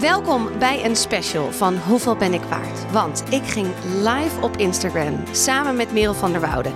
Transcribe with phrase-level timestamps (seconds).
[0.00, 2.92] Welkom bij een special van Hoeveel ben ik waard?
[2.92, 6.70] Want ik ging live op Instagram samen met Merel van der Woude.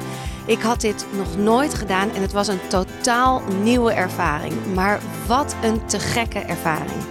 [0.47, 4.75] Ik had dit nog nooit gedaan en het was een totaal nieuwe ervaring.
[4.75, 7.03] Maar wat een te gekke ervaring.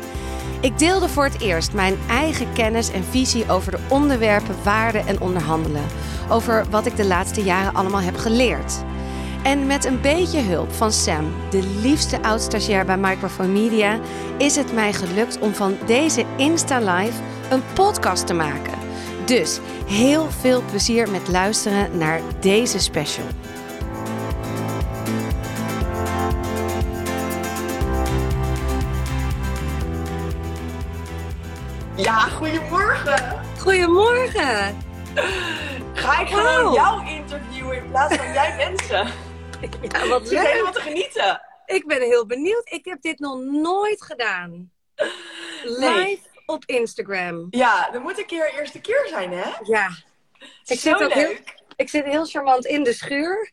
[0.62, 5.21] Ik deelde voor het eerst mijn eigen kennis en visie over de onderwerpen waarden en
[5.21, 5.86] onderhandelen.
[6.30, 8.84] Over wat ik de laatste jaren allemaal heb geleerd.
[9.44, 14.00] En met een beetje hulp van Sam, de liefste oud-stagiair bij Microphone Media,
[14.38, 18.73] is het mij gelukt om van deze Insta Live een podcast te maken.
[19.26, 23.26] Dus heel veel plezier met luisteren naar deze special.
[31.95, 33.41] Ja, goedemorgen.
[33.59, 34.78] Goedemorgen.
[35.94, 39.31] Ga ik gewoon jou interviewen in plaats van jij mensen?
[39.72, 41.41] Ja, wat Ik zit helemaal te genieten.
[41.66, 42.72] Ik ben heel benieuwd.
[42.72, 44.72] Ik heb dit nog nooit gedaan.
[45.63, 46.22] Live Nee.
[46.45, 47.48] op Instagram.
[47.49, 49.52] Ja, dan moet een keer eerste keer zijn, hè?
[49.64, 49.88] Ja.
[50.66, 51.56] Ik Zo zit ook heel, leuk.
[51.75, 53.52] ik zit heel charmant in de schuur.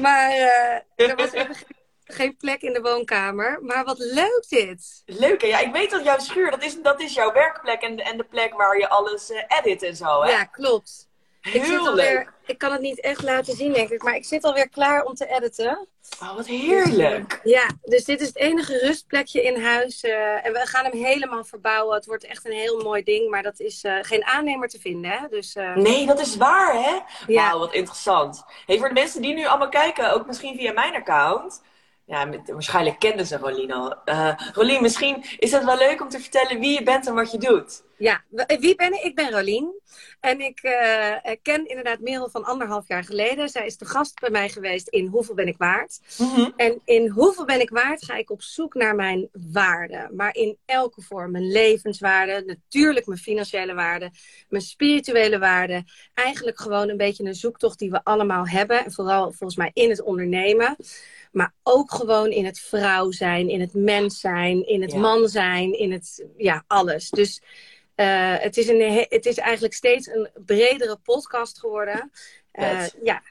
[0.00, 1.66] Maar eh, er was even geen,
[2.04, 3.58] geen plek in de woonkamer.
[3.62, 5.02] Maar wat leuk dit.
[5.06, 5.46] Leuk, hè?
[5.48, 8.24] Ja, ik weet dat jouw schuur, dat is, dat is jouw werkplek en, en de
[8.24, 10.30] plek waar je alles eh, edit en zo, hè?
[10.30, 11.05] Ja, klopt.
[11.46, 12.32] Ik, zit Heel alweer, leuk.
[12.46, 14.02] ik kan het niet echt laten zien, denk ik.
[14.02, 15.88] Maar ik zit alweer klaar om te editen.
[16.22, 17.40] Oh, wat heerlijk.
[17.44, 20.00] Ja, dus dit is het enige rustplekje in huis.
[20.00, 21.94] eh, en we gaan hem helemaal verbouwen.
[21.96, 23.30] Het wordt echt een heel mooi ding.
[23.30, 25.28] Maar dat is eh, geen aannemer te vinden, hè?
[25.28, 26.98] Dus eh, Nee, dat is waar, hè?
[27.26, 27.48] Ja.
[27.48, 28.44] Wauw, wat interessant.
[28.66, 31.62] Hey, voor de mensen die nu allemaal kijken, ook misschien via mijn account.
[32.04, 33.94] Ja, met, waarschijnlijk kenden ze Rolien al.
[34.52, 37.38] Rolien, misschien is het wel leuk om te vertellen wie je bent en wat je
[37.38, 37.82] doet.
[37.98, 38.24] Ja,
[38.58, 39.02] wie ben ik?
[39.02, 39.80] Ik ben Rolien.
[40.20, 43.48] En ik eh, eh, ken inderdaad Merel van anderhalf jaar geleden.
[43.48, 46.00] Zij is de gast bij mij geweest in Hoeveel ben ik waard?
[46.56, 50.10] En in Hoeveel ben ik waard ga ik op zoek naar mijn waarden.
[50.16, 51.30] Maar in elke vorm.
[51.30, 54.10] Mijn levenswaarden, natuurlijk mijn financiële waarden,
[54.48, 55.84] mijn spirituele waarden.
[56.14, 58.84] Eigenlijk gewoon een beetje een zoektocht die we allemaal hebben.
[58.84, 60.76] En vooral volgens mij in het ondernemen.
[61.32, 64.98] Maar ook gewoon in het vrouw zijn, in het mens zijn, in het Ja.
[64.98, 67.10] man zijn, in het, ja, alles.
[67.10, 67.40] Dus
[67.96, 72.10] eh, het, is een, he- het is eigenlijk steeds een bredere podcast geworden.
[72.52, 72.96] Vet.
[73.02, 73.22] ja,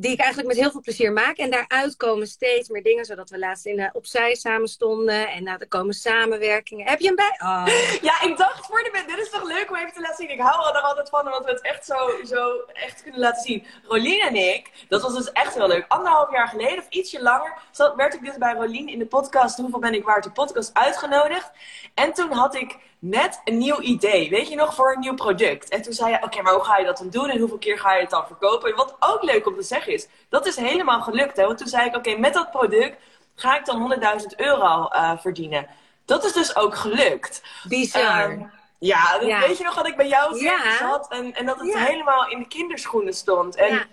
[0.00, 1.36] die ik eigenlijk met heel veel plezier maak.
[1.36, 5.28] En daaruit komen steeds meer dingen, zodat we laatst in opzij samen stonden.
[5.28, 6.88] En nou, er komen samenwerkingen.
[6.88, 7.38] Heb je hem bij?
[7.38, 7.66] Oh.
[8.08, 10.30] Ja, ik dacht voor de dit is toch leuk om even te laten zien.
[10.30, 13.66] Ik hou er altijd van, omdat we het echt zo, zo echt kunnen laten zien.
[13.82, 15.84] Rolien en ik, dat was dus echt heel leuk.
[15.88, 19.56] Anderhalf jaar geleden, of ietsje langer, zat, werd ik dus bij Rolien in de podcast
[19.56, 21.50] Hoeveel ben ik waard, de podcast uitgenodigd.
[21.94, 25.68] En toen had ik net een nieuw idee, weet je nog, voor een nieuw product.
[25.68, 27.78] En toen zei je, oké, maar hoe ga je dat dan doen en hoeveel keer
[27.78, 28.70] ga je het dan verkopen?
[28.70, 31.36] En wat ook leuk om te zeggen is, dat is helemaal gelukt.
[31.36, 31.46] Hè?
[31.46, 32.96] Want toen zei ik, oké, met dat product
[33.34, 35.66] ga ik dan 100.000 euro eh, verdienen.
[36.04, 37.42] Dat is dus ook gelukt.
[37.68, 38.30] Bizar.
[38.30, 38.42] Ehm,
[38.78, 39.40] ja, dat- Ja.
[39.40, 40.76] weet je nog dat ik bij jou Ja.
[40.76, 41.78] zat en, en dat het Ja.
[41.78, 43.54] helemaal in de kinderschoenen stond.
[43.56, 43.84] En Ja.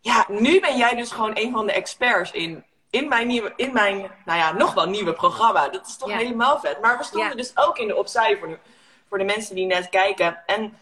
[0.00, 0.24] ja.
[0.28, 4.10] nu ben jij dus gewoon een van de experts in, in, mijn, nieuwe, in mijn,
[4.24, 5.68] nou ja, nog wel nieuwe programma.
[5.68, 6.16] Dat is toch Ja.
[6.16, 6.80] helemaal vet.
[6.80, 7.34] Maar we stonden Ja.
[7.36, 8.58] dus ook in de opzij voor de,
[9.08, 10.42] voor de mensen die net kijken.
[10.46, 10.78] En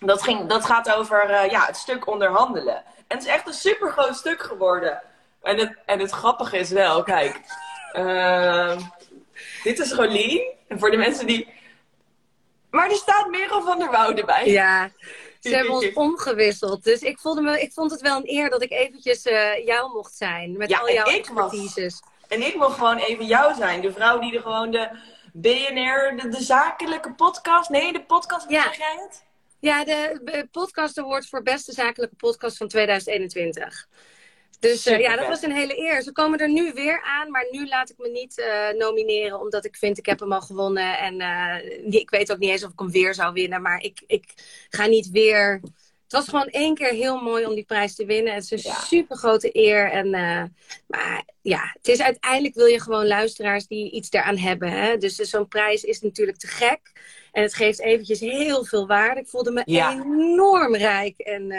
[0.00, 2.76] dat, ging, dat gaat over eh, ja, het stuk onderhandelen.
[2.76, 5.02] En het is echt een super groot stuk geworden.
[5.42, 7.40] En het, en het grappige is wel, kijk.
[7.92, 8.80] ehm,
[9.62, 10.42] dit is Rolien.
[10.68, 11.58] En voor de mensen die.
[12.70, 14.46] Maar er staat Merel van der Woude bij.
[14.46, 14.90] Ja,
[15.40, 16.84] ze hebben ons omgewisseld.
[16.84, 19.92] Dus ik, voelde me, ik vond het wel een eer dat ik eventjes eh, jou
[19.92, 20.56] mocht zijn.
[20.56, 22.02] Met Ja, al jouw expertises.
[22.28, 23.80] En ik wil gewoon even jou zijn.
[23.80, 24.88] De vrouw die er gewoon de
[25.32, 27.68] BNR, de, de zakelijke podcast.
[27.68, 28.62] Nee, de podcast, hoe Ja.
[28.62, 29.24] zeg jij het?
[29.60, 33.88] Ja, de eh, podcast award voor beste zakelijke podcast van 2021.
[34.60, 36.02] Dus eh, ja, dat was een hele eer.
[36.02, 39.64] Ze komen er nu weer aan, maar nu laat ik me niet eh, nomineren, omdat
[39.64, 40.98] ik vind ik heb hem al gewonnen.
[40.98, 44.02] En eh, ik weet ook niet eens of ik hem weer zou winnen, maar ik,
[44.06, 44.24] ik
[44.70, 45.60] ga niet weer.
[46.02, 48.34] Het was gewoon één keer heel mooi om die prijs te winnen.
[48.34, 48.78] Het is een Ja.
[48.80, 49.90] super grote eer.
[49.90, 50.10] En,
[50.86, 54.70] maar ja, het is uiteindelijk wil je gewoon luisteraars die iets daaraan hebben.
[54.72, 54.96] Hè?
[54.96, 56.80] Dus zo'n prijs is natuurlijk te gek.
[57.32, 59.20] En het geeft eventjes heel veel waarde.
[59.20, 59.90] Ik voelde me Ja.
[59.92, 61.52] enorm rijk en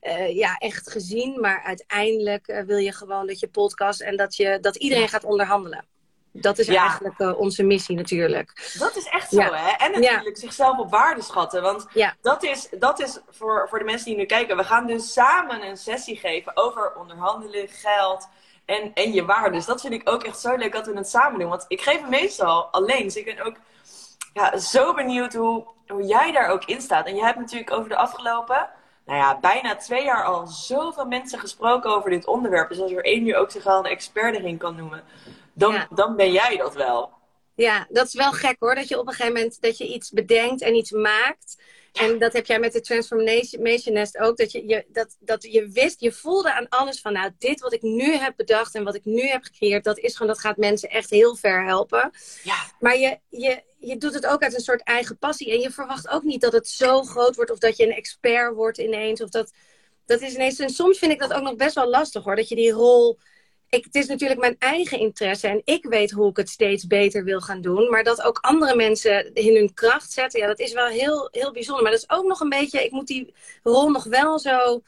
[0.00, 1.40] eh, ja, echt gezien.
[1.40, 5.24] Maar uiteindelijk eh, wil je gewoon dat je podcast en dat, je, dat iedereen gaat
[5.24, 5.84] onderhandelen.
[6.32, 6.80] Dat is Ja.
[6.80, 8.74] eigenlijk eh, onze missie natuurlijk.
[8.78, 9.54] Dat is echt zo, Ja.
[9.54, 9.84] hè?
[9.84, 11.62] En natuurlijk zichzelf op waarde schatten.
[11.62, 11.86] Want
[12.20, 14.56] dat is, dat is voor, voor de mensen die nu kijken.
[14.56, 18.28] We gaan dus samen een sessie geven over onderhandelen, geld
[18.64, 19.56] en, en je waarde.
[19.56, 21.48] Dus dat vind ik ook echt zo leuk dat we het samen doen.
[21.48, 23.02] Want ik geef hem meestal alleen.
[23.02, 23.56] Dus ik ben ook
[24.32, 27.06] ja, zo benieuwd hoe, hoe jij daar ook in staat.
[27.06, 28.68] En je hebt natuurlijk over de afgelopen,
[29.10, 32.68] nou ja, bijna twee jaar al zoveel mensen gesproken over dit onderwerp.
[32.68, 35.02] Dus als er één nu ook zich al een expert erin kan noemen,
[35.52, 35.86] dan, Ja.
[35.94, 37.10] dan ben jij dat wel.
[37.54, 38.74] Ja, dat is wel gek hoor.
[38.74, 41.62] Dat je op een gegeven moment dat je iets bedenkt en iets maakt.
[41.92, 44.36] En dat heb jij met de Transformation Nest ook.
[44.36, 47.72] Dat je, je, dat, dat je wist, je voelde aan alles van nou, dit wat
[47.72, 50.56] ik nu heb bedacht en wat ik nu heb gecreëerd, dat is gewoon, dat gaat
[50.56, 52.10] mensen echt heel ver helpen.
[52.42, 52.56] Ja.
[52.80, 55.52] Maar je, je, je doet het ook uit een soort eigen passie.
[55.52, 58.54] En je verwacht ook niet dat het zo groot wordt of dat je een expert
[58.54, 59.22] wordt ineens.
[59.22, 59.52] Of dat,
[60.06, 60.58] dat is ineens.
[60.58, 62.36] En soms vind ik dat ook nog best wel lastig hoor.
[62.36, 63.18] Dat je die rol
[63.70, 67.24] ik, het is natuurlijk mijn eigen interesse en ik weet hoe ik het steeds beter
[67.24, 67.90] wil gaan doen.
[67.90, 71.52] Maar dat ook andere mensen in hun kracht zetten, ja, dat is wel heel, heel
[71.52, 71.82] bijzonder.
[71.82, 74.82] Maar dat is ook nog een beetje, ik moet die rol nog wel zo,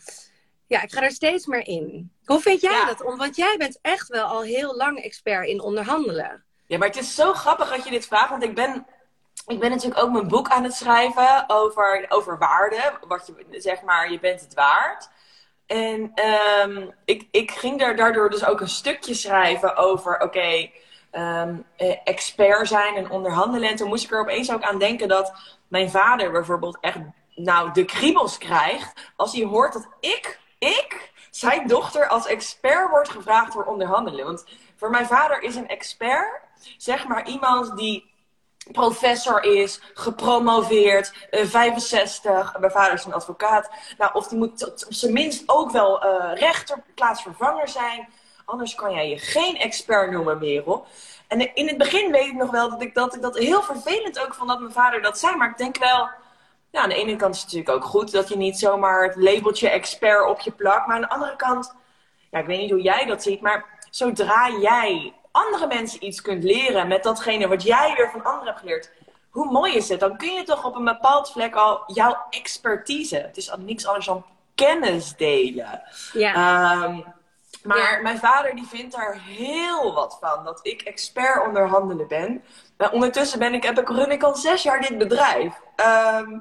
[0.67, 2.13] ja, ik ga er steeds meer in.
[2.25, 3.17] Hoe vind jij dat?
[3.17, 6.45] Want jij bent echt wel al heel lang expert in onderhandelen.
[6.67, 8.87] Ja, maar het is zo grappig dat je dit vraagt, want ik ben
[9.47, 12.93] ik ben natuurlijk ook mijn boek aan het schrijven over, over waarde.
[13.07, 15.09] Wat je, zeg maar, je bent het waard.
[15.73, 16.13] En
[16.65, 20.71] um, ik, ik ging daar daardoor dus ook een stukje schrijven over, oké,
[21.11, 23.69] ehm, eh, expert zijn en onderhandelen.
[23.69, 25.33] En toen moest ik er opeens ook aan denken dat
[25.69, 26.99] mijn vader bijvoorbeeld echt
[27.35, 33.09] nou de kriebels krijgt als hij hoort dat ik, ik, zijn dochter als expert wordt
[33.09, 34.25] gevraagd voor onderhandelen.
[34.25, 34.45] Want
[34.77, 36.41] voor mijn vader is een expert,
[36.77, 38.12] zeg maar iemand die
[38.71, 42.25] professor is, gepromoveerd, 65.
[42.25, 43.71] Eh, mijn vader is een advocaat.
[43.99, 48.09] Nou, of die moet op zijn minst ook wel uh, rechter, plaatsvervanger zijn.
[48.45, 50.87] Anders kan jij je geen expert noemen, Merel.
[51.29, 54.35] En in het begin weet ik nog wel dat ik dat, dat heel vervelend ook
[54.35, 55.37] vond dat mijn vader dat zei.
[55.37, 56.09] Maar ik denk wel,
[56.71, 59.17] ja, aan de ene kant is het natuurlijk ook goed dat je niet zomaar het
[59.17, 60.87] labeltje expert op je plakt.
[60.87, 61.75] Maar aan de andere kant,
[62.31, 66.45] ja, ik weet niet hoe jij dat ziet, maar zodra jij andere mensen iets kunt
[66.45, 68.91] leren met datgene wat jij weer van anderen hebt geleerd.
[69.31, 70.01] Hoe mooi is het?
[70.01, 73.17] Dan kun je toch op een bepaald vlak al jouw expertise.
[73.17, 74.25] Het is al niks anders dan
[74.55, 75.83] kennis delen.
[76.13, 76.35] Ja.
[76.35, 77.01] Ehm,
[77.63, 80.45] maar mijn vader die vindt daar heel wat van.
[80.45, 82.45] Dat ik expert onderhandelen ben.
[82.77, 85.55] Maar ondertussen ben ik, heb ik, run ik al zes jaar dit bedrijf.
[85.77, 86.39] Ehm,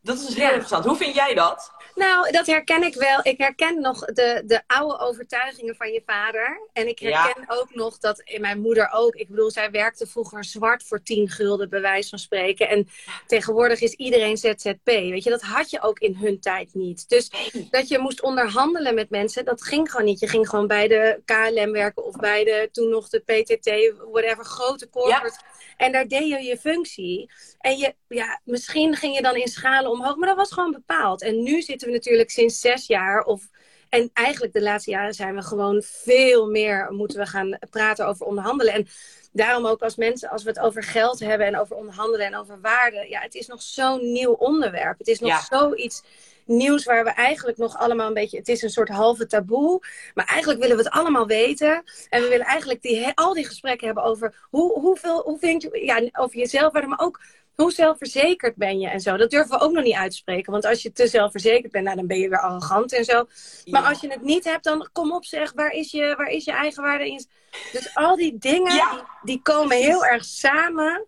[0.00, 0.84] dat is heel interessant.
[0.84, 1.72] Hoe vind jij dat?
[1.96, 3.20] Nou, dat herken ik wel.
[3.22, 6.68] Ik herken nog de, de oude overtuigingen van je vader.
[6.72, 9.14] En ik herken ook nog dat in mijn moeder ook.
[9.14, 12.68] Ik bedoel, zij werkte vroeger zwart voor 10 gulden, bij wijze van spreken.
[12.68, 12.88] En
[13.26, 14.84] tegenwoordig is iedereen ZZP.
[14.84, 17.08] Weet je, dat had je ook in hun tijd niet.
[17.08, 17.30] Dus
[17.70, 20.20] dat je moest onderhandelen met mensen, dat ging gewoon niet.
[20.20, 24.44] Je ging gewoon bij de KLM werken of bij de toen nog de PTT, whatever,
[24.44, 25.38] grote corporate.
[25.76, 27.30] En daar deed je je functie.
[27.58, 31.22] En je, ja, misschien ging je dan in schalen omhoog, maar dat was gewoon bepaald.
[31.22, 33.48] En nu zitten we natuurlijk sinds zes jaar of
[33.88, 38.26] en eigenlijk de laatste jaren zijn we gewoon veel meer moeten we gaan praten over
[38.26, 38.72] onderhandelen.
[38.72, 38.86] En
[39.32, 42.60] daarom ook als mensen, als we het over geld hebben en over onderhandelen en over
[42.60, 43.06] waarde.
[43.08, 44.98] Ja, het is nog zo'n nieuw onderwerp.
[44.98, 46.02] Het is nog zoiets
[46.44, 48.38] nieuws waar we eigenlijk nog allemaal een beetje...
[48.38, 49.82] Het is een soort halve taboe.
[50.14, 51.82] Maar eigenlijk willen we het allemaal weten.
[52.08, 55.84] En we willen eigenlijk die, al die gesprekken hebben over hoe, hoeveel, hoe vind je...
[55.84, 57.20] Ja, over jezelf, maar ook
[57.56, 59.16] hoe zelfverzekerd ben je en zo.
[59.16, 60.52] Dat durven we ook nog niet uit te spreken.
[60.52, 63.26] Want als je te zelfverzekerd bent, nou, dan ben je weer arrogant en zo.
[63.64, 66.44] Maar als je het niet hebt, dan kom op zeg, waar is je, waar is
[66.44, 67.26] je eigenwaarde in?
[67.72, 71.06] Dus al die dingen, die, die, komen heel erg samen.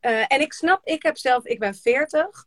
[0.00, 2.46] Uh, en ik snap, ik heb zelf, ik ben 40.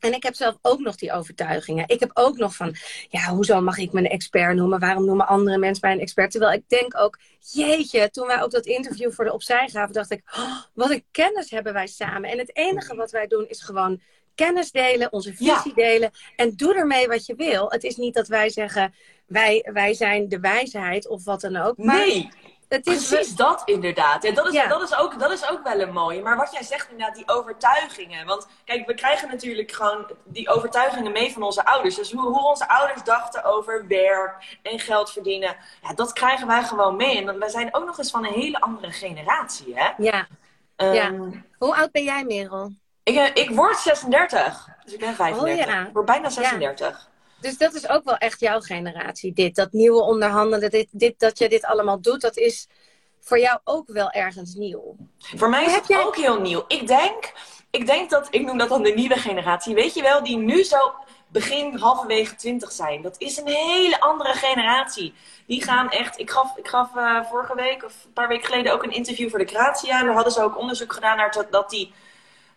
[0.00, 1.88] En ik heb zelf ook nog die overtuigingen.
[1.88, 2.74] Ik heb ook nog van,
[3.08, 4.80] ja, hoezo mag ik me een expert noemen?
[4.80, 6.30] Waarom noemen andere mensen mij een expert?
[6.30, 7.18] Terwijl ik denk ook,
[7.52, 11.04] jeetje, toen wij ook dat interview voor de Opzij gaven, dacht ik, oh, wat een
[11.10, 12.30] kennis hebben wij samen.
[12.30, 14.00] En het enige wat wij doen is gewoon
[14.34, 16.10] kennis delen, onze visie delen.
[16.36, 17.70] En doe ermee wat je wil.
[17.70, 18.94] Het is niet dat wij zeggen,
[19.26, 21.76] wij, wij zijn de wijsheid of wat dan ook.
[21.76, 22.28] Maar nee.
[22.68, 24.22] Het is Precies dat inderdaad.
[24.22, 26.22] Ja, dat, is, dat, is ook, dat is ook wel een mooie.
[26.22, 28.26] Maar wat jij zegt inderdaad, die overtuigingen.
[28.26, 31.94] Want kijk, we krijgen natuurlijk gewoon die overtuigingen mee van onze ouders.
[31.94, 35.56] Dus hoe, hoe onze ouders dachten over werk en geld verdienen.
[35.82, 37.26] Ja, dat krijgen wij gewoon mee.
[37.26, 39.90] En wij zijn ook nog eens van een hele andere generatie, hè?
[39.98, 40.26] Ja.
[40.76, 41.12] Um, ja.
[41.58, 42.72] Hoe oud ben jij, Merel?
[43.02, 44.68] Ik, eh, ik word 36.
[44.84, 45.66] Dus ik ben 35.
[45.66, 45.86] Oh, ja.
[45.86, 47.08] Ik word bijna 36.
[47.40, 49.54] Dus dat is ook wel echt jouw generatie, dit.
[49.54, 52.68] Dat nieuwe onderhandelen, dit, dit, dat je dit allemaal doet, dat is
[53.20, 54.96] voor jou ook wel ergens nieuw.
[55.18, 56.04] Voor mij is het jij...
[56.04, 56.64] ook heel nieuw.
[56.68, 57.32] Ik denk,
[57.70, 60.62] ik denk dat, ik noem dat dan de nieuwe generatie, weet je wel, die nu
[60.62, 60.94] zo
[61.28, 63.02] begin halverwege twintig zijn.
[63.02, 65.14] Dat is een hele andere generatie.
[65.46, 68.72] Die gaan echt, ik gaf, ik gaf uh, vorige week of een paar weken geleden
[68.72, 69.98] ook een interview voor de Grazia.
[69.98, 71.92] En daar hadden ze ook onderzoek gedaan naar dat, dat die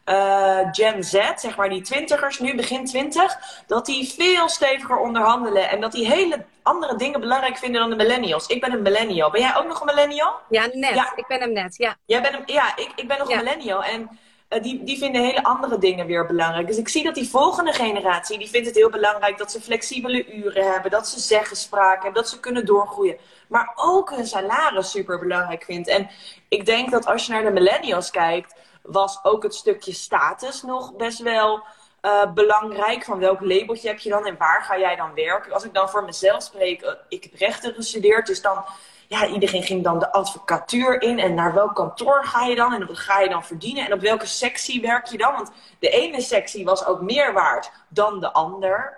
[0.05, 3.37] uh, Gen Z, zeg maar die twintigers, nu begin twintig,
[3.67, 7.95] dat die veel steviger onderhandelen en dat die hele andere dingen belangrijk vinden dan de
[7.95, 8.47] millennials.
[8.47, 9.31] Ik ben een millennial.
[9.31, 10.33] Ben jij ook nog een millennial?
[10.49, 10.93] Ja, net.
[10.93, 11.13] Ja.
[11.15, 11.95] Ik ben hem net, ja.
[12.05, 13.83] Jij bent hem, ja, ik, ik ben nog een millennial.
[13.83, 14.09] En
[14.49, 16.67] eh, die, die vinden hele andere dingen weer belangrijk.
[16.67, 20.33] Dus ik zie dat die volgende generatie, die vindt het heel belangrijk dat ze flexibele
[20.35, 23.17] uren hebben, dat ze zeggenspraak hebben, dat ze kunnen doorgroeien.
[23.47, 25.87] Maar ook hun salaris super belangrijk vindt.
[25.87, 26.09] En
[26.47, 30.95] ik denk dat als je naar de millennials kijkt, was ook het stukje status nog
[30.95, 31.63] best wel
[32.01, 33.03] uh, belangrijk.
[33.03, 35.53] Van welk labeltje heb je dan en waar ga jij dan werken?
[35.53, 38.65] Als ik dan voor mezelf spreek, uh, ik heb rechten gestudeerd, dus dan,
[39.07, 41.19] ja, iedereen ging dan de advocatuur in.
[41.19, 42.73] En naar welk kantoor ga je dan?
[42.73, 43.85] En wat ga je dan verdienen?
[43.85, 45.33] En op welke sectie werk je dan?
[45.33, 48.97] Want de ene sectie was ook meer waard dan de ander.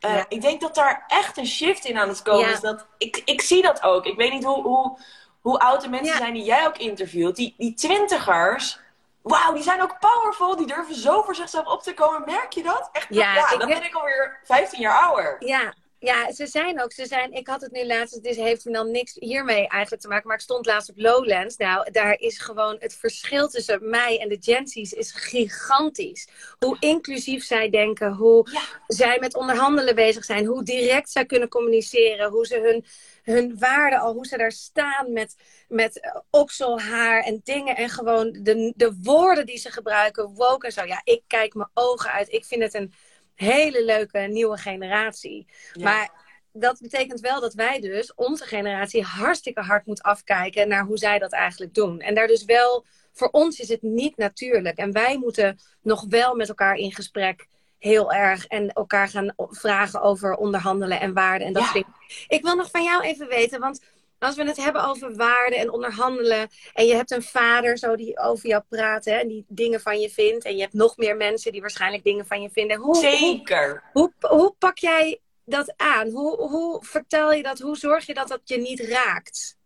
[0.00, 2.60] Uh, Ik denk dat daar echt een shift in aan het komen is.
[2.60, 4.06] Dat, ik, ik zie dat ook.
[4.06, 4.98] Ik weet niet hoe, hoe,
[5.40, 7.36] hoe oud de mensen zijn die jij ook interviewt.
[7.36, 8.78] Die, die twintigers,
[9.24, 10.56] wauw, die zijn ook powerful.
[10.56, 12.22] Die durven zo voor zichzelf op te komen.
[12.26, 12.88] Merk je dat?
[12.92, 15.36] Echt, ja, ja dan ben ik alweer 15 jaar ouder.
[15.38, 16.92] Ja, ja, ze zijn ook.
[16.92, 20.26] Ze zijn, ik had het nu laatst, dit heeft dan niks hiermee eigenlijk te maken.
[20.26, 21.56] Maar ik stond laatst op Lowlands.
[21.56, 26.28] Nou, daar is gewoon het verschil tussen mij en de Gensies is gigantisch.
[26.58, 28.48] Hoe inclusief zij denken, hoe
[28.86, 32.84] zij met onderhandelen bezig zijn, hoe direct zij kunnen communiceren, hoe ze hun,
[33.34, 35.36] hun waarden al, hoe ze daar staan met,
[35.68, 37.76] met okselhaar en dingen.
[37.76, 40.84] En gewoon de, de woorden die ze gebruiken, woke en zo.
[40.84, 42.32] Ja, ik kijk mijn ogen uit.
[42.32, 42.92] Ik vind het een
[43.34, 45.46] hele leuke nieuwe generatie.
[45.80, 46.10] Maar
[46.52, 51.18] dat betekent wel dat wij dus, onze generatie, hartstikke hard moet afkijken naar hoe zij
[51.18, 52.00] dat eigenlijk doen.
[52.00, 54.78] En daar dus wel, voor ons is het niet natuurlijk.
[54.78, 57.46] En wij moeten nog wel met elkaar in gesprek
[57.78, 61.94] heel erg en elkaar gaan vragen over onderhandelen en waarden en dat soort dingen.
[62.28, 63.80] Ik wil nog van jou even weten, want
[64.24, 66.48] als we het hebben over waarden en onderhandelen.
[66.72, 70.00] En je hebt een vader zo die over jou praat hè, en die dingen van
[70.00, 70.44] je vindt.
[70.44, 72.76] En je hebt nog meer mensen die waarschijnlijk dingen van je vinden.
[72.76, 73.82] Hoe, Zeker.
[73.92, 76.08] Hoe, hoe, pak jij dat aan?
[76.08, 77.58] Hoe, hoe vertel je dat?
[77.58, 79.56] Hoe zorg je dat dat je niet raakt?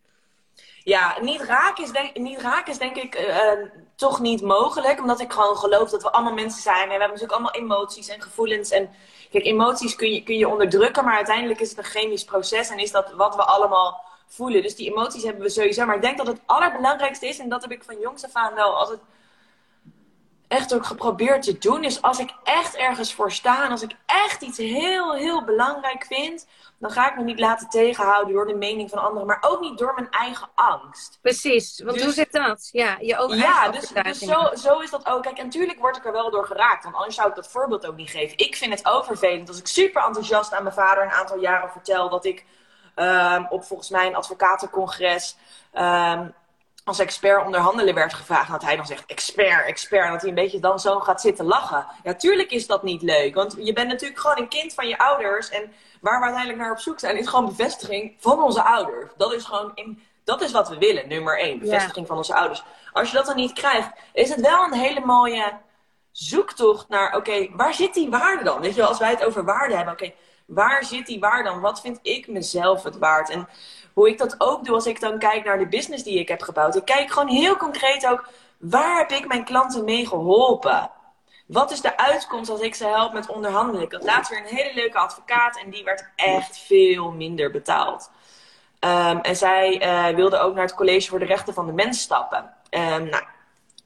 [0.83, 3.53] Ja, niet raken is denk, niet raken is denk ik uh,
[3.97, 5.01] toch niet mogelijk.
[5.01, 6.83] Omdat ik gewoon geloof dat we allemaal mensen zijn.
[6.83, 8.71] En we hebben natuurlijk allemaal emoties en gevoelens.
[8.71, 8.91] En
[9.31, 11.05] kijk, emoties kun je, kun je onderdrukken.
[11.05, 12.71] Maar uiteindelijk is het een chemisch proces.
[12.71, 14.63] En is dat wat we allemaal voelen.
[14.63, 15.87] Dus die emoties hebben we sowieso.
[15.87, 18.55] Maar ik denk dat het allerbelangrijkste is, en dat heb ik van jongs af aan
[18.55, 19.01] wel altijd
[20.49, 23.97] echt ook geprobeerd te doen, is als ik echt ergens voor sta en als ik
[24.07, 26.47] echt iets heel, heel belangrijk vind,
[26.79, 29.79] dan ga ik me niet laten tegenhouden door de mening van anderen, maar ook niet
[29.79, 31.19] door mijn eigen angst.
[31.23, 32.69] Precies, want dus, hoe zit dat?
[32.73, 35.23] Ja, je ook Ja, dus, dus zo, zo is dat ook.
[35.23, 37.87] Kijk, en natuurlijk word ik er wel door geraakt, want anders zou ik dat voorbeeld
[37.87, 38.39] ook niet geven.
[38.39, 41.71] Ik vind het ook vervelend als ik super enthousiast aan mijn vader een aantal jaren
[41.71, 42.45] vertel dat ik
[42.99, 45.37] um, op volgens mij een advocatencongres
[45.75, 46.35] um,
[46.85, 48.51] als expert onderhandelen werd gevraagd.
[48.51, 50.05] Dat hij dan zegt expert, expert.
[50.05, 51.87] En dat hij een beetje dan zo gaat zitten lachen.
[52.03, 53.35] Ja, tuurlijk is dat niet leuk.
[53.35, 55.49] Want je bent natuurlijk gewoon een kind van je ouders.
[55.49, 59.13] En waar we uiteindelijk naar op zoek zijn, is gewoon bevestiging van onze ouders.
[59.17, 61.59] Dat is gewoon in, dat is wat we willen, nummer één.
[61.59, 62.63] Bevestiging van onze ouders.
[62.93, 65.53] Als je dat dan niet krijgt, is het wel een hele mooie
[66.13, 68.61] zoektocht naar, oké, waar zit die waarde dan?
[68.61, 70.13] Weet je wel, als wij het over waarde hebben, oké,
[70.49, 71.61] waar zit die waarde dan?
[71.61, 73.31] Wat vind ik mezelf het waard?
[73.31, 73.49] En
[73.93, 76.43] hoe ik dat ook doe als ik dan kijk naar de business die ik heb
[76.43, 76.77] gebouwd.
[76.77, 78.29] Ik kijk gewoon heel concreet ook,
[78.59, 80.91] waar heb ik mijn klanten mee geholpen?
[81.47, 83.83] Wat is de uitkomst als ik ze help met onderhandelen?
[83.83, 88.11] Ik had laatst weer een hele leuke advocaat en die werd echt veel minder betaald.
[88.81, 92.01] Um, en zij uh, wilde ook naar het College voor de Rechten van de Mens
[92.01, 92.55] stappen.
[92.71, 93.23] Um, nou,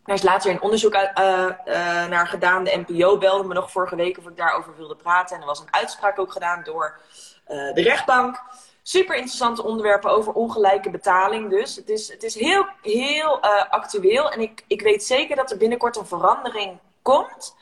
[0.05, 2.65] daar is later een onderzoek uit, uh, uh, naar gedaan.
[2.65, 5.35] De NPO belde me nog vorige week of ik daarover wilde praten.
[5.35, 7.01] En er was een uitspraak ook gedaan door
[7.49, 8.43] uh, de rechtbank.
[8.83, 11.51] Super interessante onderwerpen over ongelijke betaling.
[11.51, 13.41] Dus het is, het is heel, heel
[13.71, 14.31] actueel.
[14.31, 17.57] En ik, ik weet zeker dat er binnenkort een verandering komt.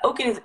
[0.00, 0.36] ook in het,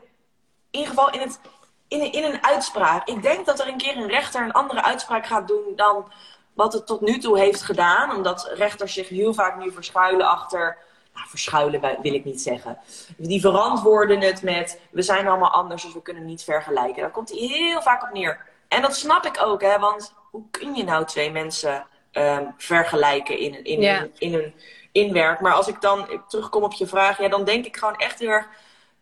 [0.72, 1.39] in ieder geval in, het,
[1.88, 3.08] in, in een uitspraak.
[3.08, 6.12] Ik denk dat er een keer een rechter een andere uitspraak gaat doen dan
[6.53, 8.15] wat het tot nu toe heeft gedaan.
[8.15, 10.77] Omdat rechters zich heel vaak nu verschuilen achter
[11.13, 12.77] nou, verschuilen wil ik niet zeggen.
[13.17, 17.01] Die verantwoorden het met, we zijn allemaal anders, dus we kunnen niet vergelijken.
[17.01, 18.46] Daar komt hij heel vaak op neer.
[18.67, 23.38] En dat snap ik ook, hè, want hoe kun je nou twee mensen um, vergelijken
[23.38, 24.53] in, in, in, in hun
[24.91, 25.39] inwerk?
[25.39, 28.29] Maar als ik dan terugkom op je vraag, ja, dan denk ik gewoon echt heel
[28.29, 28.48] erg,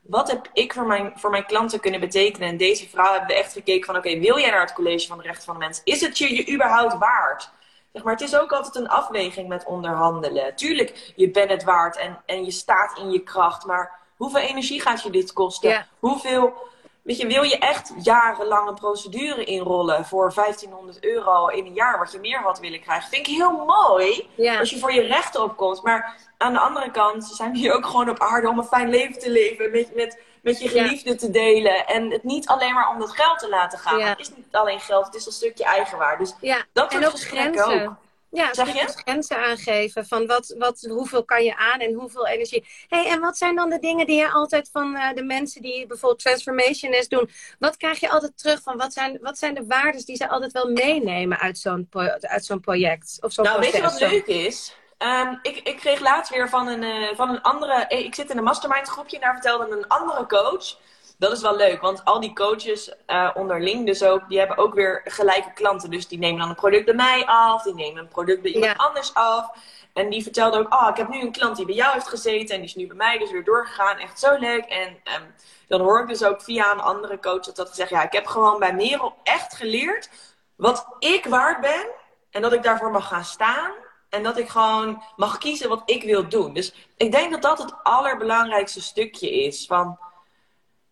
[0.02, 2.50] wat heb ik voor mijn, voor mijn klanten kunnen betekenen?
[2.50, 5.18] En deze vrouw hebben we echt gekeken van, oké, wil jij naar het college van
[5.18, 5.82] de rechten van de mens?
[5.84, 7.52] Is het je, je überhaupt waard?
[7.94, 10.56] Zeg maar, het is ook altijd een afweging met onderhandelen.
[10.56, 13.66] Tuurlijk, je bent het waard en, en je staat in je kracht.
[13.66, 15.88] Maar hoeveel energie gaat je dit kosten?
[16.00, 16.54] Hoeveel,
[17.02, 22.00] weet je, wil je echt jarenlang een procedure inrollen voor 1500 euro in een jaar,
[22.00, 23.10] wat je meer had willen krijgen?
[23.10, 24.30] Vind ik heel mooi
[24.60, 25.84] als je voor je rechten opkomt.
[25.84, 28.90] Maar aan de andere kant zijn we hier ook gewoon op aarde om een fijn
[28.90, 29.72] leven te leven.
[29.72, 31.88] Met, met met je geliefde te delen.
[31.88, 34.02] En het niet alleen maar om dat geld te laten gaan.
[34.02, 36.24] Het is niet alleen geld, het is een stukje eigenwaarde.
[36.24, 36.36] Dus
[36.74, 37.88] dat en ook grenzen.
[37.88, 37.96] Ook.
[38.32, 38.88] Ja, Zeg je?
[39.06, 42.66] grenzen aangeven van wat, wat, hoeveel kan je aan en hoeveel energie.
[42.88, 45.86] hey, en wat zijn dan de dingen die je altijd van eh, de mensen die
[45.88, 49.66] bijvoorbeeld transformation is doen, wat krijg je altijd terug van wat zijn, wat zijn de
[49.68, 51.88] waarden die ze altijd wel meenemen uit zo'n
[52.20, 53.18] uit zo'n project?
[53.22, 54.76] Of zo'n Nou, weet je wat leuk is?
[54.98, 57.74] Ehm, ik, ik kreeg laatst weer van een, eh, van een andere...
[57.74, 60.78] eh, Ik zit in een mastermind groepje en daar vertelde een andere coach...
[61.22, 64.30] Dat is wel leuk, want al die coaches eh, onderling dus ook...
[64.30, 65.90] Die hebben ook weer gelijke klanten.
[65.90, 67.64] Dus die nemen dan een product bij mij af.
[67.64, 68.84] Die nemen een product bij iemand Ja.
[68.84, 69.50] anders af.
[69.94, 70.74] En die vertelde ook...
[70.74, 72.56] Oh, ik heb nu een klant die bij jou heeft gezeten.
[72.56, 73.98] En die is nu bij mij dus weer doorgegaan.
[73.98, 74.64] Echt zo leuk.
[74.66, 75.22] En ehm,
[75.68, 77.90] dan hoor ik dus ook via een andere coach dat dat gezegd...
[77.90, 80.10] Ja, ik heb gewoon bij Merel echt geleerd...
[80.56, 81.88] Wat ik waard ben.
[82.32, 83.72] En dat ik daarvoor mag gaan staan.
[84.10, 86.54] En dat ik gewoon mag kiezen wat ik wil doen.
[86.54, 89.66] Dus ik denk dat dat het allerbelangrijkste stukje is.
[89.66, 89.98] Van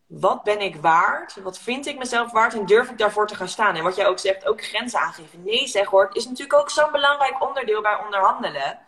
[0.09, 1.35] wat ben ik waard?
[1.43, 2.53] Wat vind ik mezelf waard?
[2.53, 3.75] En durf ik daarvoor te gaan staan?
[3.75, 5.43] En wat jij ook zegt, ook grenzen aangeven.
[5.43, 8.79] Nee zeg hoor, is natuurlijk ook zo'n belangrijk onderdeel bij onderhandelen.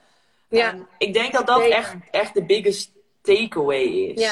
[0.48, 0.70] Ja.
[0.70, 1.75] En ik denk dat dat Zeker.
[1.78, 4.22] echt, echt de biggest takeaway is.
[4.22, 4.32] Ja.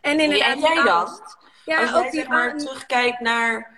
[0.00, 0.88] En En inderdaad, jij dan?
[0.88, 1.36] angst.
[1.64, 2.66] Ja, Als ook jij zeg maar angst.
[2.66, 3.70] terugkijkt naar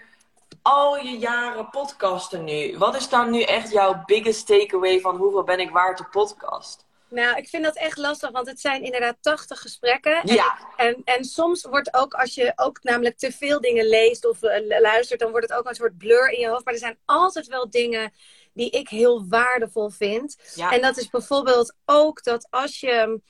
[0.63, 2.79] al je jaren podcasten nu.
[2.79, 6.85] Wat is dan nu echt jouw biggest takeaway van hoeveel ben ik waard de podcast?
[7.14, 10.23] Nou, ik vind dat echt lastig, want het zijn inderdaad 80 gesprekken.
[10.23, 10.59] En, Ja.
[10.76, 14.80] en, en soms wordt ook, als je ook namelijk te veel dingen leest of eh,
[14.80, 16.64] luistert, dan wordt het ook een soort blur in je hoofd.
[16.64, 18.12] Maar er zijn altijd wel dingen
[18.52, 20.37] die ik heel waardevol vind.
[20.54, 20.73] Ja.
[20.73, 23.21] En dat is bijvoorbeeld ook dat als je.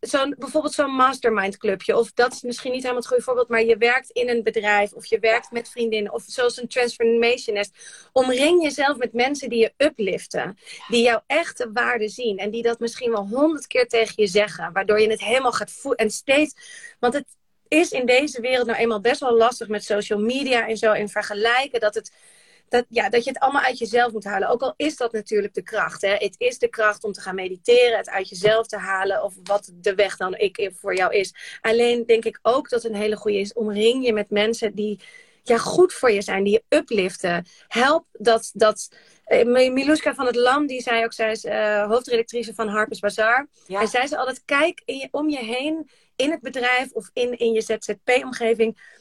[0.00, 1.96] Zo'n, bijvoorbeeld zo'n mastermind clubje.
[1.96, 3.48] Of dat is misschien niet helemaal het goede voorbeeld.
[3.48, 4.92] Maar je werkt in een bedrijf.
[4.92, 6.12] Of je werkt met vriendinnen.
[6.12, 8.08] Of zoals een transformation nest.
[8.12, 10.58] Omring jezelf met mensen die je upliften.
[10.88, 12.38] Die jouw echte waarde zien.
[12.38, 14.72] En die dat misschien wel honderd keer tegen je zeggen.
[14.72, 16.00] Waardoor je het helemaal gaat voelen.
[16.00, 16.54] En steeds.
[17.00, 17.36] Want het
[17.68, 20.92] is in deze wereld nou eenmaal best wel lastig met social media en zo.
[20.92, 21.80] En vergelijken.
[21.80, 22.12] Dat het
[22.72, 24.48] dat, ja, dat je het allemaal uit jezelf moet halen.
[24.48, 26.02] Ook al is dat natuurlijk de kracht.
[26.02, 26.14] Hè?
[26.14, 29.22] Het is de kracht om te gaan mediteren, het uit jezelf te halen.
[29.22, 31.34] Of wat de weg dan ik voor jou is.
[31.60, 33.52] Alleen denk ik ook dat een hele goede is.
[33.52, 35.00] Omring je met mensen die
[35.42, 36.44] ja, goed voor je zijn.
[36.44, 37.46] Die je upliften.
[37.68, 38.50] Help dat...
[38.54, 38.88] dat
[39.24, 43.48] eh, Miluska van het Lam, die zei ook, zij is eh, hoofdredactrice van Harper's Bazaar.
[43.66, 43.80] Ja.
[43.80, 47.38] En zij zei altijd, kijk in je, om je heen in het bedrijf of in,
[47.38, 49.00] in je ZZP-omgeving.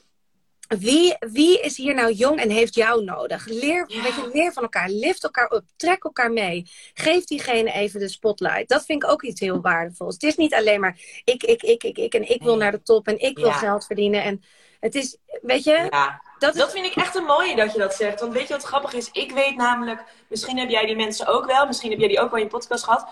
[0.80, 3.46] Wie, wie is hier nou jong en heeft jou nodig?
[3.46, 4.02] Leer, Ja.
[4.04, 4.90] weet je, leer van elkaar.
[4.90, 5.64] Lift elkaar op.
[5.76, 6.70] Trek elkaar mee.
[6.94, 8.70] Geef diegene even de spotlight.
[8.70, 10.14] Dat vind ik ook iets heel waardevols.
[10.14, 12.82] Het is niet alleen maar ik, ik, ik, ik, ik en ik wil naar de
[12.82, 14.24] top en ik wil geld verdienen.
[14.24, 14.44] En
[14.80, 16.22] het is, weet je, Ja.
[16.40, 16.60] dat is...
[16.60, 18.20] Dat vind ik echt een mooie dat je dat zegt.
[18.20, 19.10] Want weet je wat grappig is?
[19.12, 22.30] Ik weet namelijk, misschien heb jij die mensen ook wel, misschien heb jij die ook
[22.30, 23.08] wel in je podcast gehad.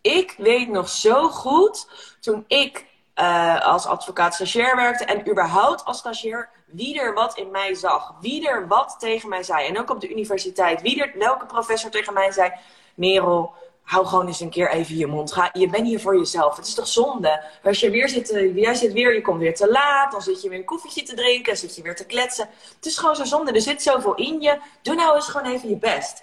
[0.00, 1.86] Ik weet nog zo goed,
[2.20, 7.50] toen ik eh, als advocaat stagiair werkte en überhaupt als stagiair, wie er wat in
[7.50, 8.14] mij zag.
[8.20, 9.66] Wie er wat tegen mij zei.
[9.66, 10.82] En ook op de universiteit.
[10.82, 12.52] Wie er, welke professor tegen mij zei,
[12.94, 13.52] Merel,
[13.82, 15.32] hou gewoon eens een keer even je mond.
[15.32, 16.56] Ga, je bent hier voor jezelf.
[16.56, 17.42] Het is toch zonde?
[17.64, 20.12] Als je weer zit, eh, jij zit weer, je komt weer te laat.
[20.12, 21.44] Dan zit je weer een koffietje te drinken.
[21.44, 22.48] Dan zit je weer te kletsen.
[22.76, 23.52] Het is gewoon zo zonde.
[23.52, 24.58] Er zit zoveel in je.
[24.82, 26.22] Doe nou eens gewoon even je best.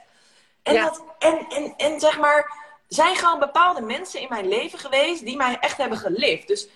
[0.63, 0.83] En, Ja.
[0.83, 5.37] dat, en, en, en zeg maar, zijn gewoon bepaalde mensen in mijn leven geweest die
[5.37, 6.47] mij echt hebben gelift.
[6.47, 6.67] Dus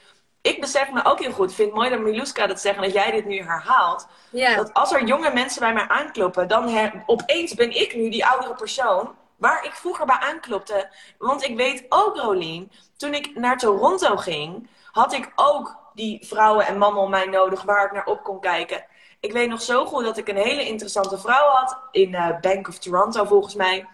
[0.42, 1.50] ik besef me ook heel goed.
[1.50, 4.08] Ik vind het mooi dat Miluska dat zegt en dat jij dit nu herhaalt.
[4.30, 4.56] ja.
[4.56, 8.26] Dat als er jonge mensen bij mij aankloppen, dan her- opeens ben ik nu die
[8.26, 10.90] oudere persoon waar ik vroeger bij aanklopte.
[11.18, 16.66] Want ik weet ook, Rolien, toen ik naar Toronto ging, had ik ook die vrouwen
[16.68, 18.86] en mannen om mij nodig waar ik naar op kon kijken.
[19.20, 22.68] Ik weet nog zo goed dat ik een hele interessante vrouw had in eh, Bank
[22.68, 23.88] of Toronto volgens mij.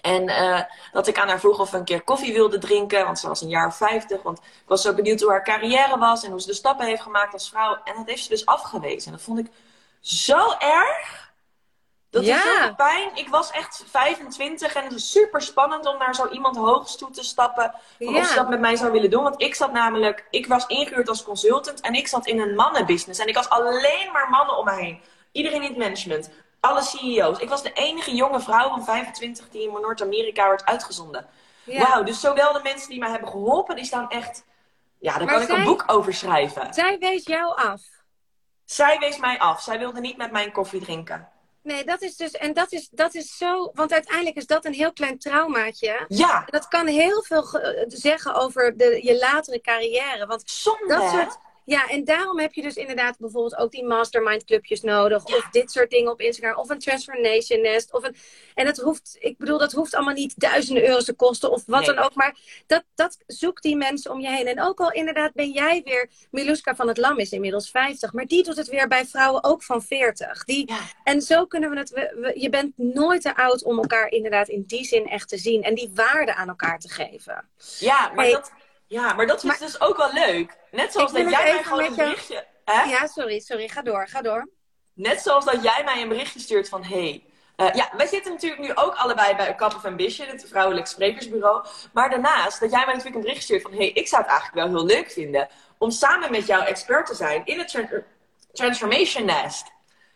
[0.00, 0.60] En eh,
[0.92, 3.04] dat ik aan haar vroeg of we een keer koffie wilde drinken.
[3.04, 4.22] Want ze was een jaar of 50.
[4.22, 6.24] Want ik was zo benieuwd hoe haar carrière was.
[6.24, 7.78] En hoe ze de stappen heeft gemaakt als vrouw.
[7.84, 9.06] En dat heeft ze dus afgewezen.
[9.06, 9.46] En dat vond ik
[10.00, 11.26] zo erg.
[12.10, 12.42] Dat is Ja.
[12.42, 13.10] zoveel pijn.
[13.14, 17.10] Ik was echt 25 en het is super spannend om naar zo iemand hoogs toe
[17.10, 17.74] te stappen.
[17.98, 18.20] Van Ja.
[18.20, 19.22] Of ze dat met mij zou willen doen.
[19.22, 23.20] Want ik zat namelijk, ik was ingehuurd als consultant en ik zat in een mannenbusiness.
[23.20, 25.00] En ik had alleen maar mannen om me heen.
[25.32, 26.30] Iedereen in het management.
[26.60, 27.38] Alle CEO's.
[27.38, 31.26] Ik was de enige jonge vrouw van 25 die in Noord-Amerika werd uitgezonden.
[31.64, 31.86] ja.
[31.88, 34.44] Wauw, dus zowel de mensen die mij hebben geholpen, die staan echt...
[35.00, 36.74] Ja, daar Maar kan ik een boek over schrijven.
[36.74, 37.80] Zij wees jou af.
[38.64, 39.62] Zij wees mij af.
[39.62, 41.28] Zij wilde niet met mijn koffie drinken.
[41.62, 44.72] Nee, dat is dus, en dat is, dat is zo, want uiteindelijk is dat een
[44.72, 46.04] heel klein traumaatje.
[46.08, 50.26] Ja, En dat kan heel veel ge- zeggen over de, je latere carrière.
[50.26, 54.44] Want zonde dat soort, Ja, en daarom heb je dus inderdaad bijvoorbeeld ook die mastermind
[54.44, 55.24] clubjes nodig.
[55.24, 56.56] Of dit soort dingen op Instagram.
[56.56, 57.92] Of een transformation nest.
[57.92, 58.16] Of een,
[58.54, 61.50] en het hoeft, ik bedoel, dat hoeft allemaal niet duizenden euro's te kosten.
[61.50, 62.14] Of wat dan ook.
[62.14, 64.46] Maar dat, dat zoekt die mensen om je heen.
[64.46, 68.12] En ook al inderdaad ben jij weer, Miluska van het Lam is inmiddels 50.
[68.12, 70.44] Maar die doet het weer bij vrouwen ook van 40.
[70.44, 70.72] Die,
[71.04, 74.64] En zo kunnen we het, we, je bent nooit te oud om elkaar inderdaad in
[74.66, 75.62] die zin echt te zien.
[75.62, 77.48] En die waarde aan elkaar te geven.
[77.78, 78.52] Ja, maar dat
[78.88, 80.56] ja, maar dat is dus ook wel leuk.
[80.70, 82.46] Net zoals dat jij mij gewoon een berichtje...
[82.64, 82.82] Hè?
[82.82, 83.68] Ja, sorry, sorry.
[83.68, 84.48] Ga door, ga door.
[84.94, 86.84] Net zoals dat jij mij een berichtje stuurt van...
[86.84, 87.24] Hey,
[87.56, 91.66] uh, ja, wij zitten natuurlijk nu ook allebei bij Cup of Ambition, het vrouwelijk sprekersbureau.
[91.92, 93.72] Maar daarnaast, dat jij mij natuurlijk een berichtje stuurt van...
[93.72, 95.48] Hey, ik zou het eigenlijk wel heel leuk vinden
[95.78, 98.02] om samen met jou expert te zijn in het
[98.52, 99.66] Transformation Nest.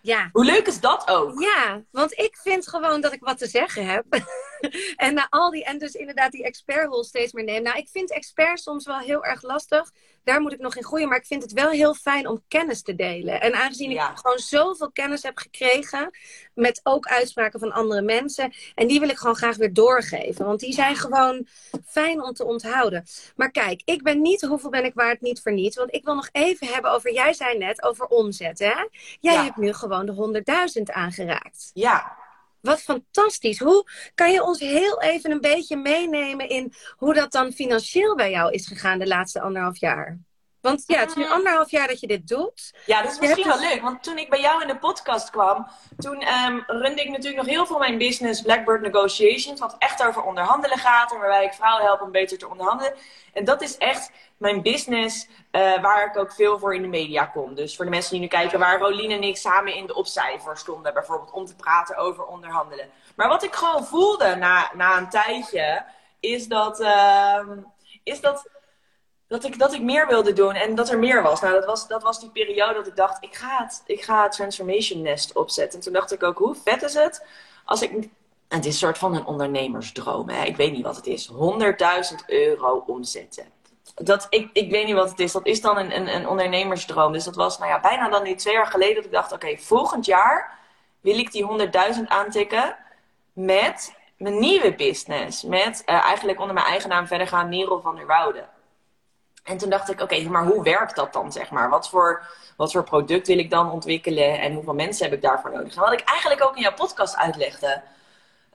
[0.02, 0.28] Ja.
[0.32, 1.40] Hoe leuk is dat ook?
[1.40, 4.04] Ja, want ik vind gewoon dat ik wat te zeggen heb.
[4.96, 7.62] en na al die, en dus inderdaad die expertrol steeds meer neem.
[7.62, 9.90] Nou, ik vind expert soms wel heel erg lastig.
[10.24, 11.08] Daar moet ik nog in groeien.
[11.08, 13.40] Maar ik vind het wel heel fijn om kennis te delen.
[13.40, 16.10] En aangezien ik gewoon zoveel kennis heb gekregen.
[16.54, 18.52] Met ook uitspraken van andere mensen.
[18.74, 20.46] En die wil ik gewoon graag weer doorgeven.
[20.46, 21.46] Want die zijn gewoon
[21.86, 23.04] fijn om te onthouden.
[23.36, 25.76] Maar kijk, ik ben niet, hoeveel ben ik waard, niet voor niets.
[25.76, 28.58] Want ik wil nog even hebben over, jij zei net over omzet.
[28.58, 28.86] Hè?
[29.20, 30.42] Jij hebt nu gewoon de
[30.76, 31.70] 100.000 aangeraakt.
[31.74, 32.16] Ja,
[32.62, 33.58] wat fantastisch.
[33.58, 38.30] Hoe kan je ons heel even een beetje meenemen in hoe dat dan financieel bij
[38.30, 40.18] jou is gegaan de laatste anderhalf jaar?
[40.62, 41.32] Want ja, het is nu mm.
[41.32, 42.74] anderhalf jaar dat je dit doet.
[42.86, 43.82] Ja, dat is misschien wel leuk.
[43.82, 45.66] Want toen ik bij jou in de podcast kwam,
[45.98, 49.60] toen um, runde ik natuurlijk nog heel veel mijn business Blackbird Negotiations.
[49.60, 51.12] Wat echt over onderhandelen gaat.
[51.12, 52.94] En waarbij ik vrouwen help om beter te onderhandelen.
[53.32, 57.24] En dat is echt mijn business uh, waar ik ook veel voor in de media
[57.24, 57.54] kom.
[57.54, 60.58] Dus voor de mensen die nu kijken, waar Rolien en ik samen in de opcijfer
[60.58, 60.94] stonden.
[60.94, 62.90] Bijvoorbeeld om te praten over onderhandelen.
[63.14, 65.84] Maar wat ik gewoon voelde na, na een tijdje,
[66.20, 66.80] is dat...
[66.80, 67.38] Uh,
[68.04, 68.48] is dat
[69.32, 71.40] dat ik, dat ik meer wilde doen en dat er meer was.
[71.40, 74.22] Nou, dat was, dat was die periode dat ik dacht, ik ga, het, ik ga
[74.22, 75.78] het Transformation Nest opzetten.
[75.78, 77.26] En toen dacht ik ook, hoe vet is het
[77.64, 78.08] als ik...
[78.48, 80.28] Het is een soort van een ondernemersdroom.
[80.28, 80.44] Hè?
[80.44, 81.30] Ik weet niet wat het is.
[81.30, 81.36] 100.000
[82.26, 83.44] euro omzetten.
[83.94, 85.32] Dat, ik, ik weet niet wat het is.
[85.32, 87.12] Dat is dan een, een, een ondernemersdroom.
[87.12, 89.32] Dus dat was nou ja, bijna dan nu twee jaar geleden dat ik dacht...
[89.32, 90.58] Oké, volgend jaar
[91.00, 91.46] wil ik die
[91.94, 92.76] 100.000 aantikken
[93.32, 95.42] met mijn nieuwe business.
[95.42, 98.44] Met uh, eigenlijk onder mijn eigen naam verder gaan, Merel van der Woude.
[99.42, 101.68] En toen dacht ik, oké, maar hoe werkt dat dan, zeg maar?
[101.68, 102.26] Wat voor,
[102.56, 105.74] wat voor product wil ik dan ontwikkelen en hoeveel mensen heb ik daarvoor nodig?
[105.74, 107.82] En wat ik eigenlijk ook in jouw podcast uitlegde.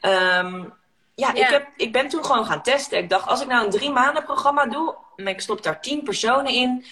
[0.02, 0.73] Um,
[1.15, 2.97] ja, Ik, heb, ik ben toen gewoon gaan testen.
[2.97, 6.04] Ik dacht, als ik nou een drie maanden programma doe, en ik stop daar tien
[6.04, 6.86] personen in,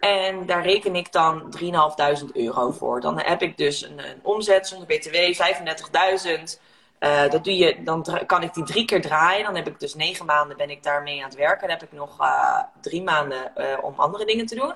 [0.00, 3.00] en daar reken ik dan 3.500 euro voor.
[3.00, 6.60] Dan heb ik dus een, een omzet zonder btw, 35.000
[7.00, 9.44] uh, dat doe je, dan kan ik die drie keer draaien.
[9.44, 11.68] Dan heb ik dus negen maanden ben ik daarmee aan het werken.
[11.68, 14.74] Dan heb ik nog uh, drie maanden uh, om andere dingen te doen.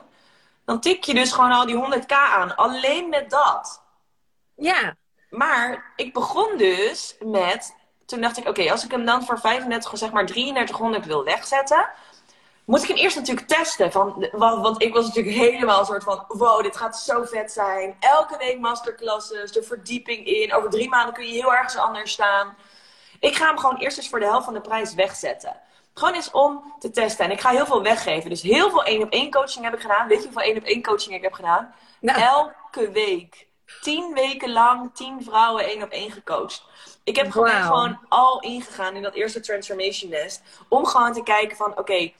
[0.65, 2.57] Dan tik je dus gewoon al die 100k aan.
[2.57, 3.83] Alleen met dat.
[4.55, 4.97] Ja.
[5.31, 7.75] Maar ik begon dus met...
[8.07, 11.89] Toen dacht ik, oké, als ik hem dan voor 35, zeg maar 3300 wil wegzetten
[12.65, 13.93] moet ik hem eerst natuurlijk testen.
[13.93, 17.97] Van, want ik was natuurlijk helemaal een soort van: wow, dit gaat zo vet zijn.
[18.01, 20.53] Elke week masterclasses, de verdieping in.
[20.53, 22.57] Over drie maanden kun je heel ergens anders staan.
[23.21, 25.61] Ik ga hem gewoon eerst eens voor de helft van de prijs wegzetten.
[25.95, 27.25] Gewoon eens om te testen.
[27.25, 28.31] En ik ga heel veel weggeven.
[28.31, 30.09] Dus heel veel één op één coaching heb ik gedaan.
[30.09, 31.75] Weet je hoeveel één op één coaching ik heb gedaan?
[32.01, 32.21] Nou.
[32.21, 33.47] Elke week.
[33.81, 36.65] Tien weken lang, tien vrouwen één op één gecoacht.
[37.05, 40.43] Ik heb gewoon, gewoon al ingegaan in dat eerste transformation nest.
[40.69, 42.13] Om gewoon te kijken van, oké,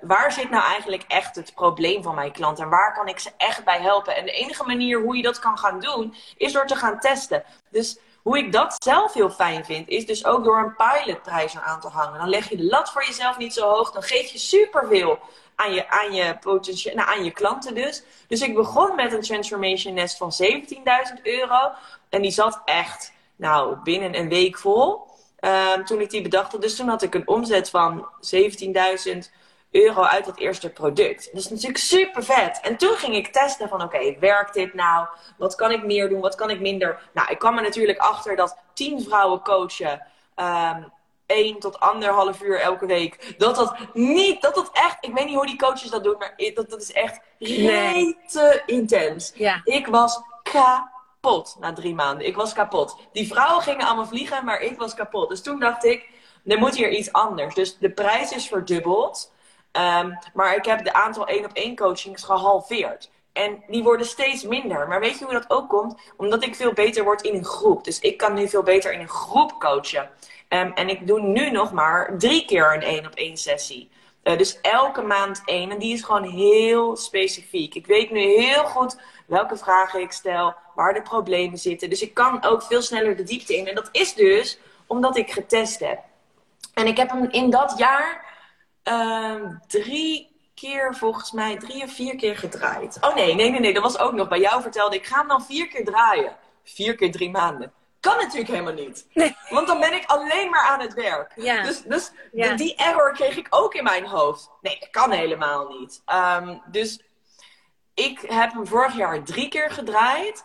[0.00, 3.30] waar zit nou eigenlijk echt het probleem van mijn klant en waar kan ik ze
[3.36, 4.16] echt bij helpen?
[4.16, 7.44] En de enige manier hoe je dat kan gaan doen, is door te gaan testen.
[7.70, 11.80] Dus hoe ik dat zelf heel fijn vind, is dus ook door een pilotprijs aan
[11.80, 12.18] te hangen.
[12.18, 15.18] Dan leg je de lat voor jezelf niet zo hoog, dan geef je superveel
[15.54, 18.02] aan je, aan je, potentie, nou, aan je klanten dus.
[18.28, 21.70] Dus ik begon met een transformation nest van 17.000 euro
[22.08, 25.10] en die zat echt, nou, binnen een week vol.
[25.40, 29.18] Um, toen ik die bedacht Dus toen had ik een omzet van 17.000
[29.72, 31.28] euro uit dat eerste product.
[31.32, 32.60] Dat is natuurlijk super vet.
[32.62, 35.06] En toen ging ik testen van oké, werkt dit nou?
[35.38, 36.20] Wat kan ik meer doen?
[36.20, 37.10] Wat kan ik minder?
[37.12, 40.06] Nou, ik kwam er natuurlijk achter dat tien vrouwen coachen.
[40.36, 40.92] Um,
[41.26, 43.34] één tot anderhalf uur elke week.
[43.38, 46.34] Dat dat niet, dat dat echt, ik weet niet hoe die coaches dat doen, maar
[46.54, 48.18] dat, dat is echt nee.
[48.26, 49.32] te intens.
[49.34, 49.60] Ja.
[49.64, 52.26] Ik was kapot na drie maanden.
[52.26, 52.96] Ik was kapot.
[53.12, 55.28] Die vrouwen gingen allemaal vliegen, maar ik was kapot.
[55.28, 56.08] Dus toen dacht ik,
[56.46, 57.54] er moet hier iets anders.
[57.54, 59.32] Dus de prijs is verdubbeld.
[59.72, 63.10] Um, maar ik heb de aantal één op één coachings gehalveerd.
[63.32, 64.88] En die worden steeds minder.
[64.88, 66.00] Maar weet je hoe dat ook komt?
[66.16, 67.84] Omdat ik veel beter word in een groep.
[67.84, 70.10] Dus ik kan nu veel beter in een groep coachen.
[70.48, 73.90] Um, en ik doe nu nog maar drie keer een één op één sessie.
[74.24, 75.70] Uh, dus elke maand één.
[75.70, 77.74] En die is gewoon heel specifiek.
[77.74, 81.90] Ik weet nu heel goed welke vragen ik stel, waar de problemen zitten.
[81.90, 83.66] Dus ik kan ook veel sneller de diepte in.
[83.66, 85.98] En dat is dus omdat ik getest heb.
[86.74, 88.31] En ik heb hem in dat jaar
[88.88, 89.34] uh,
[89.66, 92.98] drie keer, volgens mij, drie of vier keer gedraaid.
[93.00, 94.28] Oh nee, nee, nee, nee, dat was ook nog.
[94.28, 96.36] Bij jou vertelde ik, ga hem dan vier keer draaien.
[96.64, 97.72] Vier keer drie maanden.
[98.00, 99.06] Kan natuurlijk helemaal niet.
[99.12, 99.36] Nee.
[99.48, 101.32] Want dan ben ik alleen maar aan het werk.
[101.36, 101.62] Ja.
[101.62, 102.10] Dus, dus
[102.56, 104.50] die error kreeg ik ook in mijn hoofd.
[104.60, 106.02] Nee, dat kan helemaal niet.
[106.36, 107.02] Um, dus
[107.94, 110.44] ik heb hem vorig jaar drie keer gedraaid.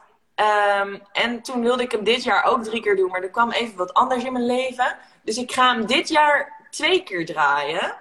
[0.81, 3.09] Um, en toen wilde ik hem dit jaar ook drie keer doen.
[3.09, 4.97] Maar er kwam even wat anders in mijn leven.
[5.23, 7.95] Dus ik ga hem dit jaar twee keer draaien.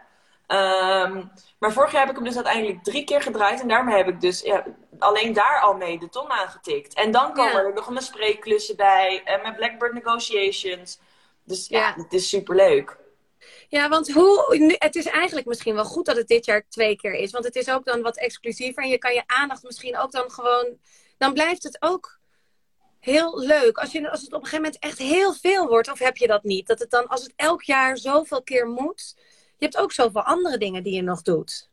[0.48, 3.60] Um, maar vorig jaar heb ik hem dus uiteindelijk drie keer gedraaid.
[3.60, 4.64] En daarmee heb ik dus ja,
[4.98, 6.94] alleen daar al mee de ton aangetikt.
[6.94, 9.22] En dan komen er nog mijn spreekklussen bij.
[9.24, 10.98] En mijn Blackbird Negotiations.
[11.44, 12.96] Dus ja, het is superleuk.
[13.68, 17.14] Ja, want hoe, het is eigenlijk misschien wel goed dat het dit jaar twee keer
[17.14, 17.32] is.
[17.32, 18.82] Want het is ook dan wat exclusiever.
[18.82, 20.78] En je kan je aandacht misschien ook dan gewoon...
[21.18, 22.18] Dan blijft het ook
[23.00, 23.78] heel leuk.
[23.78, 25.90] Als, je, als het op een gegeven moment echt heel veel wordt.
[25.90, 26.66] Of heb je dat niet?
[26.66, 29.16] Dat het dan, als het elk jaar zoveel keer moet
[29.58, 31.68] je hebt ook zoveel andere dingen die je nog doet.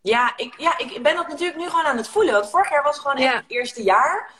[0.00, 2.32] Ja, ik, ja, ik ben dat natuurlijk nu gewoon aan het voelen.
[2.32, 4.30] Want vorig jaar was gewoon echt het eerste jaar.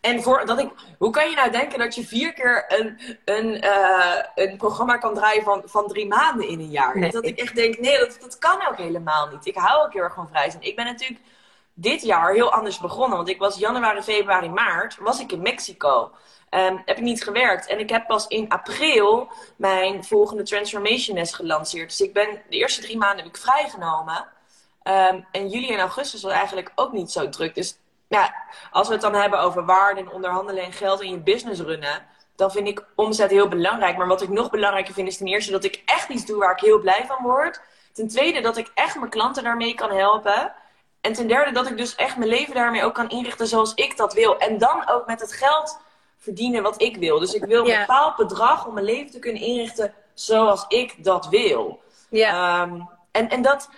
[0.00, 3.64] En voor, dat ik, hoe kan je nou denken dat je vier keer een, een,
[3.64, 6.98] uh, een programma kan draaien van, van drie maanden in een jaar?
[6.98, 7.10] Nee.
[7.10, 9.46] Dat ik echt denk, nee, dat, dat kan ook helemaal niet.
[9.46, 10.62] Ik hou ook heel erg van vrij zijn.
[10.62, 11.20] Ik ben natuurlijk
[11.74, 13.16] dit jaar heel anders begonnen.
[13.16, 16.10] Want ik was januari, februari, maart, was ik in Mexico.
[16.54, 17.66] Um, heb ik niet gewerkt.
[17.66, 21.88] En ik heb pas in april mijn volgende Transformation Nest gelanceerd.
[21.88, 24.26] Dus ik ben de eerste drie maanden heb ik vrijgenomen.
[24.82, 27.54] Um, en juli en augustus was eigenlijk ook niet zo druk.
[27.54, 28.34] Dus ja,
[28.70, 32.06] als we het dan hebben over waarde en onderhandelen en geld in je business runnen,
[32.36, 33.96] dan vind ik omzet heel belangrijk.
[33.96, 36.52] Maar wat ik nog belangrijker vind is ten eerste dat ik echt iets doe waar
[36.52, 37.60] ik heel blij van word.
[37.92, 40.52] Ten tweede dat ik echt mijn klanten daarmee kan helpen.
[41.00, 43.96] En ten derde dat ik dus echt mijn leven daarmee ook kan inrichten zoals ik
[43.96, 44.38] dat wil.
[44.38, 45.78] En dan ook met het geld
[46.24, 47.18] verdienen wat ik wil.
[47.18, 51.28] Dus ik wil een bepaald bedrag om mijn leven te kunnen inrichten zoals ik dat
[51.28, 51.82] wil.
[52.10, 52.62] Ja.
[52.62, 53.70] Um, en, en, dat,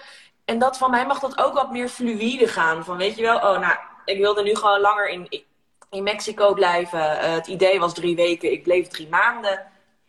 [0.44, 2.84] en dat van mij mag dat ook wat meer fluïde gaan.
[2.84, 5.44] Van weet je wel, oh nou, ik wilde nu gewoon langer in,
[5.90, 7.00] in Mexico blijven.
[7.00, 9.62] Uh, het idee was drie weken, ik bleef drie maanden.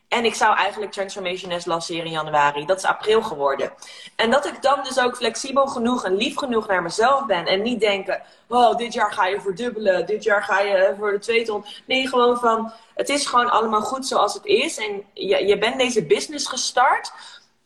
[0.08, 2.66] En ik zou eigenlijk Transformation Nest lanceren in januari.
[2.66, 3.74] Dat is april geworden.
[4.16, 7.46] En dat ik dan dus ook flexibel genoeg en lief genoeg naar mezelf ben.
[7.46, 10.06] En niet denken, wow, dit jaar ga je verdubbelen.
[10.06, 11.66] Dit jaar ga je voor de twee ton.
[11.86, 14.78] Nee, gewoon van, het is gewoon allemaal goed zoals het is.
[14.78, 17.12] En je, je bent deze business gestart.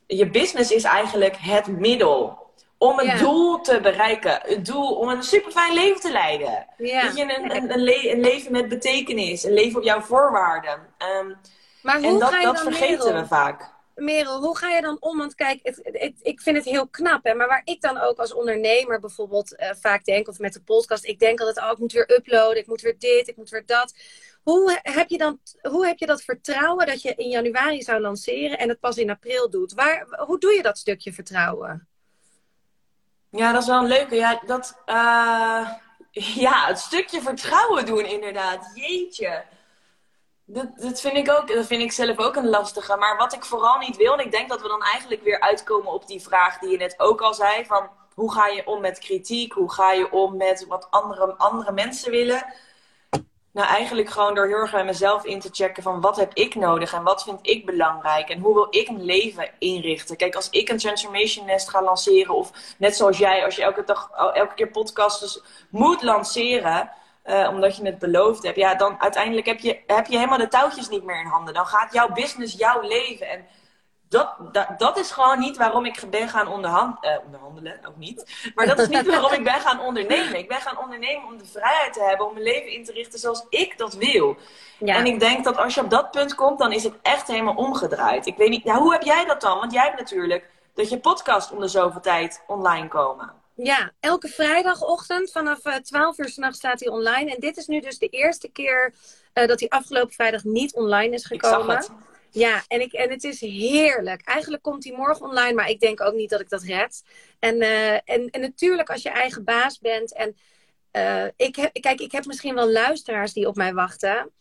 [0.08, 2.40] Je business is eigenlijk het middel
[2.78, 4.40] om een doel te bereiken.
[4.44, 6.68] Het doel om een super fijn leven te leiden.
[6.78, 9.44] Dat je een, een, een, leven met betekenis.
[9.44, 10.80] Een leven op jouw voorwaarden.
[11.20, 11.38] Um,
[11.84, 13.80] maar hoe en dat, ga je dat dan vergeten we vaak.
[13.96, 15.18] Merel, hoe ga je dan om?
[15.18, 17.24] Want kijk, het, ik vind het heel knap.
[17.24, 17.34] Hè?
[17.34, 21.06] Maar waar ik dan ook als ondernemer bijvoorbeeld uh, vaak denk, of met de podcast,
[21.06, 23.66] ik denk altijd, oh, ik moet weer uploaden, ik moet weer dit, ik moet weer
[23.66, 23.94] dat.
[24.44, 28.58] Hoe heb, je dan, hoe heb je dat vertrouwen dat je in januari zou lanceren
[28.58, 29.74] en het pas in april doet?
[29.74, 31.88] Waar, hoe doe je dat stukje vertrouwen?
[33.30, 34.16] Ja, dat is wel een leuke.
[34.16, 35.70] Ja, dat, uh,
[36.46, 38.72] ja, het stukje vertrouwen doen inderdaad.
[38.74, 39.44] Jeetje.
[40.54, 42.98] Dat, dat, vind ik ook, dat vind ik zelf ook een lastige.
[42.98, 45.92] Maar wat ik vooral niet wil, en ik denk dat we dan eigenlijk weer uitkomen
[45.92, 49.00] op die vraag die je net ook al zei: van hoe ga je om met
[49.00, 49.54] kritiek?
[49.54, 52.46] Hoe ga je om met wat andere, andere mensen willen?
[53.54, 56.56] Nou, eigenlijk gewoon door heel erg bij mezelf in te checken van wat heb ik
[56.56, 60.16] nodig en wat vind ik belangrijk en hoe wil ik mijn leven inrichten.
[60.16, 63.84] Kijk, als ik een Transformation Nest ga lanceren of net zoals jij, als je elke
[63.84, 66.92] dag, elke keer podcasts moet lanceren,
[67.26, 68.58] uh, omdat je het beloofd hebt.
[68.58, 71.54] Ja, dan uiteindelijk heb je, heb je helemaal de touwtjes niet meer in handen.
[71.54, 73.30] Dan gaat jouw business jouw leven.
[73.30, 73.46] En
[74.10, 77.80] dat, dat, dat is gewoon niet waarom ik ben gaan onderhand, uh, onderhandelen.
[77.88, 78.52] Ook niet.
[78.56, 80.38] Maar dat is niet waarom ik ben gaan ondernemen.
[80.38, 82.28] Ik ben gaan ondernemen om de vrijheid te hebben.
[82.28, 84.38] Om mijn leven in te richten zoals ik dat wil.
[84.78, 84.96] Ja.
[84.96, 87.56] En ik denk dat als je op dat punt komt, dan is het echt helemaal
[87.56, 88.26] omgedraaid.
[88.26, 89.60] Ik weet niet, nou, hoe heb jij dat dan?
[89.60, 93.41] Want jij hebt natuurlijk dat je podcast om de zoveel tijd online komen.
[93.56, 97.34] Ja, elke vrijdagochtend vanaf 12 eh, uur s'nachts staat hij online.
[97.34, 98.94] En dit is nu dus de eerste keer
[99.34, 101.76] uh, dat hij afgelopen vrijdag niet online is gekomen.
[101.76, 102.10] Ik zag het.
[102.30, 104.22] Ja, en, ik, en het is heerlijk.
[104.26, 107.04] Eigenlijk komt hij morgen online, maar ik denk ook niet dat ik dat red.
[107.40, 110.14] En, uh, en, en natuurlijk als je eigen baas bent.
[110.14, 110.36] En
[111.36, 114.32] ik heb, kijk, ik heb misschien wel luisteraars die op mij wachten.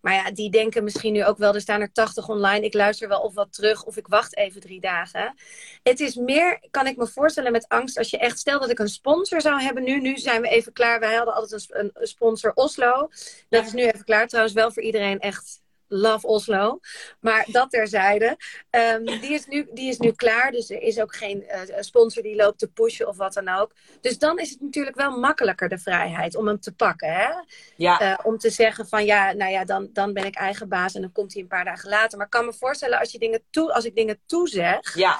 [0.00, 2.64] Maar ja, die denken misschien nu ook wel, er staan er 80 online.
[2.64, 5.34] Ik luister wel of wat terug of ik wacht even drie dagen.
[5.82, 7.98] Het is meer, kan ik me voorstellen, met angst.
[7.98, 10.00] Als je echt, stel dat ik een sponsor zou hebben nu.
[10.00, 11.00] Nu zijn we even klaar.
[11.00, 13.08] Wij hadden altijd een, een sponsor Oslo.
[13.48, 14.28] Dat is nu even klaar.
[14.28, 15.60] Trouwens wel voor iedereen echt
[15.90, 16.80] love Oslo.
[17.20, 18.36] Maar dat terzijde.
[18.70, 20.50] Um, die, is nu, die is nu klaar.
[20.50, 23.72] Dus er is ook geen uh, sponsor die loopt te pushen of wat dan ook.
[24.00, 27.12] Dus dan is het natuurlijk wel makkelijker de vrijheid om hem te pakken.
[27.12, 27.28] Hè?
[27.76, 28.02] Ja.
[28.02, 31.00] Uh, om te zeggen van ja, nou ja, dan, dan ben ik eigen baas en
[31.00, 32.16] dan komt hij een paar dagen later.
[32.16, 34.94] Maar ik kan me voorstellen als, je dingen toe, als ik dingen toezeg.
[34.94, 35.18] Ja.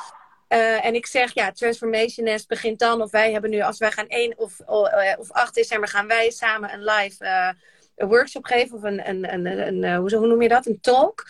[0.48, 3.02] Uh, en ik zeg, ja, Transformation Nest begint dan.
[3.02, 4.60] Of wij hebben nu, als wij gaan 1 of,
[5.18, 7.54] of 8 december, gaan wij samen een live
[8.00, 10.66] een workshop geven of een, een, een, een, een hoe, noem je dat?
[10.66, 11.26] Een talk.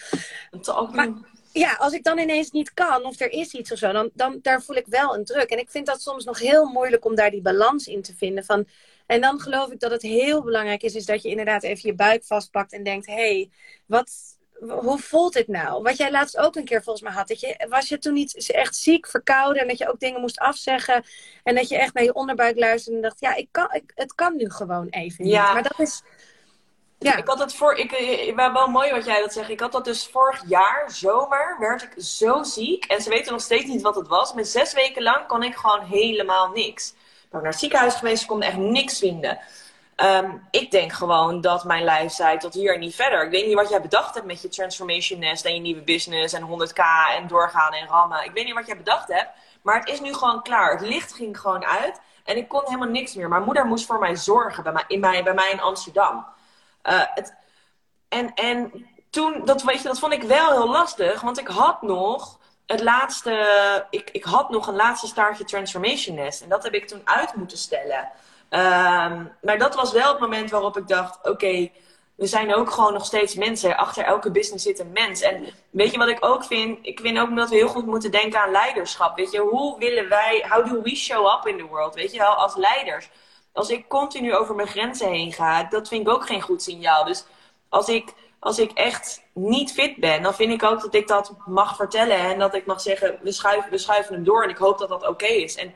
[0.51, 0.95] Een talk.
[0.95, 1.09] Maar,
[1.53, 4.39] ja, als ik dan ineens niet kan of er is iets of zo, dan, dan
[4.43, 5.51] daar voel ik wel een druk.
[5.51, 8.45] En ik vind dat soms nog heel moeilijk om daar die balans in te vinden.
[8.45, 8.67] Van,
[9.07, 11.95] en dan geloof ik dat het heel belangrijk is, is dat je inderdaad even je
[11.95, 13.51] buik vastpakt en denkt: hé, hey,
[13.87, 15.83] wat, hoe voelt dit nou?
[15.83, 17.29] Wat jij laatst ook een keer volgens mij had.
[17.29, 20.39] Dat je, was je toen niet echt ziek, verkouden en dat je ook dingen moest
[20.39, 21.05] afzeggen.
[21.43, 24.15] En dat je echt naar je onderbuik luisterde en dacht: ja, ik kan, ik, het
[24.15, 25.35] kan nu gewoon even niet.
[25.35, 26.03] Maar dat is
[27.05, 27.17] ja.
[27.17, 29.49] Ik had het voor, ik, eh, wel mooi wat jij dat zegt.
[29.49, 32.85] Ik had dat dus vorig jaar, zomer, werd ik zo ziek.
[32.85, 34.35] En ze weten nog steeds niet wat het was.
[34.35, 36.91] Met zes weken lang kon ik gewoon helemaal niks.
[36.91, 39.39] Ik ben naar het ziekenhuis geweest, ik kon echt niks vinden.
[39.97, 43.25] Ehm, ik denk gewoon dat mijn lijf zei tot hier en niet verder.
[43.25, 46.35] Ik weet niet wat jij bedacht hebt met je Transformation Nest en je nieuwe business
[46.35, 46.83] en 100k
[47.17, 48.25] en doorgaan en rammen.
[48.25, 49.31] Ik weet niet wat jij bedacht hebt,
[49.63, 50.73] maar het is nu gewoon klaar.
[50.73, 53.29] Het licht ging gewoon uit en ik kon helemaal niks meer.
[53.29, 56.27] Mijn moeder moest voor mij zorgen in, bij mij in Amsterdam.
[56.83, 57.35] Het,
[58.09, 61.83] en, en toen, dat, weet je, dat vond ik wel heel lastig, want ik had
[61.83, 66.43] nog het laatste, ik, ik had nog een laatste staartje Transformation Nest.
[66.43, 68.09] En dat heb ik toen uit moeten stellen.
[68.51, 71.71] Um, maar dat was wel het moment waarop ik dacht: oké,
[72.15, 73.77] we zijn ook gewoon nog steeds mensen.
[73.77, 75.21] Achter elke business zit een mens.
[75.21, 76.79] En weet je wat ik ook vind?
[76.83, 79.17] Ik vind ook dat we heel goed moeten denken aan leiderschap.
[79.17, 81.95] Weet je, hoe willen wij, how do we show up in the world?
[81.95, 83.09] Weet je wel, als leiders
[83.53, 87.05] als ik continu over mijn grenzen heen ga, dat vind ik ook geen goed signaal.
[87.05, 87.25] Dus
[87.69, 91.35] als ik, als ik echt niet fit ben, dan vind ik ook dat ik dat
[91.47, 92.19] mag vertellen.
[92.19, 94.43] En dat ik mag zeggen, we schuiven, we schuiven hem door.
[94.43, 95.57] En ik hoop dat dat oké is.
[95.57, 95.75] En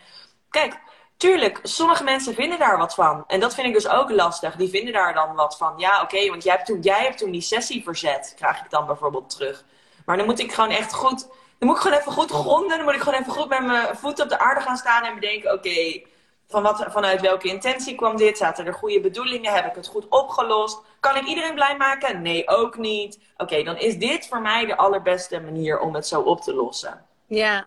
[0.50, 0.78] kijk,
[1.16, 3.24] tuurlijk, sommige mensen vinden daar wat van.
[3.26, 4.56] En dat vind ik dus ook lastig.
[4.56, 5.74] Die vinden daar dan wat van.
[5.76, 8.86] Ja, oké, want jij hebt, toen, jij hebt toen die sessie verzet, krijg ik dan
[8.86, 9.64] bijvoorbeeld terug.
[10.06, 11.28] Maar dan moet ik gewoon echt goed...
[11.58, 12.76] Dan moet ik gewoon even goed gronden.
[12.76, 15.14] Dan moet ik gewoon even goed met mijn voeten op de aarde gaan staan en
[15.14, 15.52] bedenken...
[15.52, 16.02] Oké,
[16.48, 18.38] van wat, vanuit welke intentie kwam dit?
[18.38, 19.52] Zaten er goede bedoelingen?
[19.52, 20.80] Heb ik het goed opgelost?
[21.00, 22.22] Kan ik iedereen blij maken?
[22.22, 23.18] Nee, ook niet.
[23.36, 27.06] Oké, dan is dit voor mij de allerbeste manier om het zo op te lossen.
[27.26, 27.66] Ja.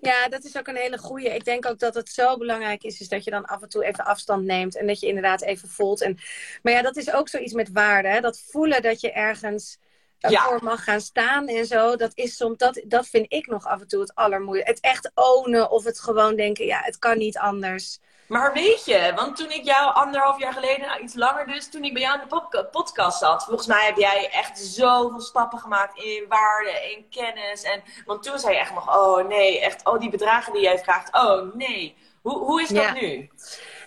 [0.00, 1.34] Ja, dat is ook een hele goede.
[1.34, 3.84] Ik denk ook dat het zo belangrijk is, is dat je dan af en toe
[3.84, 6.00] even afstand neemt en dat je inderdaad even voelt.
[6.00, 6.18] En,
[6.62, 8.08] maar ja, dat is ook zoiets met waarde.
[8.08, 8.20] Hè?
[8.20, 9.78] Dat voelen dat je ergens
[10.18, 11.96] voor mag gaan staan en zo.
[11.96, 14.88] Dat, is soms, dat, dat vind ik nog af en toe het allermoeilijkste.
[14.88, 17.98] Het echt ownen of het gewoon denken, ja, het kan niet anders.
[18.28, 21.84] Maar weet je, want toen ik jou anderhalf jaar geleden, nou iets langer dus, toen
[21.84, 25.98] ik bij jou in de podcast zat, volgens mij heb jij echt zoveel stappen gemaakt
[25.98, 27.62] in waarde, in kennis.
[27.62, 30.78] En, want toen zei je echt nog, oh nee, echt, oh die bedragen die jij
[30.78, 31.96] vraagt, oh nee.
[32.22, 33.30] Hoe, hoe is dat nu?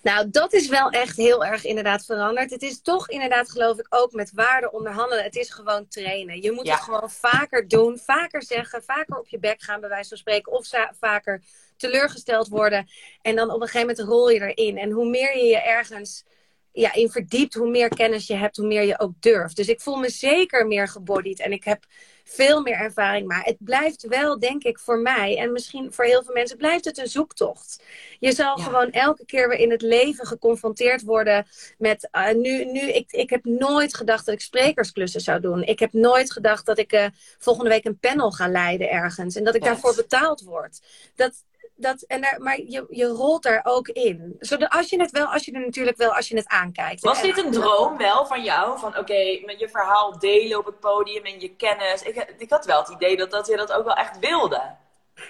[0.08, 2.52] Nou, dat is wel echt heel erg inderdaad veranderd.
[2.52, 5.24] Het is toch inderdaad, geloof ik, ook met waarde onderhandelen.
[5.24, 6.42] Het is gewoon trainen.
[6.42, 10.10] Je moet het gewoon vaker doen, vaker zeggen, vaker op je bek gaan, bij wijze
[10.10, 10.52] van spreken.
[10.52, 11.44] Of vaker
[11.78, 12.88] teleurgesteld worden.
[13.22, 14.78] En dan op een gegeven moment rol je erin.
[14.78, 16.24] En hoe meer je je ergens
[16.72, 19.56] ja, in verdiept, hoe meer kennis je hebt, hoe meer je ook durft.
[19.56, 21.86] Dus ik voel me zeker meer gebodied en ik heb
[22.28, 23.28] veel meer ervaring.
[23.28, 26.86] Maar het blijft wel, denk ik, voor mij en misschien voor heel veel mensen, blijft
[26.86, 27.84] het een zoektocht.
[28.20, 32.10] Je zal gewoon elke keer weer in het leven geconfronteerd worden met.
[32.12, 35.64] Uh, nu, nu ik, ik heb nooit gedacht dat ik sprekersklussen zou doen.
[35.64, 37.06] Ik heb nooit gedacht dat ik uh,
[37.38, 40.80] volgende week een panel ga leiden ergens en dat ik daarvoor betaald word.
[41.16, 41.44] Dat,
[41.78, 44.36] dat, en daar, maar je, je rolt er ook in.
[44.40, 47.02] Zodat als je het wel, als je er natuurlijk wel, als je het aankijkt.
[47.02, 48.80] Was dit een droom wel van jou?
[48.80, 52.02] Van oké, met je verhaal delen op het podium en je kennis.
[52.02, 54.76] Ik, ik had wel het idee dat, dat je dat ook wel echt wilde.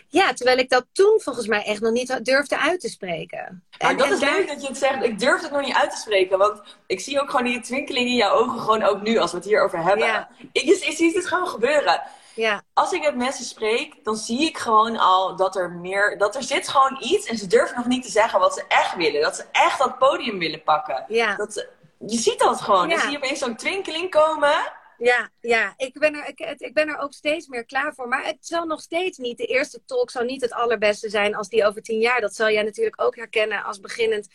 [0.08, 3.64] Ja, terwijl ik dat toen volgens mij echt nog niet durfde uit te spreken.
[3.80, 5.04] Maar en, dat is leuk dat je het zegt.
[5.04, 6.38] Ik durf het nog niet uit te spreken.
[6.38, 9.38] Want ik zie ook gewoon die twinkeling in jouw ogen gewoon ook nu als we
[9.38, 10.06] het hierover hebben.
[10.06, 10.30] Ja.
[10.52, 12.02] Ik, ik zie het gewoon gebeuren.
[12.38, 12.64] Ja.
[12.74, 16.44] Als ik met mensen spreek, dan zie ik gewoon al dat er meer, dat er
[16.44, 19.22] zit gewoon iets en ze durven nog niet te zeggen wat ze echt willen.
[19.22, 21.06] Dat ze echt dat podium willen pakken.
[21.08, 21.36] Ja.
[21.36, 21.70] Dat ze,
[22.08, 22.90] je ziet dat gewoon.
[22.90, 22.96] Ja.
[22.96, 24.74] Dan zie je opeens zo'n twinkeling komen.
[24.98, 25.74] Ja, ja.
[25.78, 28.08] Ik, ben er, ik, ik ben er ook steeds meer klaar voor.
[28.08, 31.50] Maar het zal nog steeds niet, de eerste talk zal niet het allerbeste zijn als
[31.50, 32.22] die over tien jaar.
[32.22, 34.28] Dat zal jij natuurlijk ook herkennen als beginnend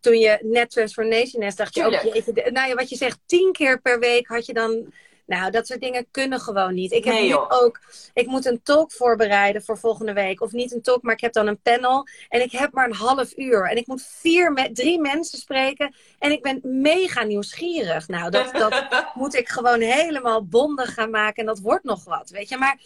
[0.00, 3.52] toen je net Transformation is, dacht je ook, jeetje, nou ja, wat je zegt, tien
[3.52, 4.92] keer per week had je dan
[5.28, 6.92] Nou, dat soort dingen kunnen gewoon niet.
[6.92, 7.80] Ik heb Nee, nu ook,
[8.14, 10.40] ik moet een talk voorbereiden voor volgende week.
[10.40, 12.06] Of niet een talk, maar ik heb dan een panel.
[12.28, 13.70] En ik heb maar een half uur.
[13.70, 15.94] En ik moet vier, drie mensen spreken.
[16.18, 18.08] En ik ben mega nieuwsgierig.
[18.08, 21.36] Nou, dat, dat moet ik gewoon helemaal bondig gaan maken.
[21.36, 22.56] En dat wordt nog wat, weet je.
[22.56, 22.78] Maar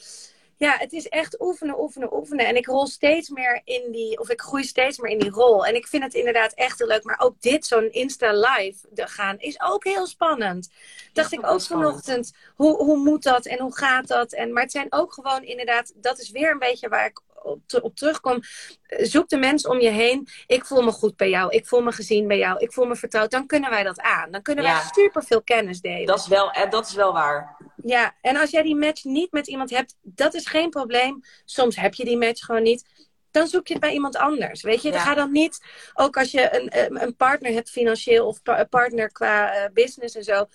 [0.63, 2.47] ja, het is echt oefenen, oefenen, oefenen.
[2.47, 5.67] En ik rol steeds meer in die, of ik groei steeds meer in die rol.
[5.67, 7.05] En ik vind het inderdaad echt heel leuk.
[7.05, 10.71] Maar ook dit, zo'n Insta live gaan, is ook heel spannend.
[11.13, 11.91] Dacht ik ook spannend.
[11.91, 14.33] vanochtend, hoe, hoe moet dat en hoe gaat dat?
[14.33, 17.61] En, maar het zijn ook gewoon inderdaad, dat is weer een beetje waar ik op,
[17.67, 18.41] te- op terugkom.
[18.83, 20.29] Eh, Zoek de mensen om je heen.
[20.47, 21.51] Ik voel me goed bij jou.
[21.51, 22.59] Ik voel me gezien bij jou.
[22.59, 23.31] Ik voel me vertrouwd.
[23.31, 24.31] Dan kunnen wij dat aan.
[24.31, 24.83] Dan kunnen wij Ja.
[24.93, 26.07] super veel kennis delen.
[26.07, 27.57] Dat is wel, eh, dat is wel waar.
[27.85, 31.21] Ja, en als jij die match niet met iemand hebt, dat is geen probleem.
[31.45, 32.89] Soms heb je die match gewoon niet.
[33.31, 34.63] Dan zoek je het bij iemand anders.
[34.63, 34.99] Weet je, Ja.
[34.99, 35.61] ga dan niet,
[35.95, 40.17] ook als je een, een- een partner hebt financieel of pa- partner qua eh, business
[40.17, 40.47] en zo,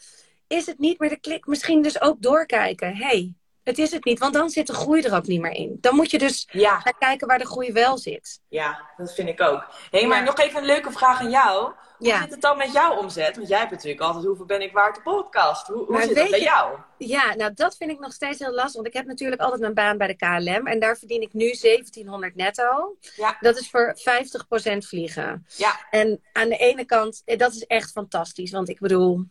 [0.48, 1.46] is het niet meer de klik.
[1.46, 2.96] Misschien dus ook doorkijken.
[2.96, 3.34] hey,
[3.68, 5.78] het is het niet, want dan zit de groei er ook niet meer in.
[5.82, 8.40] Dan moet je dus Ja, gaan kijken waar de groei wel zit.
[8.48, 9.66] ja, dat vind ik ook.
[9.92, 10.24] Hé, hey, maar Ja.
[10.24, 11.72] nog even een leuke vraag aan jou.
[11.98, 12.22] Hoe Ja.
[12.22, 13.36] zit het dan met jouw omzet?
[13.36, 15.68] Want jij hebt natuurlijk altijd Hoeveel ben ik waard de podcast.
[15.68, 16.78] Hoe, hoe zit dat bij je- jou?
[16.98, 18.74] Ja, nou dat vind ik nog steeds heel lastig.
[18.74, 20.68] Want ik heb natuurlijk altijd mijn baan bij de KLM.
[20.68, 22.96] En daar verdien ik nu 1700 netto.
[23.16, 23.38] Ja.
[23.40, 25.46] Dat is voor 50% vliegen.
[25.56, 28.52] Ja, En aan de ene kant, eh, dat is echt fantastisch.
[28.52, 29.24] Want ik bedoel,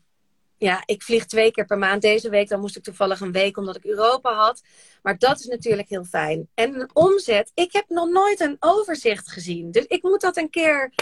[0.59, 2.02] ja, ik vlieg twee keer per maand.
[2.02, 4.62] Deze week dan moest ik toevallig een week omdat ik Europa had.
[5.02, 6.48] Maar dat is natuurlijk heel fijn.
[6.54, 9.70] En een omzet, ik heb nog nooit een overzicht gezien.
[9.70, 10.92] Dus ik moet dat een keer...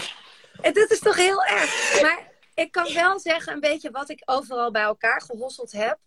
[0.61, 2.01] Eh, Dat is toch heel erg.
[2.01, 5.99] Maar ik kan wel zeggen een beetje wat ik overal bij elkaar gehosseld heb.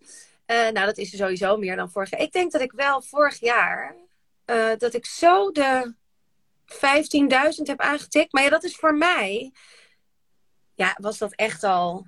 [0.46, 2.20] Eh, nou, dat is sowieso meer dan vorig jaar.
[2.20, 3.96] Ik denk dat ik wel vorig jaar,
[4.44, 5.94] eh, dat ik zo de
[6.66, 8.32] 15.000 heb aangetikt.
[8.32, 9.52] Maar ja, dat is voor mij,
[10.74, 12.06] ja, was dat echt al,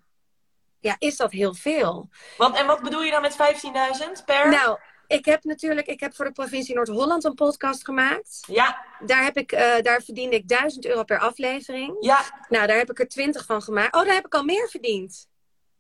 [0.81, 2.09] ja, is dat heel veel.
[2.37, 4.49] Want, en wat bedoel je dan met 15.000 per?
[4.49, 8.43] Nou, ik heb natuurlijk, ik heb voor de provincie Noord-Holland een podcast gemaakt.
[8.47, 11.97] Ja, Daar, heb ik, eh, daar verdiende ik 1000 euro per aflevering.
[12.01, 13.95] ja, Nou, daar heb ik er 20 van gemaakt.
[13.97, 15.28] Oh, daar heb ik al meer verdiend.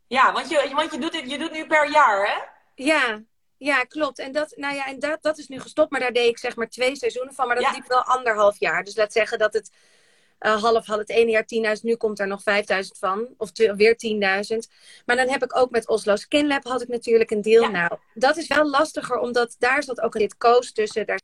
[0.06, 2.38] ja, want, je, want je, doet dit, je doet nu per jaar, hè?
[2.84, 3.22] Ja,
[3.56, 4.18] ja, klopt.
[4.18, 6.56] En, dat, nou ja, en dat, dat is nu gestopt, maar daar deed ik zeg
[6.56, 7.46] maar twee seizoenen van.
[7.46, 7.72] Maar dat Ja.
[7.72, 8.84] liep wel anderhalf jaar.
[8.84, 9.70] Dus laat zeggen dat het
[10.40, 11.44] eh, half had het ene jaar
[11.76, 13.28] 10.000, nu komt er nog 5.000 van.
[13.36, 14.56] Of weer 10.000.
[15.06, 17.62] Maar dan heb ik ook met Oslo Skin Lab had ik natuurlijk een deal.
[17.62, 17.68] Ja.
[17.68, 21.06] Nou, dat is wel lastiger, omdat daar zat ook dit coach tussen.
[21.06, 21.20] Daar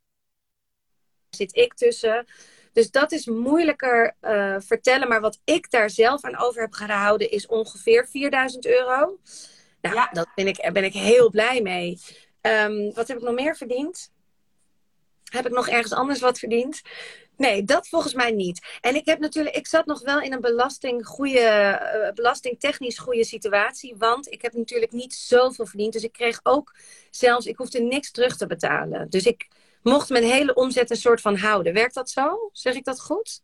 [1.30, 2.26] zit ik tussen.
[2.72, 5.08] Dus dat is moeilijker eh, vertellen.
[5.08, 9.18] Maar wat ik daar zelf aan over heb gehouden is ongeveer 4000 euro.
[9.80, 10.08] Nou, Ja.
[10.12, 11.98] dat ben ik, daar ben ik heel blij mee.
[12.40, 14.10] Ehm, wat heb ik nog meer verdiend?
[15.24, 16.82] Heb ik nog ergens anders wat verdiend?
[17.36, 18.78] Nee, dat volgens mij niet.
[18.80, 23.24] En ik heb natuurlijk, ik zat nog wel in een belasting goede, eh, belastingtechnisch goede
[23.24, 23.94] situatie.
[23.98, 25.92] Want ik heb natuurlijk niet zoveel verdiend.
[25.92, 26.74] Dus ik kreeg ook
[27.10, 29.10] zelfs, ik hoefde niks terug te betalen.
[29.10, 29.48] Dus ik
[29.82, 31.72] mocht mijn hele omzet een soort van houden.
[31.72, 32.50] Werkt dat zo?
[32.52, 33.40] Zeg ik dat goed?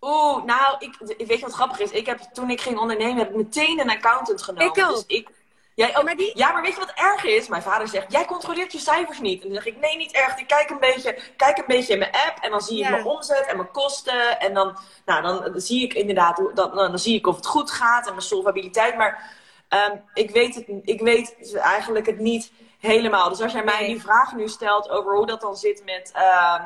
[0.00, 1.90] Oeh, nou, ik, ik weet je wat grappig is?
[1.90, 4.66] Ik heb, toen ik ging ondernemen, heb ik meteen een accountant genomen.
[4.66, 4.94] Ik ook.
[4.94, 5.28] Dus ik,
[5.76, 6.04] jij ook.
[6.04, 7.48] maar die- Ja, maar weet je wat erg is?
[7.48, 9.42] Mijn vader zegt, jij controleert je cijfers niet.
[9.42, 10.38] En dan zeg ik, nee, niet erg.
[10.38, 12.38] Ik kijk een beetje, kijk een beetje in mijn app.
[12.40, 12.90] En dan zie ik Ja.
[12.90, 14.40] mijn omzet en mijn kosten.
[14.40, 18.06] En dan, nou, dan zie ik inderdaad, dan, dan zie ik of het goed gaat
[18.06, 18.96] en mijn solvabiliteit.
[18.96, 19.34] Maar
[19.68, 23.28] ehm, ik, weet het, ik weet eigenlijk het niet helemaal.
[23.28, 26.10] Dus als jij mij die vraag nu stelt over hoe dat dan zit met...
[26.14, 26.62] ehm,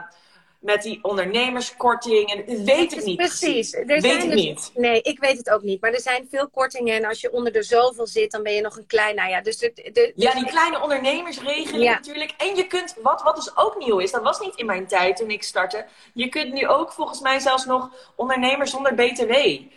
[0.60, 2.30] met die ondernemerskorting.
[2.32, 3.16] En, weet ik niet.
[3.16, 3.74] Precies.
[3.74, 4.70] Er Weet zijn ik dus- niet.
[4.74, 5.80] Nee, ik weet het ook niet.
[5.80, 6.96] Maar er zijn veel kortingen.
[6.96, 9.14] En als je onder de zoveel zit, dan ben je nog een klein.
[9.14, 9.56] Nou ja, dus.
[9.56, 11.92] De, de, Ja, die kleine ondernemersregeling Ja.
[11.92, 12.32] natuurlijk.
[12.36, 15.16] En je kunt, wat, wat dus ook nieuw is, dat was niet in mijn tijd
[15.16, 15.86] toen ik startte.
[16.14, 19.34] Je kunt nu ook volgens mij zelfs nog ondernemer zonder BTW.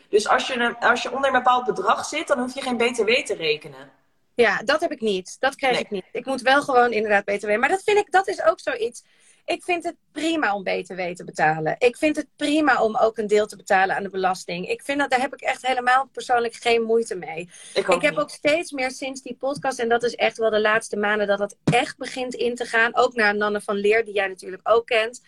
[0.10, 3.10] Dus als je, als je onder een bepaald bedrag zit, dan hoef je geen BTW
[3.10, 3.92] te rekenen.
[4.36, 5.36] Ja, dat heb ik niet.
[5.40, 5.84] Dat krijg Nee.
[5.84, 6.06] ik niet.
[6.12, 7.58] Ik moet wel gewoon inderdaad BTW.
[7.58, 9.04] Maar dat vind ik, dat is ook zoiets.
[9.46, 11.76] Ik vind het prima om BTW te betalen.
[11.80, 14.70] Ik vind het prima om ook een deel te betalen aan de belasting.
[14.70, 17.50] Ik vind dat, daar heb ik echt helemaal persoonlijk geen moeite mee.
[17.74, 18.20] Ik, ik heb niet.
[18.20, 21.38] ook steeds meer sinds die podcast, en dat is echt wel de laatste maanden, dat
[21.38, 22.96] dat echt begint in te gaan.
[22.96, 25.22] Ook naar Nanne van Leer, die jij natuurlijk ook kent.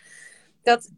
[0.62, 0.90] Dat,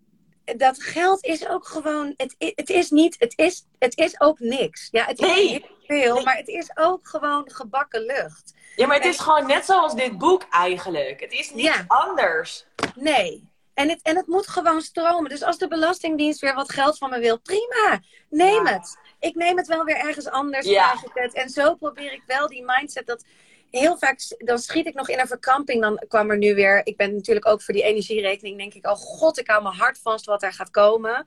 [0.56, 4.88] dat geld is ook gewoon, het, het is niet, het is, het is ook niks.
[4.90, 6.24] Ja, het is heel veel, Nee.
[6.24, 8.54] maar het is ook gewoon gebakken lucht.
[8.76, 11.20] Ja, maar het is gewoon net zoals dit boek eigenlijk.
[11.20, 11.84] Het is niet Ja.
[11.86, 12.66] anders.
[12.94, 13.46] Nee.
[13.74, 15.30] En het, en het moet gewoon stromen.
[15.30, 18.00] Dus als de Belastingdienst weer wat geld van me wil, prima.
[18.30, 18.72] Neem Ja.
[18.72, 18.96] het.
[19.20, 20.66] Ik neem het wel weer ergens anders.
[20.66, 20.94] Ja.
[21.14, 21.34] het.
[21.34, 23.24] En zo probeer ik wel die mindset dat
[23.70, 25.82] heel vaak, dan schiet ik nog in een verkramping.
[25.82, 28.96] Dan kwam er nu weer, ik ben natuurlijk ook voor die energierekening, denk ik, oh
[28.96, 31.24] god, ik hou mijn hart vast wat er gaat komen.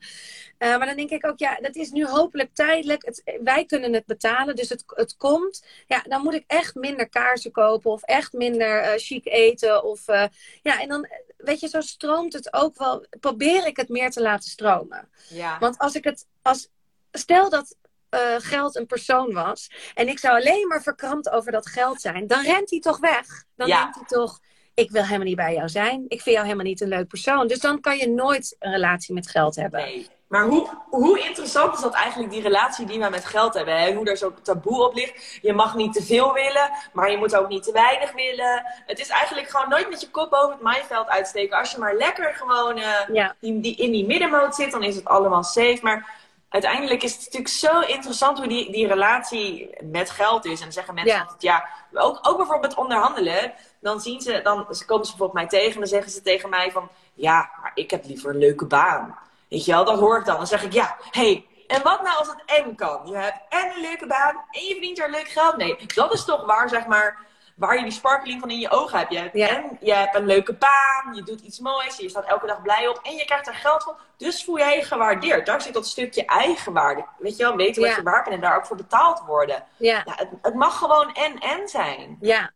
[0.58, 3.04] Uh, maar dan denk ik ook, ja, dat is nu hopelijk tijdelijk.
[3.04, 5.64] Het, wij kunnen het betalen, dus het, het komt.
[5.86, 9.84] Ja, dan moet ik echt minder kaarsen kopen of echt minder uh, chic eten.
[9.84, 10.24] Of, uh,
[10.62, 13.06] ja, en dan, weet je, zo stroomt het ook wel.
[13.20, 15.08] Probeer ik het meer te laten stromen.
[15.28, 15.58] Ja.
[15.58, 16.68] Want als ik het, als,
[17.12, 17.76] stel dat
[18.14, 19.70] uh, geld een persoon was.
[19.94, 22.26] En ik zou alleen maar verkrampt over dat geld zijn.
[22.26, 23.44] Dan rent hij toch weg.
[23.56, 24.40] Dan denkt hij toch,
[24.74, 26.04] ik wil helemaal niet bij jou zijn.
[26.08, 27.46] Ik vind jou helemaal niet een leuk persoon.
[27.46, 29.80] Dus dan kan je nooit een relatie met geld hebben.
[29.80, 30.08] Nee.
[30.32, 33.80] Maar hoe, hoe interessant is dat eigenlijk, die relatie die we met geld hebben?
[33.80, 33.94] Hè?
[33.94, 35.38] Hoe er zo taboe op ligt.
[35.42, 38.62] Je mag niet te veel willen, maar je moet ook niet te weinig willen.
[38.86, 41.58] Het is eigenlijk gewoon nooit met je kop boven het maaiveld uitsteken.
[41.58, 45.04] Als je maar lekker gewoon uh, die, die, in die middenmoot zit, dan is het
[45.04, 45.78] allemaal safe.
[45.82, 46.21] Maar
[46.52, 50.58] uiteindelijk is het natuurlijk zo interessant hoe die, die relatie met geld is.
[50.58, 51.20] En dan zeggen mensen ja.
[51.20, 53.52] altijd, ja, ook, ook bijvoorbeeld onderhandelen.
[53.80, 56.70] Dan zien ze, dan komen ze bijvoorbeeld mij tegen en dan zeggen ze tegen mij
[56.72, 59.18] van, ja, maar ik heb liever een leuke baan.
[59.48, 60.36] Weet je wel, dat hoor ik dan.
[60.36, 63.00] Dan zeg ik, ja, hey, en wat nou als het en kan?
[63.04, 65.76] Je hebt en een leuke baan en je verdient er leuk geld mee.
[65.94, 67.18] Dat is toch waar, zeg maar,
[67.56, 69.12] waar je die sparkling van in je ogen hebt.
[69.12, 72.46] Je hebt En je hebt een leuke baan, je doet iets moois, je staat elke
[72.46, 73.96] dag blij op en je krijgt er geld van.
[74.16, 75.46] Dus voel jij je gewaardeerd.
[75.46, 77.04] Daar zit dat stukje eigenwaarde.
[77.18, 79.64] Weet je wel, weten wat je waard bent en daar ook voor betaald worden.
[79.76, 80.02] Ja.
[80.04, 82.16] ja het, het mag gewoon en-en zijn.
[82.20, 82.52] Ja,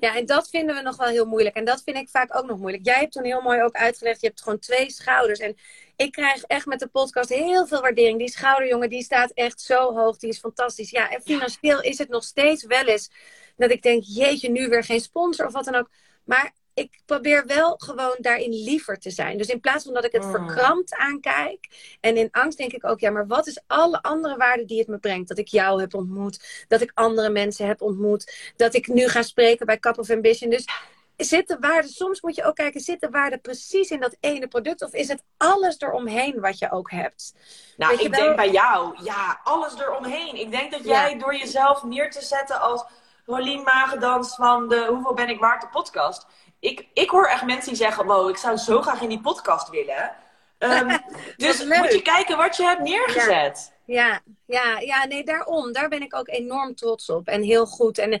[0.00, 1.56] ja, en dat vinden we nog wel heel moeilijk.
[1.56, 2.84] En dat vind ik vaak ook nog moeilijk.
[2.84, 5.38] Jij hebt toen heel mooi ook uitgelegd, je hebt gewoon twee schouders.
[5.38, 5.56] En
[5.96, 8.18] ik krijg echt met de podcast heel veel waardering.
[8.18, 10.16] Die schouderjongen, die staat echt zo hoog.
[10.16, 10.90] Die is fantastisch.
[10.90, 13.10] Ja, en financieel is het nog steeds wel eens
[13.60, 15.90] dat ik denk, jeetje, nu weer geen sponsor of wat dan ook.
[16.24, 19.38] Maar ik probeer wel gewoon daarin liever te zijn.
[19.38, 20.30] Dus in plaats van dat ik het mm.
[20.30, 21.68] verkrampt aankijk
[22.00, 24.88] en in angst denk ik ook, ja, maar wat is alle andere waarde die het
[24.88, 25.28] me brengt?
[25.28, 29.22] Dat ik jou heb ontmoet, dat ik andere mensen heb ontmoet, dat ik nu ga
[29.22, 30.50] spreken bij Cup of Ambition.
[30.50, 30.64] Dus
[31.16, 34.48] zit de waarde, soms moet je ook kijken, zit de waarde precies in dat ene
[34.48, 37.34] product of is het alles eromheen wat je ook hebt?
[37.76, 40.36] Nou, ik denk bij jou, ja, alles eromheen.
[40.36, 42.84] Ik denk dat jij door jezelf neer te zetten als
[43.30, 46.26] Rolien Magendans van de Hoeveel ben ik waard de podcast.
[46.60, 49.68] Ik, ik hoor echt mensen die zeggen, wow, ik zou zo graag in die podcast
[49.68, 50.10] willen.
[50.62, 50.98] Um,
[51.36, 53.72] dus moet je kijken wat je hebt neergezet.
[53.84, 54.06] Ja.
[54.06, 55.72] ja, ja, ja, nee, daarom.
[55.72, 57.28] Daar ben ik ook enorm trots op.
[57.28, 57.98] En heel goed.
[57.98, 58.20] En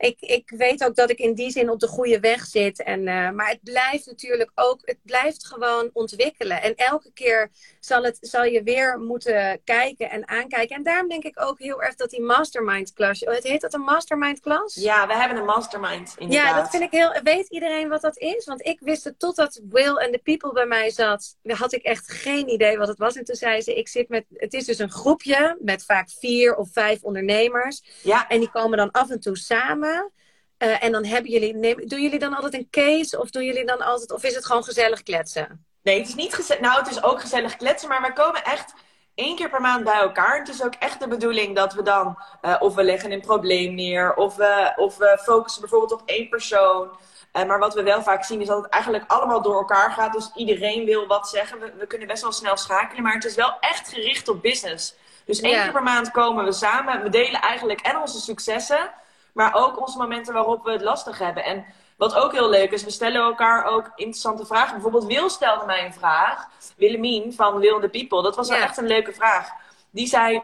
[0.00, 2.82] ik, ik weet ook dat ik in die zin op de goede weg zit.
[2.82, 6.62] En, uh, maar het blijft natuurlijk ook, het blijft gewoon ontwikkelen.
[6.62, 10.76] En elke keer zal, het, zal je weer moeten kijken en aankijken.
[10.76, 13.80] En daarom denk ik ook heel erg dat die mastermind klas, het heet dat een
[13.80, 14.74] mastermind klas?
[14.74, 16.48] Ja, we hebben een mastermind inderdaad.
[16.48, 18.44] Ja, dat vind ik heel, weet iedereen wat dat is?
[18.44, 22.10] Want ik wist het totdat Will en de people bij mij zat, had ik echt
[22.10, 23.16] geen idee wat het was.
[23.16, 26.56] En toen zei ze, ik zit met, het is dus een groepje met vaak vier
[26.56, 27.82] of vijf ondernemers.
[28.02, 28.28] Ja.
[28.28, 29.89] En die komen dan af en toe samen.
[29.92, 33.66] Uh, en dan hebben jullie, neem, doen jullie dan altijd een case of doen jullie
[33.66, 35.64] dan altijd, of is het gewoon gezellig kletsen?
[35.82, 36.62] Nee, het is niet gezellig.
[36.62, 38.72] Nou, het is ook gezellig kletsen, maar wij komen echt
[39.14, 40.38] één keer per maand bij elkaar.
[40.38, 43.74] Het is ook echt de bedoeling dat we dan, uh, of we leggen een probleem
[43.74, 46.88] neer, of we, of we focussen bijvoorbeeld op één persoon.
[47.32, 50.12] Uh, maar wat we wel vaak zien is dat het eigenlijk allemaal door elkaar gaat.
[50.12, 51.60] Dus iedereen wil wat zeggen.
[51.60, 54.94] We, we kunnen best wel snel schakelen, maar het is wel echt gericht op business.
[55.24, 57.02] Dus één keer per maand komen we samen.
[57.02, 58.90] We delen eigenlijk en onze successen.
[59.32, 61.44] Maar ook onze momenten waarop we het lastig hebben.
[61.44, 61.64] En
[61.96, 64.72] wat ook heel leuk is, we stellen elkaar ook interessante vragen.
[64.72, 66.48] Bijvoorbeeld Wil stelde mij een vraag.
[66.76, 68.22] Willemien van Will the People.
[68.22, 69.50] Dat was wel echt een leuke vraag.
[69.90, 70.42] Die zei,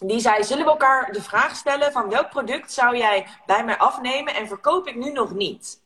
[0.00, 3.78] die zei, zullen we elkaar de vraag stellen van welk product zou jij bij mij
[3.78, 5.80] afnemen en verkoop ik nu nog niet?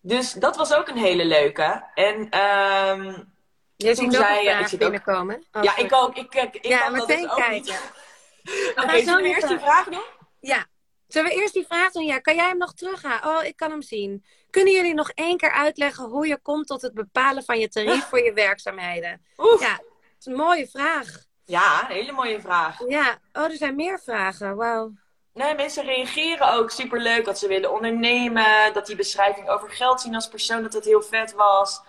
[0.00, 1.84] Dus dat was ook een hele leuke.
[1.94, 3.32] En um,
[3.76, 5.44] je ziet zei, ja, ik binnenkomen.
[5.60, 6.16] Ja, ik ook.
[6.16, 7.74] Ik, ik, ik ja, meteen dus kijken.
[8.70, 10.04] Oké, okay, zullen we eerst die vraag doen?
[10.40, 10.66] Ja,
[11.12, 12.04] Zullen we eerst die vraag doen?
[12.04, 13.36] Ja, kan jij hem nog terughalen?
[13.36, 14.24] Oh, ik kan hem zien.
[14.50, 18.04] Kunnen jullie nog één keer uitleggen hoe je komt tot het bepalen van je tarief
[18.08, 19.22] voor je werkzaamheden?
[19.36, 19.60] Oef.
[19.60, 19.86] Ja, dat
[20.18, 21.24] is een mooie vraag.
[21.44, 22.78] Ja, een hele mooie vraag.
[22.88, 24.56] Ja, oh, er zijn meer vragen.
[24.56, 24.92] Wauw.
[25.32, 28.72] Nee, mensen reageren ook superleuk dat ze willen ondernemen.
[28.72, 31.82] Dat die beschrijving over geld zien als persoon, dat het heel vet was.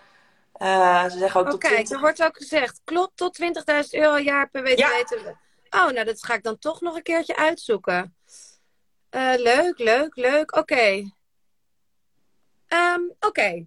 [0.62, 3.50] Uh, ze zeggen ook tot kijk, er wordt ook gezegd, klopt, tot 20.000
[3.90, 4.90] euro per jaar per week ja.
[4.90, 5.42] weten
[5.76, 8.16] Oh, nou, dat ga ik dan toch nog een keertje uitzoeken.
[9.16, 10.56] Uh, leuk, leuk, leuk.
[10.56, 11.12] Oké.
[12.68, 13.66] Ehm, oké.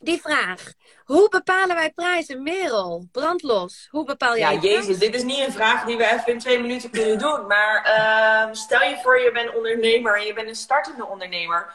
[0.00, 0.72] Die vraag.
[1.04, 2.42] Hoe bepalen wij prijzen?
[2.42, 3.88] Merel, brandlos.
[3.90, 6.60] Hoe bepaal jij Ja, jezus, dit is niet een vraag die we even in twee
[6.60, 7.46] minuten kunnen doen.
[7.46, 11.74] Maar uh, stel je voor, je bent ondernemer en je bent een startende ondernemer.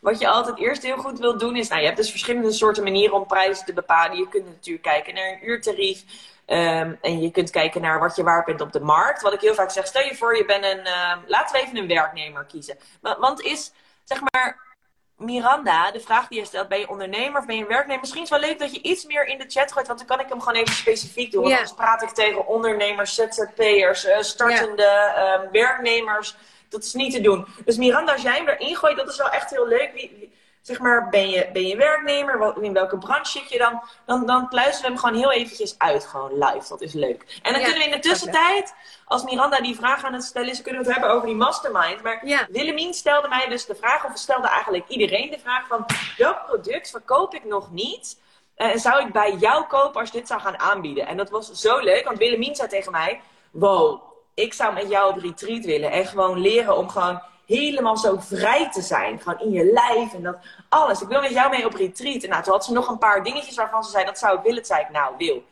[0.00, 2.82] Wat je altijd eerst heel goed wilt doen is, nou, je hebt dus verschillende soorten
[2.82, 4.16] manieren om prijzen te bepalen.
[4.16, 6.04] Je kunt natuurlijk kijken naar een uurtarief.
[6.46, 9.22] Um, en je kunt kijken naar wat je waard bent op de markt.
[9.22, 11.76] Wat ik heel vaak zeg, stel je voor je bent een, uh, laten we even
[11.76, 12.78] een werknemer kiezen.
[13.00, 13.72] Want is
[14.04, 14.70] zeg maar,
[15.16, 18.00] Miranda, de vraag die je stelt, ben je ondernemer of ben je werknemer?
[18.00, 20.08] Misschien is het wel leuk dat je iets meer in de chat gooit, want dan
[20.08, 21.42] kan ik hem gewoon even specifiek doen.
[21.42, 26.36] Want anders praat ik tegen ondernemers, ZZP'ers, uh, startende ehm, werknemers.
[26.70, 27.46] Dat is niet te doen.
[27.64, 29.90] Dus Miranda, als jij hem erin gooit, dat is wel echt heel leuk.
[29.94, 32.62] Wie, zeg maar, ben je, ben je werknemer?
[32.62, 33.82] In welke branche zit je dan?
[34.06, 36.68] Dan, dan pluizen we hem gewoon heel eventjes uit, gewoon live.
[36.68, 37.40] Dat is leuk.
[37.42, 40.62] En dan kunnen we in de tussentijd, als Miranda die vraag aan het stellen is,
[40.62, 42.02] kunnen we het hebben over die mastermind.
[42.02, 42.46] Maar ja.
[42.50, 46.90] Willemien stelde mij dus de vraag, of stelde eigenlijk iedereen de vraag van, welk product
[46.90, 48.20] verkoop ik nog niet?
[48.54, 51.06] En zou ik bij jou kopen als je dit zou gaan aanbieden?
[51.06, 54.09] En dat was zo leuk, want Willemien zei tegen mij, wow,
[54.40, 55.90] ik zou met jou op retreat willen.
[55.90, 59.20] En gewoon leren om gewoon helemaal zo vrij te zijn.
[59.20, 60.36] Gewoon in je lijf en dat
[60.68, 61.02] alles.
[61.02, 62.22] Ik wil met jou mee op retreat.
[62.22, 64.44] En nou, toen had ze nog een paar dingetjes waarvan ze zei, dat zou ik
[64.44, 64.64] willen.
[64.64, 65.44] Zei ik, nou Wil,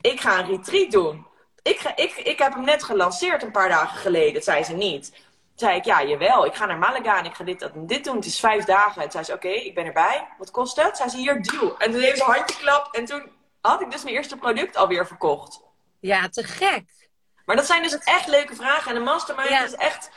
[0.00, 1.26] ik ga een retreat doen.
[1.62, 4.34] Ik, ga, ik, ik heb hem net gelanceerd een paar dagen geleden.
[4.34, 5.10] Dat zei ze niet.
[5.10, 6.46] Toen zei ik, ja, jawel.
[6.46, 8.16] Ik ga naar Malaga en ik ga dit, dat en dit doen.
[8.16, 9.02] Het is vijf dagen.
[9.02, 10.28] En zei ze, oké, ik ben erbij.
[10.38, 10.96] Wat kost het?
[10.96, 11.78] Zei ze, hier, deal.
[11.78, 12.94] En toen heeft ze handje klap.
[12.94, 15.60] En toen had ik dus mijn eerste product alweer verkocht.
[16.00, 16.97] Ja, te gek.
[17.48, 18.88] Maar dat zijn dus echt leuke vragen.
[18.90, 20.10] En de mastermind is echt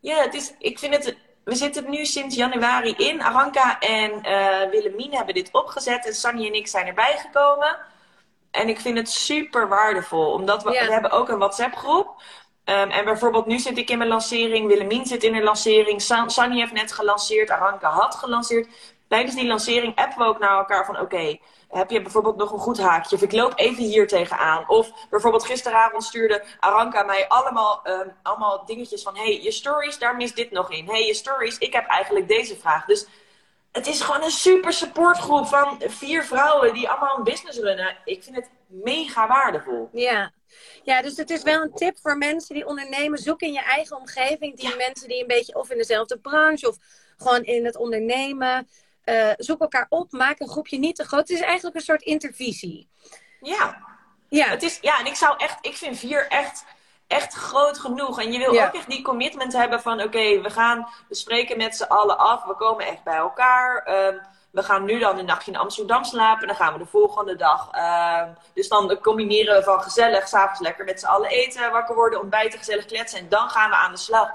[0.00, 1.16] ja, het is, ik vind het.
[1.44, 3.22] We zitten nu sinds januari in.
[3.22, 6.06] Aranka en uh, Willemien hebben dit opgezet.
[6.06, 7.76] En Sanny en ik zijn erbij gekomen.
[8.50, 10.32] En ik vind het super waardevol.
[10.32, 12.22] Omdat we, we hebben ook een WhatsApp groep.
[12.64, 14.68] Um, en bijvoorbeeld nu zit ik in mijn lancering.
[14.68, 16.02] Willemien zit in de lancering.
[16.02, 17.50] San, Sanny heeft net gelanceerd.
[17.50, 18.68] Aranka had gelanceerd.
[19.08, 21.00] Tijdens die lancering appen we ook naar elkaar van...
[21.00, 21.38] Oké,
[21.68, 23.16] heb je bijvoorbeeld nog een goed haakje?
[23.16, 24.68] Of ik loop even hier tegenaan.
[24.68, 29.16] Of bijvoorbeeld gisteravond stuurde Aranka mij allemaal, um, allemaal dingetjes van...
[29.16, 30.86] hey, je stories, daar mist dit nog in.
[30.86, 32.84] hey, je stories, ik heb eigenlijk deze vraag.
[32.84, 33.06] Dus
[33.72, 37.96] het is gewoon een super supportgroep van vier vrouwen die allemaal een business runnen.
[38.04, 39.88] Ik vind het mega waardevol.
[39.92, 40.32] Ja.
[40.82, 43.18] Ja, dus het is wel een tip voor mensen die ondernemen.
[43.18, 46.76] Zoek in je eigen omgeving die mensen die een beetje of in dezelfde branche of
[47.16, 48.68] gewoon in het ondernemen.
[49.06, 51.20] Uh, zoek elkaar op, maak een groepje niet te groot.
[51.20, 52.88] Het is eigenlijk een soort intervisie.
[53.40, 53.84] Ja.
[54.28, 54.48] Ja.
[54.48, 56.64] Het is, ja, en ik zou echt, ik vind vier echt,
[57.06, 58.20] echt groot genoeg.
[58.20, 61.76] En je wil ook echt die commitment hebben van, oké, we gaan, we spreken met
[61.76, 63.88] z'n allen af, we komen echt bij elkaar.
[64.06, 64.20] Um,
[64.56, 66.46] we gaan nu dan een nachtje in Amsterdam slapen.
[66.46, 67.74] Dan gaan we de volgende dag.
[67.74, 68.22] Uh,
[68.54, 72.58] dus dan combineren we van gezellig, s'avonds lekker met z'n allen eten, wakker worden, ontbijten,
[72.58, 73.18] gezellig kletsen.
[73.18, 74.30] En dan gaan we aan de slag.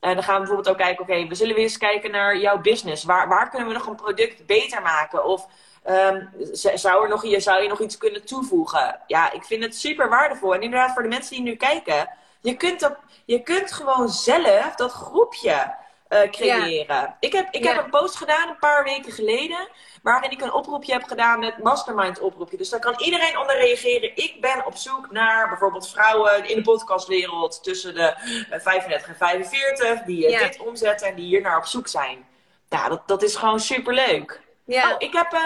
[0.00, 2.60] En dan gaan we bijvoorbeeld ook kijken, oké, we zullen weer eens kijken naar jouw
[2.60, 3.04] business.
[3.04, 5.24] Waar, waar kunnen we nog een product beter maken?
[5.24, 5.46] Of
[5.88, 6.28] um,
[6.74, 9.00] zou, er nog, zou je nog iets kunnen toevoegen?
[9.06, 10.54] Ja, ik vind het super waardevol.
[10.54, 14.74] En inderdaad, voor de mensen die nu kijken, je kunt, op, je kunt gewoon zelf
[14.74, 15.74] dat groepje
[16.10, 17.16] uh, creëren.
[17.20, 19.68] Ik, heb, ik heb een post gedaan een paar weken geleden.
[20.02, 22.56] Waarin ik een oproepje heb gedaan met mastermind oproepje.
[22.56, 24.16] Dus daar kan iedereen onder reageren.
[24.16, 28.14] Ik ben op zoek naar bijvoorbeeld vrouwen in de podcastwereld tussen de
[28.50, 30.02] 35 en 45.
[30.02, 32.26] Die uh, dit omzetten en die hier naar op zoek zijn.
[32.68, 34.40] Ja, dat, dat is gewoon super leuk.
[34.64, 34.92] Ja.
[34.92, 35.40] Oh, ik heb, uh,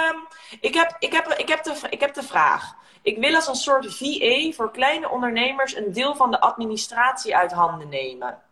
[0.60, 2.74] ik, heb, ik, heb, ik, heb de, ik heb de vraag.
[3.02, 7.52] Ik wil als een soort VA voor kleine ondernemers een deel van de administratie uit
[7.52, 8.42] handen nemen.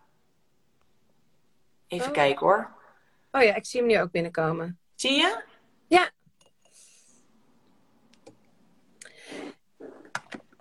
[1.93, 2.13] Even oh.
[2.13, 2.71] kijken hoor.
[3.31, 4.79] Oh ja, ik zie hem nu ook binnenkomen.
[4.95, 5.43] Zie je?
[5.87, 6.11] Ja.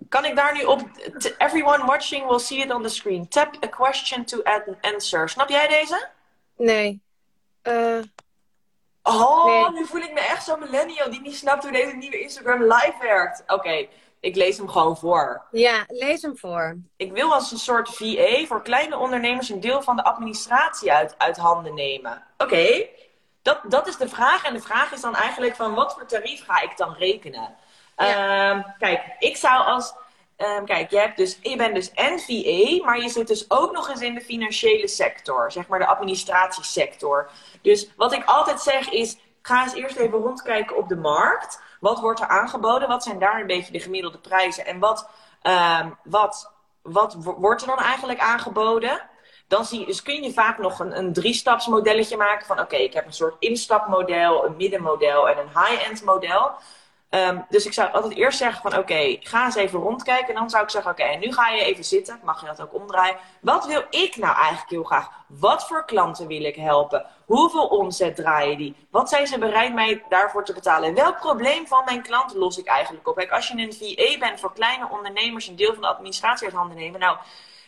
[0.08, 0.88] Kan ik daar nu op...
[1.38, 3.28] Everyone watching will see it on the screen.
[3.28, 5.28] Tap a question to add an answer.
[5.28, 6.08] Snap jij deze?
[6.56, 7.02] Nee.
[7.62, 8.02] Uh,
[9.02, 12.62] oh, nu voel ik me echt zo'n millennial die niet snapt hoe deze nieuwe Instagram
[12.62, 13.42] live werkt.
[13.46, 13.88] Oké,
[14.22, 15.42] ik lees hem gewoon voor.
[15.50, 16.76] Ja, lees hem voor.
[16.96, 21.14] Ik wil als een soort VA voor kleine ondernemers een deel van de administratie uit,
[21.18, 22.22] uit handen nemen.
[22.38, 22.86] Oké,
[23.42, 24.44] dat, dat is de vraag.
[24.44, 27.54] En de vraag is dan eigenlijk van wat voor tarief ga ik dan rekenen?
[27.96, 29.94] Ehm, kijk, ik zou als...
[30.36, 33.88] Um, kijk, je, hebt dus, je bent dus NVA, maar je zit dus ook nog
[33.88, 35.52] eens in de financiële sector.
[35.52, 37.30] Zeg maar de administratiesector.
[37.62, 41.60] Dus wat ik altijd zeg is, ga eens eerst even rondkijken op de markt.
[41.82, 42.88] Wat wordt er aangeboden?
[42.88, 44.66] Wat zijn daar een beetje de gemiddelde prijzen?
[44.66, 45.08] En wat,
[45.42, 46.52] uh, wat,
[46.82, 49.02] wat wordt er dan eigenlijk aangeboden?
[49.48, 52.92] Dan zie je, dus kun je vaak nog een, een drie-stapsmodelletje maken van oké, ik
[52.92, 56.50] heb een soort instapmodel, een middenmodel en een high-end model.
[57.12, 60.28] Ehm, dus ik zou altijd eerst zeggen van oké, ga eens even rondkijken.
[60.28, 62.20] En dan zou ik zeggen oké, nu ga je even zitten.
[62.22, 63.16] Mag je dat ook omdraaien?
[63.40, 65.10] Wat wil ik nou eigenlijk heel graag?
[65.26, 67.06] Wat voor klanten wil ik helpen?
[67.24, 68.76] Hoeveel omzet draaien die?
[68.90, 70.88] Wat zijn ze bereid mij daarvoor te betalen?
[70.88, 73.16] En welk probleem van mijn klanten los ik eigenlijk op?
[73.16, 76.56] Kijk, als je een VA bent voor kleine ondernemers, een deel van de administratie uit
[76.56, 77.00] handen nemen.
[77.00, 77.16] Nou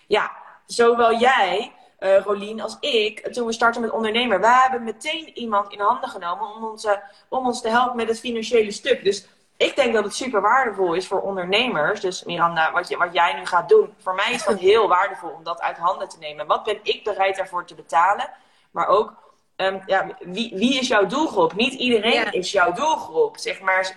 [0.07, 0.33] ja,
[0.67, 1.73] zowel jij
[2.05, 6.09] uh, Rolien als ik, toen we starten met ondernemer, wij hebben meteen iemand in handen
[6.09, 6.87] genomen om ons,
[7.29, 9.05] om ons te helpen met het financiële stuk.
[9.05, 9.27] Dus
[9.57, 12.01] ik denk dat het super waardevol is voor ondernemers.
[12.01, 15.31] Dus Miranda, wat, je, wat jij nu gaat doen, voor mij is dat heel waardevol
[15.31, 16.47] om dat uit handen te nemen.
[16.47, 18.31] Wat ben ik bereid daarvoor te betalen?
[18.71, 19.13] Maar ook,
[19.57, 21.55] ehm, ja, wie, wie is jouw doelgroep?
[21.55, 23.37] Niet iedereen is jouw doelgroep.
[23.39, 23.97] Zeg maar,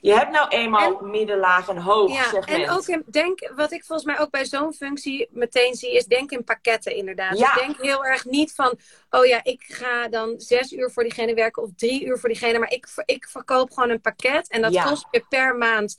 [0.00, 2.62] je hebt nou eenmaal en, middenlaag en hoog ja, segment.
[2.62, 6.04] En ook in, denk, wat ik volgens mij ook bij zo'n functie meteen zie, is
[6.04, 7.38] denk in pakketten inderdaad.
[7.38, 7.52] Ja.
[7.54, 8.78] Dus denk heel erg niet van,
[9.10, 12.58] oh ja, ik ga dan zes uur voor diegene werken of drie uur voor diegene.
[12.58, 15.98] Maar ik, ik verkoop gewoon een pakket en dat kost je per maand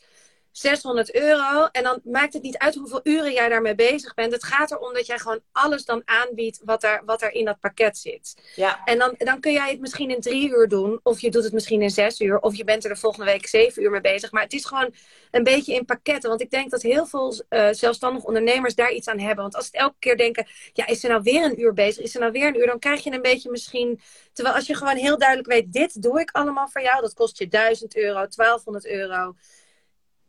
[0.60, 1.66] 600 euro.
[1.72, 4.32] En dan maakt het niet uit hoeveel uren jij daarmee bezig bent.
[4.32, 7.60] Het gaat erom dat jij gewoon alles dan aanbiedt wat er, wat er in dat
[7.60, 8.36] pakket zit.
[8.55, 8.84] Ja.
[8.86, 10.99] En dan, dan kun jij het misschien in drie uur doen.
[11.03, 12.39] Of je doet het misschien in zes uur.
[12.39, 14.32] Of je bent er de volgende week zeven uur mee bezig.
[14.32, 14.93] Maar het is gewoon
[15.32, 16.30] een beetje in pakketten.
[16.30, 19.43] Want ik denk dat heel veel uh, zelfstandige ondernemers daar iets aan hebben.
[19.43, 22.03] Want als ze elke keer denken, ja, is er nou weer een uur bezig?
[22.03, 22.66] Is er nou weer een uur?
[22.66, 24.01] Dan krijg je een beetje misschien...
[24.34, 27.01] Terwijl als je gewoon heel duidelijk weet, dit doe ik allemaal voor jou.
[27.01, 29.36] Dat kost je 1000 euro, 1200 euro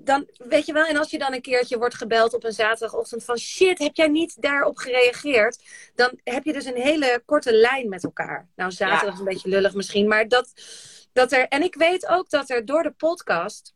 [0.05, 3.25] dan weet je wel, en als je dan een keertje wordt gebeld op een zaterdagochtend
[3.25, 5.63] van shit, heb jij niet daarop gereageerd?
[5.95, 8.49] Dan heb je dus een hele korte lijn met elkaar.
[8.57, 10.53] Nou, zaterdag is een beetje lullig misschien, maar dat,
[11.13, 11.49] dat er.
[11.49, 13.75] En ik weet ook dat er door de podcast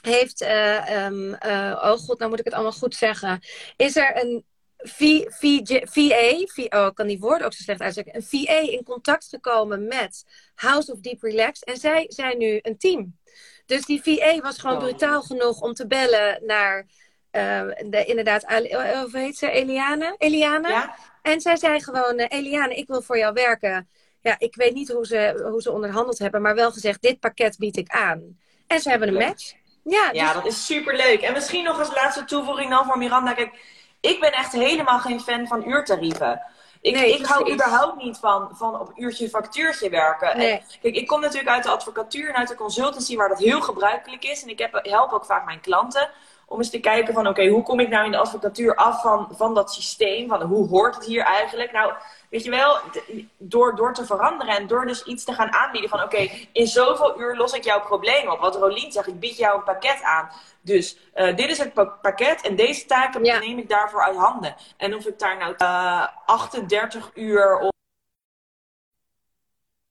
[0.00, 3.40] heeft, uh, um, uh, oh god, nou moet ik het allemaal goed zeggen,
[3.76, 4.44] is er een
[4.76, 5.22] v,
[5.84, 9.86] VA, oh, ik kan die woorden ook zo slecht uitspreken, een VA in contact gekomen
[9.86, 10.24] met
[10.54, 13.18] House of Deep Relax en zij zijn nu een team.
[13.66, 16.86] Dus die VA was gewoon brutaal genoeg om te bellen naar
[17.32, 19.50] uh, de, inderdaad, uh, hoe heet ze?
[19.50, 20.14] Eliane?
[20.18, 20.68] Eliane?
[20.68, 20.94] Ja?
[21.22, 23.88] En zij zei gewoon, uh, Eliane, ik wil voor jou werken.
[24.20, 27.58] Ja, ik weet niet hoe ze, hoe ze onderhandeld hebben, maar wel gezegd, dit pakket
[27.58, 28.38] bied ik aan.
[28.66, 29.52] En ze hebben een match.
[29.84, 30.34] Ja, ja dus...
[30.34, 31.20] dat is super leuk.
[31.20, 33.32] En misschien nog als laatste toevoeging dan voor Miranda.
[33.32, 33.58] Kijk,
[34.00, 36.42] ik ben echt helemaal geen fan van uurtarieven.
[36.84, 40.36] Ik, nee, ik hou überhaupt niet van, van op uurtje factuurtje werken.
[40.36, 40.62] Nee.
[40.82, 44.24] kijk, ik kom natuurlijk uit de advocatuur en uit de consultancy waar dat heel gebruikelijk
[44.24, 44.42] is.
[44.42, 46.10] En ik heb, help ook vaak mijn klanten
[46.46, 49.28] om eens te kijken van oké, hoe kom ik nou in de advocatuur af van,
[49.30, 50.28] van dat systeem?
[50.28, 51.72] Van hoe hoort het hier eigenlijk?
[51.72, 51.92] Nou,
[52.34, 52.78] weet je wel,
[53.38, 57.20] door, door te veranderen en door dus iets te gaan aanbieden van oké, in zoveel
[57.20, 58.40] uur los ik jouw probleem op.
[58.40, 60.30] Wat Rolien zegt, ik bied jou een pakket aan.
[60.60, 64.54] Dus uh, dit is het pakket en deze taken neem ik daarvoor uit handen.
[64.76, 67.72] En of ik daar nou uh, eh, 38 uur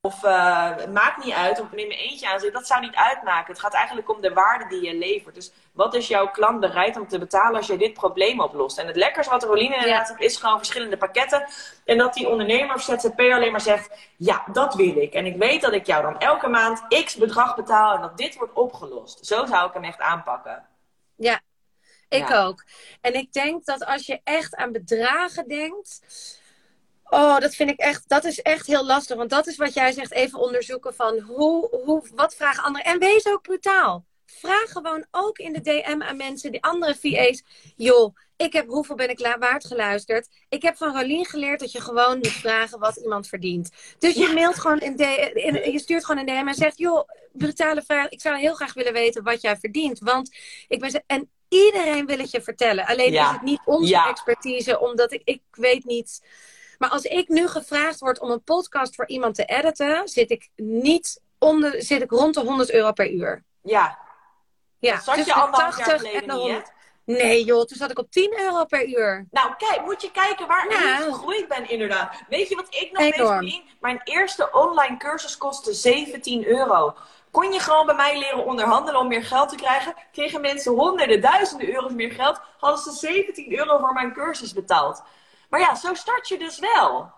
[0.05, 2.95] of, uh, maakt niet uit, of ik neem mijn eentje aan zit, dat zou niet
[2.95, 3.51] uitmaken.
[3.51, 5.35] Het gaat eigenlijk om de waarde die je levert.
[5.35, 8.77] Dus wat is jouw klant bereid om te betalen als je dit probleem oplost?
[8.77, 10.25] En het lekkerste wat Roline inderdaad ja.
[10.25, 11.47] is gewoon verschillende pakketten.
[11.85, 15.13] En dat die ondernemer of ZZP alleen maar zegt, ja, dat wil ik.
[15.13, 18.35] En ik weet dat ik jou dan elke maand x bedrag betaal en dat dit
[18.35, 19.25] wordt opgelost.
[19.25, 20.65] Zo zou ik hem echt aanpakken.
[21.15, 21.41] Ja,
[22.09, 22.63] ik ook.
[23.01, 26.01] En ik denk dat als je echt aan bedragen denkt.
[27.03, 29.17] Oh, dat vind ik echt, dat is echt heel lastig.
[29.17, 32.85] Want dat is wat jij zegt, even onderzoeken van hoe, hoe, wat vragen anderen.
[32.85, 34.05] En wees ook brutaal.
[34.25, 37.43] Vraag gewoon ook in de DM aan mensen, die andere VA's.
[37.75, 40.27] Joh, ik heb hoeveel ben ik waard geluisterd.
[40.49, 43.69] Ik heb van Rolien geleerd dat je gewoon moet vragen wat iemand verdient.
[43.99, 47.81] Dus je mailt gewoon in, de, je stuurt gewoon een DM en zegt: joh, brutale
[47.81, 48.09] vraag.
[48.09, 49.99] Ik zou heel graag willen weten wat jij verdient.
[49.99, 50.35] Want
[50.67, 52.85] ik ben en iedereen wil het je vertellen.
[52.85, 56.21] Alleen is het niet onze expertise, omdat ik, ik weet niet.
[56.77, 60.49] Maar als ik nu gevraagd word om een podcast voor iemand te editen, zit ik
[60.55, 63.43] niet onder, zit ik rond de 100 euro per uur.
[63.61, 63.97] Ja,
[64.79, 66.71] ja, zat je anderhalf jaar geleden niet,
[67.05, 69.27] Nee joh, toen zat ik op 10 euro per uur.
[69.31, 70.97] Nou kijk, moet je kijken waar ja.
[70.97, 72.21] ik gegroeid ben inderdaad.
[72.29, 73.39] Weet je wat ik nog Enorm.
[73.39, 73.63] weet?
[73.79, 76.95] Mijn eerste online cursus kostte 17 euro.
[77.31, 79.93] Kon je gewoon bij mij leren onderhandelen om meer geld te krijgen?
[80.11, 82.39] Kregen mensen honderden, duizenden euro's meer geld?
[82.59, 85.03] Hadden ze 17 euro voor mijn cursus betaald.
[85.53, 87.11] Maar ja, zo start je dus wel.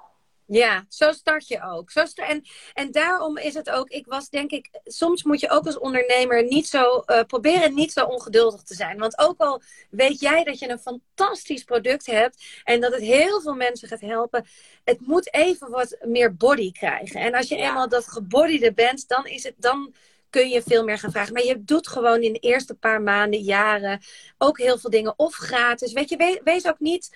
[0.46, 1.92] Ja, zo start je ook.
[1.92, 5.66] Zo en, en daarom is het ook, ik was denk ik, soms moet je ook
[5.66, 8.98] als ondernemer niet zo, uh, proberen niet zo ongeduldig te zijn.
[8.98, 13.42] Want ook al weet jij dat je een fantastisch product hebt en dat het heel
[13.42, 14.46] veel mensen gaat helpen,
[14.84, 17.22] het moet even wat meer body krijgen.
[17.22, 19.94] En als je eenmaal dat gebodiede bent, dan is het, dan
[20.30, 21.34] kun je veel meer gaan vragen.
[21.34, 24.02] Maar je doet gewoon in de eerste paar maanden, jaren
[24.38, 25.94] ook heel veel dingen of gratis.
[25.94, 27.10] Weet je, wees ook niet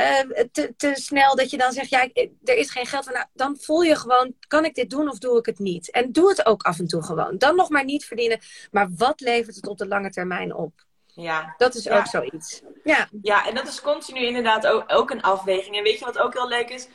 [0.00, 2.08] uh, te, te, snel dat je dan zegt, ja,
[2.44, 3.12] er is geen geld.
[3.12, 5.90] Nou, dan voel je gewoon, kan ik dit doen of doe ik het niet?
[5.90, 7.38] En doe het ook af en toe gewoon.
[7.38, 8.40] Dan nog maar niet verdienen.
[8.70, 10.72] Maar wat levert het op de lange termijn op?
[11.06, 11.54] Ja.
[11.56, 12.62] Dat is ook zoiets.
[12.84, 13.08] Ja.
[13.22, 15.76] ja, en dat is continu inderdaad ook, ook een afweging.
[15.76, 16.88] En weet je wat ook heel leuk is?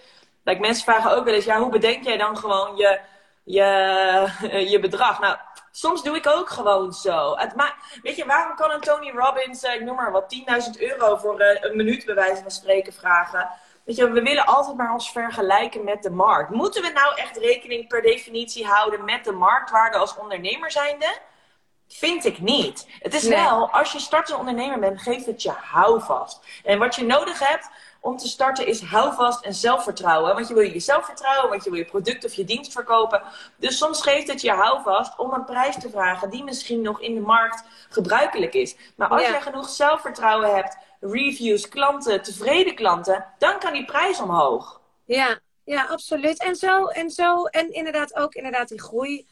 [0.43, 2.99] Dat mensen vragen ook wel eens, ja, hoe bedenk jij dan gewoon je,
[3.43, 5.19] je, je bedrag?
[5.19, 5.37] Nou,
[5.77, 7.35] soms doe ik ook gewoon zo.
[7.37, 7.53] Het
[8.01, 10.35] weet je, waarom kan een Tony Robbins, uh, ik noem maar wat,
[10.75, 13.49] 10.000 euro voor uh, een minuut bij wijze van spreken vragen?
[13.83, 16.49] Weet je, we willen altijd maar ons vergelijken met de markt.
[16.49, 21.17] Moeten we nou echt rekening per definitie houden met de marktwaarde als ondernemer zijnde?
[21.87, 22.87] Vind ik niet.
[22.99, 26.39] Het is wel, als je startende ondernemer bent, geeft het je houvast.
[26.63, 27.69] En wat je nodig hebt
[28.05, 30.33] om te starten is houvast en zelfvertrouwen.
[30.33, 33.21] Want je wil je zelfvertrouwen, want je wil je product of je dienst verkopen.
[33.57, 37.13] Dus soms geeft het je houvast om een prijs te vragen die misschien nog in
[37.13, 38.75] de markt gebruikelijk is.
[38.95, 44.81] Maar als je genoeg zelfvertrouwen hebt, reviews, klanten, tevreden klanten, dan kan die prijs omhoog.
[45.05, 46.43] Ja, ja, absoluut.
[46.43, 49.27] En zo, en zo, en inderdaad ook inderdaad die groei.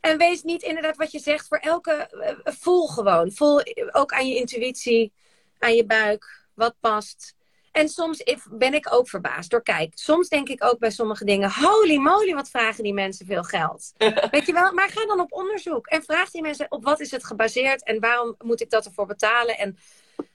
[0.00, 2.08] En wees niet inderdaad wat je zegt voor elke.
[2.46, 3.32] Uh, voel gewoon.
[3.32, 5.12] Voel ook aan je intuïtie,
[5.58, 7.34] aan je buik, wat past.
[7.74, 9.92] En soms ben ik ook verbaasd door kijk.
[9.94, 13.92] Soms denk ik ook bij sommige dingen: holy moly, wat vragen die mensen veel geld.
[14.30, 14.72] Weet je wel?
[14.72, 18.00] Maar ga dan op onderzoek en vraag die mensen op wat is het gebaseerd en
[18.00, 19.78] waarom moet ik dat ervoor betalen en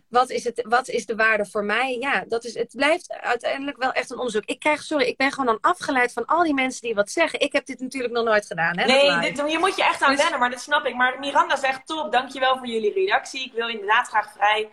[0.09, 1.97] wat is, het, wat is de waarde voor mij?
[1.99, 4.45] Ja, dat is, het blijft uiteindelijk wel echt een onderzoek.
[4.45, 7.39] Ik krijg, sorry, ik ben gewoon dan afgeleid van al die mensen die wat zeggen.
[7.39, 8.77] Ik heb dit natuurlijk nog nooit gedaan.
[8.77, 10.21] Hè, nee, dit, je moet je echt aan dus...
[10.21, 10.95] wennen, maar dat snap ik.
[10.95, 13.45] Maar Miranda zegt top, dankjewel voor jullie redactie.
[13.45, 14.69] Ik wil inderdaad graag vrij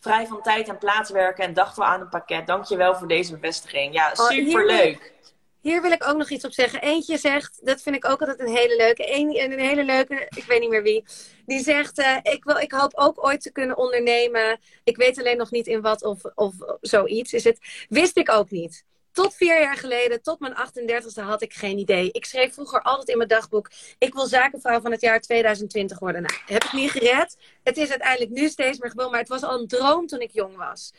[0.00, 2.46] vrij van tijd en plaats werken en dachten we aan een pakket.
[2.46, 3.94] Dankjewel voor deze bevestiging.
[3.94, 5.12] Ja, oh, superleuk.
[5.60, 6.80] Hier wil ik ook nog iets op zeggen.
[6.80, 9.16] Eentje zegt, dat vind ik ook altijd een hele leuke.
[9.16, 11.04] Een, een hele leuke, ik weet niet meer wie.
[11.46, 14.60] Die zegt, uh, ik, wil, ik hoop ook ooit te kunnen ondernemen.
[14.84, 17.86] Ik weet alleen nog niet in wat of, of zoiets is het.
[17.88, 18.84] Wist ik ook niet.
[19.12, 22.10] Tot vier jaar geleden, tot mijn 38e, had ik geen idee.
[22.12, 26.22] Ik schreef vroeger altijd in mijn dagboek: ik wil zakenvrouw van het jaar 2020 worden.
[26.22, 27.36] Nou, heb ik niet gered.
[27.62, 30.30] Het is uiteindelijk nu steeds meer gewoon, maar het was al een droom toen ik
[30.32, 30.92] jong was.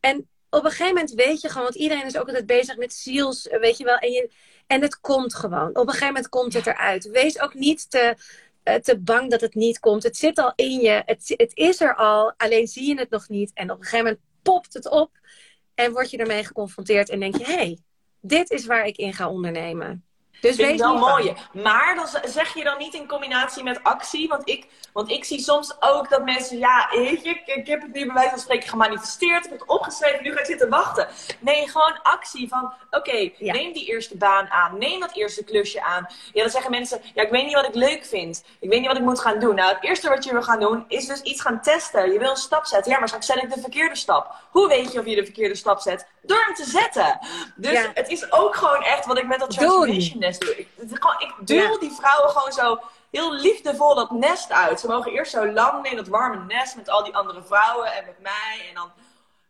[0.00, 2.94] En op een gegeven moment weet je gewoon, want iedereen is ook altijd bezig met
[2.94, 3.96] ziels, weet je wel.
[3.96, 4.30] En, je,
[4.66, 5.68] en het komt gewoon.
[5.68, 7.10] Op een gegeven moment komt het eruit.
[7.10, 8.16] Wees ook niet te,
[8.62, 10.02] eh, te bang dat het niet komt.
[10.02, 11.02] Het zit al in je.
[11.06, 13.50] Het, het is er al, alleen zie je het nog niet.
[13.54, 15.10] En op een gegeven moment popt het op.
[15.80, 17.78] En word je ermee geconfronteerd en denk je: hé, hey,
[18.20, 20.04] dit is waar ik in ga ondernemen.
[20.40, 21.34] Dus Vind wees wel mooi.
[21.52, 24.28] Maar dan zeg je dan niet in combinatie met actie.
[24.28, 28.04] Want ik, want ik zie soms ook dat mensen, ja, je, ik, heb het nu
[28.04, 29.44] bij wijze van spreken gemanifesteerd.
[29.44, 31.08] Ik heb het opgeschreven, nu ga ik zitten wachten.
[31.38, 34.78] Nee, gewoon actie van, oké, neem die eerste baan aan.
[34.78, 36.06] Neem dat eerste klusje aan.
[36.32, 38.44] Ja, dan zeggen mensen, ja, ik weet niet wat ik leuk vind.
[38.60, 39.54] Ik weet niet wat ik moet gaan doen.
[39.54, 42.12] Nou, het eerste wat je wil gaan doen, is dus iets gaan testen.
[42.12, 42.92] Je wil een stap zetten.
[42.92, 44.34] Ja, maar straks zet ik de verkeerde stap.
[44.50, 46.06] Hoe weet je of je de verkeerde stap zet?
[46.22, 47.18] Door hem te zetten.
[47.56, 50.56] Dus het is ook gewoon echt wat ik met dat transformation nest doe.
[50.56, 50.68] Ik,
[51.18, 54.80] ik duw die vrouwen gewoon zo heel liefdevol dat nest uit.
[54.80, 58.04] Ze mogen eerst zo landen in dat warme nest met al die andere vrouwen en
[58.04, 58.66] met mij.
[58.68, 58.90] En dan,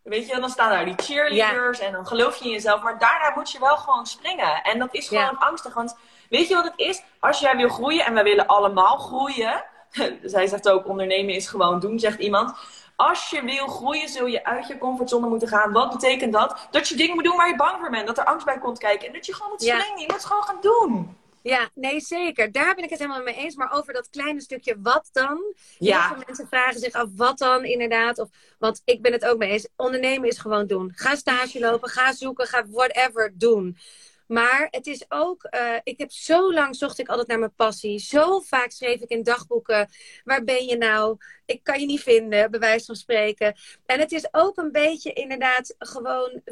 [0.03, 2.83] weet je, dan staan daar die cheerleaders en dan geloof je in jezelf.
[2.83, 4.62] Maar daarna moet je wel gewoon springen.
[4.62, 5.75] En dat is gewoon angstig.
[5.75, 5.97] Want
[6.29, 7.03] weet je wat het is?
[7.21, 9.64] Als jij wil groeien en wij willen allemaal groeien.
[10.23, 12.55] Zij zegt ook, ondernemen is gewoon doen, zegt iemand.
[13.01, 15.72] Als je wil groeien, zul je uit je comfortzone moeten gaan.
[15.72, 16.68] Wat betekent dat?
[16.70, 18.07] Dat je dingen moet doen waar je bang voor bent.
[18.07, 19.07] Dat er angst bij komt kijken.
[19.07, 19.98] En dat je gewoon moet springen.
[19.98, 21.16] Je moet het gewoon gaan doen.
[21.42, 22.53] Ja, nee, zeker.
[22.53, 23.55] Daar ben ik het helemaal mee eens.
[23.55, 25.55] Maar over dat kleine stukje wat dan?
[25.78, 26.01] Ja.
[26.01, 28.18] Heel veel mensen vragen zich af wat dan inderdaad.
[28.18, 28.28] Of,
[28.59, 29.68] want ik ben het ook mee eens.
[29.76, 30.92] Ondernemen is gewoon doen.
[30.94, 33.76] Ga stage lopen, ga zoeken, ga whatever doen.
[34.31, 37.99] Maar het is ook, uh, ik heb zo lang zocht ik altijd naar mijn passie.
[37.99, 39.89] Zo vaak schreef ik in dagboeken,
[40.24, 41.16] waar ben je nou?
[41.47, 43.55] Ik kan je niet vinden, bij wijze van spreken.
[43.87, 46.43] En het is ook een beetje inderdaad gewoon,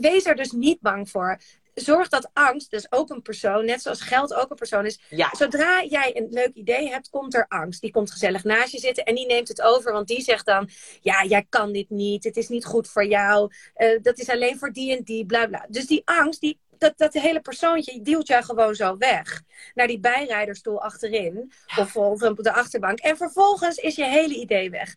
[0.00, 1.38] wees er dus niet bang voor.
[1.74, 5.00] Zorg dat angst, dus ook een persoon, net zoals geld ook een persoon is.
[5.08, 5.30] Ja.
[5.32, 7.80] Zodra jij een leuk idee hebt, komt er angst.
[7.80, 9.92] Die komt gezellig naast je zitten en die neemt het over.
[9.92, 10.68] Want die zegt dan,
[11.00, 12.24] ja, jij kan dit niet.
[12.24, 13.52] Het is niet goed voor jou.
[13.76, 15.66] Uh, dat is alleen voor die en die, bla bla.
[15.68, 19.42] Dus die angst, die dat, dat hele persoontje duwt jou gewoon zo weg.
[19.74, 21.52] Naar die bijrijderstoel achterin.
[21.78, 22.98] Of, of op de achterbank.
[22.98, 24.96] En vervolgens is je hele idee weg.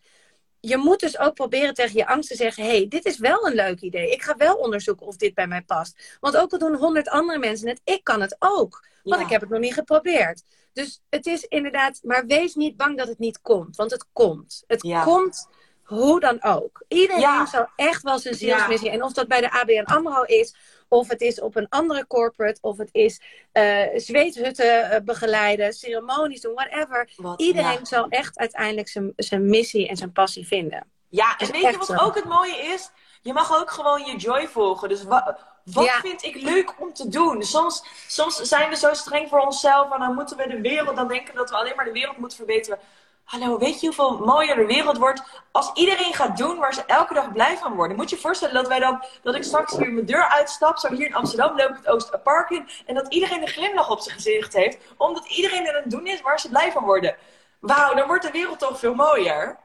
[0.60, 3.54] Je moet dus ook proberen tegen je angst te zeggen: hey, dit is wel een
[3.54, 4.10] leuk idee.
[4.10, 6.16] Ik ga wel onderzoeken of dit bij mij past.
[6.20, 8.86] Want ook al doen honderd andere mensen het, ik kan het ook.
[9.02, 10.42] Want ik heb het nog niet geprobeerd.
[10.72, 13.76] Dus het is inderdaad, maar wees niet bang dat het niet komt.
[13.76, 14.64] Want het komt.
[14.66, 15.48] Het komt
[15.84, 16.84] hoe dan ook.
[16.88, 17.46] Iedereen ja.
[17.46, 18.90] zou echt wel zijn zielsmissie.
[18.90, 20.54] En of dat bij de ABN AMRO is,
[20.88, 23.20] of het is op een andere corporate, of het is
[23.52, 27.08] uh, zweethutten uh, begeleiden, ceremonies doen, whatever.
[27.36, 30.86] Iedereen zal echt uiteindelijk zijn, zijn missie en zijn passie vinden.
[31.08, 32.90] Ja, en weet je wat ook het mooie is?
[33.22, 34.88] Je mag ook gewoon je joy volgen.
[34.88, 37.42] Dus wat, wat vind ik leuk om te doen?
[37.42, 41.08] Soms, soms zijn we zo streng voor onszelf en dan moeten we de wereld, dan
[41.08, 42.78] denken dat we alleen maar de wereld moeten verbeteren.
[43.24, 45.22] Hallo, weet je hoeveel mooier de wereld wordt
[45.52, 47.96] als iedereen gaat doen waar ze elke dag blij van worden?
[47.96, 50.92] Moet je je voorstellen dat wij dan, dat ik straks hier mijn deur uitstap, zo
[50.92, 54.14] hier in Amsterdam loop ik het Oosterpark in, en dat iedereen een glimlach op zijn
[54.14, 57.16] gezicht heeft, omdat iedereen aan het doen is waar ze blij van worden.
[57.60, 59.58] Wauw, dan wordt de wereld toch veel mooier.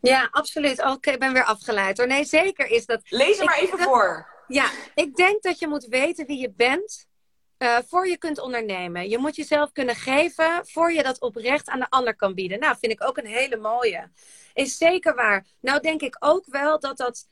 [0.00, 0.84] Ja, absoluut.
[0.84, 2.06] Oké, ik ben weer afgeleid hoor.
[2.06, 3.00] Nee, zeker is dat.
[3.04, 4.26] Lees er maar even voor.
[4.46, 7.06] Ja, ik denk dat je moet weten wie je bent
[7.64, 9.08] uh, voor je kunt ondernemen.
[9.08, 12.58] Je moet jezelf kunnen geven voor je dat oprecht aan de ander kan bieden.
[12.58, 14.10] Nou, vind ik ook een hele mooie.
[14.52, 15.46] Is zeker waar.
[15.60, 17.26] Nou, denk ik ook wel dat dat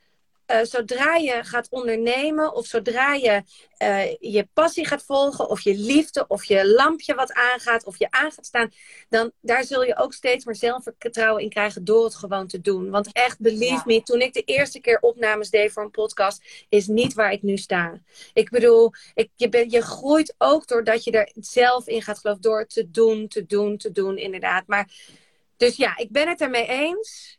[0.46, 3.42] uh, zodra je gaat ondernemen of zodra je
[3.82, 8.10] uh, je passie gaat volgen of je liefde of je lampje wat aangaat of je
[8.10, 8.70] aan gaat staan,
[9.08, 12.90] dan daar zul je ook steeds meer zelfvertrouwen in krijgen door het gewoon te doen.
[12.90, 13.82] Want echt, believe ja.
[13.84, 17.42] me, toen ik de eerste keer opnames deed voor een podcast, is niet waar ik
[17.42, 18.00] nu sta.
[18.32, 22.42] Ik bedoel, ik, je, ben, je groeit ook doordat je er zelf in gaat geloven,
[22.42, 24.66] door te doen, te doen, te doen, inderdaad.
[24.66, 24.92] Maar,
[25.56, 27.38] dus ja, ik ben het ermee eens.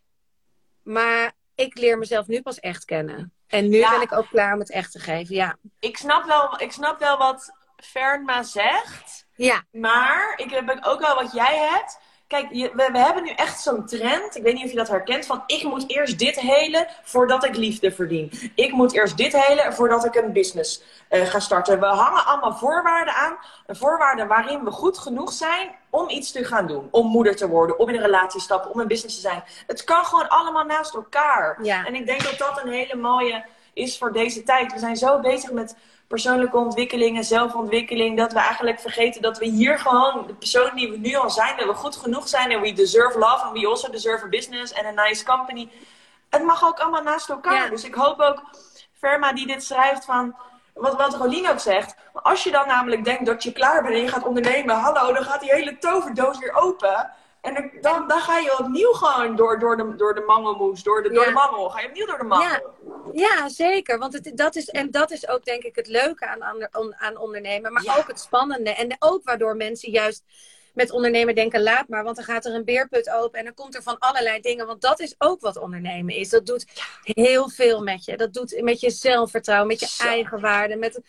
[0.83, 1.33] Maar
[1.65, 3.33] ik leer mezelf nu pas echt kennen.
[3.47, 5.57] En nu ben ik ook klaar om het echt te geven, ja.
[5.79, 9.25] Ik snap wel, ik snap wel wat Fernma zegt.
[9.35, 9.63] Ja.
[9.71, 11.99] Maar ik heb ook wel wat jij hebt.
[12.33, 14.35] Kijk, we, we, hebben nu echt zo'n trend.
[14.35, 15.25] Ik weet niet of je dat herkent.
[15.25, 18.51] Van ik moet eerst dit helen voordat ik liefde verdien.
[18.55, 21.79] Ik moet eerst dit helen voordat ik een business uh, ga starten.
[21.79, 23.37] We hangen allemaal voorwaarden aan.
[23.67, 26.87] Voorwaarden waarin we goed genoeg zijn om iets te gaan doen.
[26.91, 29.43] Om moeder te worden, om in een relatie te stappen, om een business te zijn.
[29.67, 31.59] Het kan gewoon allemaal naast elkaar.
[31.63, 31.85] Ja.
[31.85, 34.73] En ik denk dat dat een hele mooie is voor deze tijd.
[34.73, 35.75] We zijn zo bezig met
[36.07, 38.17] persoonlijke ontwikkeling en zelfontwikkeling.
[38.17, 41.57] Dat we eigenlijk vergeten dat we hier gewoon, de persoon die we nu al zijn,
[41.57, 42.51] dat we goed genoeg zijn.
[42.51, 45.69] En we deserve love and we also deserve a business and a nice company.
[46.29, 47.69] Het mag ook allemaal naast elkaar.
[47.69, 48.43] Dus ik hoop ook,
[48.99, 50.35] Ferma die dit schrijft van,
[50.73, 51.95] wat, wat Rolien ook zegt.
[52.13, 55.23] Als je dan namelijk denkt dat je klaar bent en je gaat ondernemen, hallo, dan
[55.23, 57.11] gaat die hele toverdoos weer open.
[57.43, 61.09] En dan, dan ga je opnieuw gewoon door, door, de, door de mangelmoes, door de,
[61.09, 61.69] door de mangel.
[61.69, 62.49] Ga je opnieuw door de mangel.
[62.49, 62.61] Ja,
[63.13, 63.97] ja zeker.
[63.97, 67.17] Want het, dat is, en dat is ook denk ik het leuke aan, aan, aan
[67.17, 67.73] ondernemen.
[67.73, 68.75] Maar ook het spannende.
[68.75, 70.23] En ook waardoor mensen juist
[70.73, 72.03] met ondernemen denken, laat maar.
[72.03, 74.65] Want dan gaat er een beerput open en dan komt er van allerlei dingen.
[74.65, 76.29] Want dat is ook wat ondernemen is.
[76.29, 76.65] Dat doet
[77.03, 78.17] heel veel met je.
[78.17, 80.03] Dat doet met je zelfvertrouwen, met je Zo.
[80.03, 81.01] eigenwaarde, met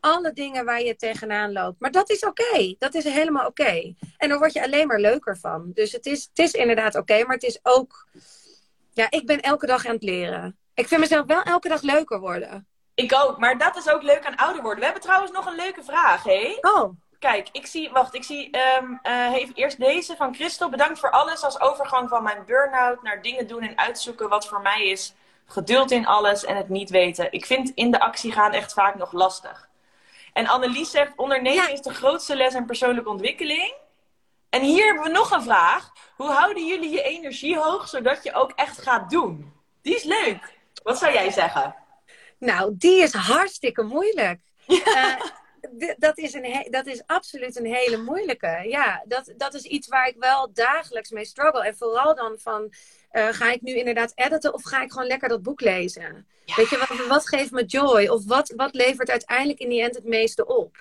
[0.00, 1.80] alle dingen waar je tegenaan loopt.
[1.80, 2.74] Maar dat is oké.
[2.78, 3.94] Dat is helemaal oké.
[4.16, 5.70] En daar word je alleen maar leuker van.
[5.74, 8.08] Dus het is, het is inderdaad oké, maar het is ook...
[8.92, 10.58] Ja, ik ben elke dag aan het leren.
[10.74, 12.66] Ik vind mezelf wel elke dag leuker worden.
[12.94, 14.78] Ik ook, maar dat is ook leuk aan ouder worden.
[14.78, 16.58] We hebben trouwens nog een leuke vraag, hé?
[16.60, 16.90] Oh.
[17.18, 20.68] Kijk, ik zie, wacht, ik zie um, uh, even eerst deze van Christel.
[20.68, 24.60] Bedankt voor alles als overgang van mijn burn-out naar dingen doen en uitzoeken wat voor
[24.60, 25.14] mij is.
[25.46, 27.32] Geduld in alles en het niet weten.
[27.32, 29.69] Ik vind in de actie gaan echt vaak nog lastig.
[30.40, 31.68] En Annelies zegt, ondernemen ja.
[31.68, 33.74] is de grootste les in persoonlijke ontwikkeling.
[34.50, 35.92] En hier hebben we nog een vraag.
[36.16, 39.52] Hoe houden jullie je energie hoog, zodat je ook echt gaat doen?
[39.82, 40.58] Die is leuk.
[40.82, 41.74] Wat zou jij zeggen?
[42.38, 44.40] Nou, die is hartstikke moeilijk.
[44.66, 45.18] Ja.
[45.78, 48.64] Uh, dat, is een dat is absoluut een hele moeilijke.
[48.68, 51.64] Ja, dat, dat is iets waar ik wel dagelijks mee struggle.
[51.64, 52.72] En vooral dan van,
[53.12, 56.26] uh, ga ik nu inderdaad editen of ga ik gewoon lekker dat boek lezen?
[56.44, 56.56] Ja.
[56.56, 58.06] Weet je, wat, wat, geeft me joy?
[58.06, 60.76] Of wat, wat levert uiteindelijk in die end het meeste op?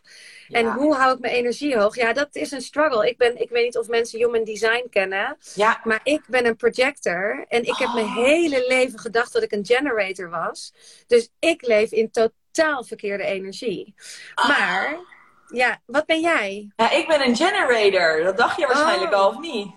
[0.48, 0.60] Ja.
[0.60, 1.96] En hoe hou ik mijn energie hoog?
[1.96, 3.10] Ja, dat is een struggle.
[3.10, 5.38] Ik, ben, ik weet niet of mensen human design kennen.
[5.54, 5.82] Ja.
[5.84, 7.46] Maar ik ben een projector.
[7.48, 7.80] En ik oh.
[7.80, 10.74] heb mijn hele leven gedacht dat ik een generator was.
[11.08, 13.94] Dus ik leef in totaal verkeerde energie.
[14.36, 14.48] Oh.
[14.48, 15.00] Maar,
[15.48, 16.72] ja, wat ben jij?
[16.76, 18.24] Ja, ik ben een generator.
[18.24, 19.20] Dat dacht je waarschijnlijk oh.
[19.20, 19.72] al, of niet?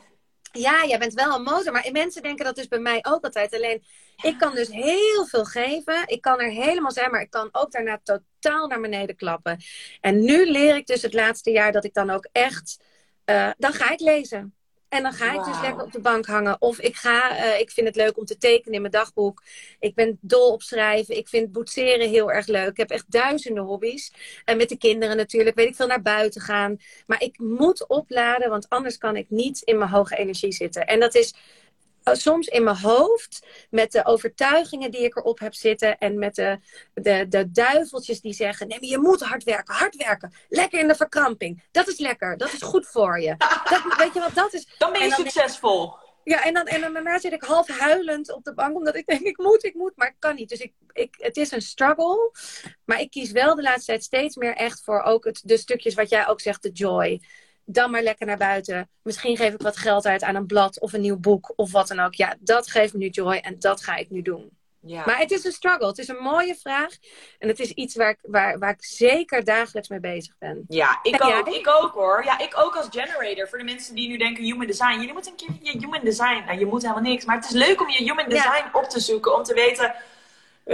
[0.53, 1.73] Ja, jij bent wel een motor.
[1.73, 3.55] Maar mensen denken dat dus bij mij ook altijd.
[3.55, 3.85] Alleen,
[4.23, 6.03] ik kan dus heel veel geven.
[6.07, 9.61] Ik kan er helemaal zijn, maar ik kan ook daarna totaal naar beneden klappen.
[10.01, 12.85] En nu leer ik dus het laatste jaar dat ik dan ook echt...
[13.27, 14.55] Uh, dan ga ik lezen.
[14.93, 15.47] En dan ga ik wow.
[15.47, 16.57] dus lekker op de bank hangen.
[16.61, 19.43] Of ik ga, uh, ik vind het leuk om te tekenen in mijn dagboek.
[19.81, 21.17] Ik ben dol op schrijven.
[21.17, 22.69] Ik vind boetseren heel erg leuk.
[22.69, 24.13] Ik heb echt duizenden hobby's.
[24.45, 25.57] En met de kinderen natuurlijk.
[25.57, 26.77] Weet ik veel naar buiten gaan.
[27.07, 30.87] Maar ik moet opladen, want anders kan ik niet in mijn hoge energie zitten.
[30.87, 31.35] En dat is
[32.03, 36.59] soms in mijn hoofd met de overtuigingen die ik erop heb zitten en met de,
[36.95, 40.33] de, de duiveltjes die zeggen: nee, maar je moet hard werken, hard werken.
[40.49, 41.63] Lekker in de verkramping.
[41.71, 43.37] Dat is lekker, dat is goed voor je.
[43.65, 44.75] Dat, weet je wat dat is?
[44.79, 45.95] Dan ben je dan succesvol.
[46.25, 49.07] Ja, en dan, en dan daarna zit ik half huilend op de bank, omdat ik
[49.07, 50.49] denk, ik moet, ik moet, maar ik kan niet.
[50.49, 52.33] Dus ik, ik, het is een struggle,
[52.85, 55.95] maar ik kies wel de laatste tijd steeds meer echt voor ook het, de stukjes
[55.95, 57.21] wat jij ook zegt, de joy
[57.65, 58.91] dan maar lekker naar buiten.
[59.03, 61.89] Misschien geef ik wat geld uit aan een blad of een nieuw boek of wat
[61.89, 62.15] dan ook.
[62.15, 64.51] Ja, dat geeft me nu joy en dat ga ik nu doen.
[64.85, 65.03] Ja.
[65.07, 65.87] Maar het is een struggle.
[65.87, 66.97] Het is een mooie vraag.
[67.39, 70.65] En het is iets waar ik, waar, waar ik zeker dagelijks mee bezig ben.
[70.69, 72.25] Ja, ik ook, ik ook hoor.
[72.25, 73.49] Ja, ik ook als generator.
[73.49, 74.99] Voor de mensen die nu denken human design.
[74.99, 76.43] Jullie moeten een keer je human design.
[76.47, 77.25] Nou, je moet helemaal niks.
[77.25, 78.71] Maar het is leuk om je human design ja.
[78.73, 79.37] op te zoeken.
[79.37, 79.95] Om te weten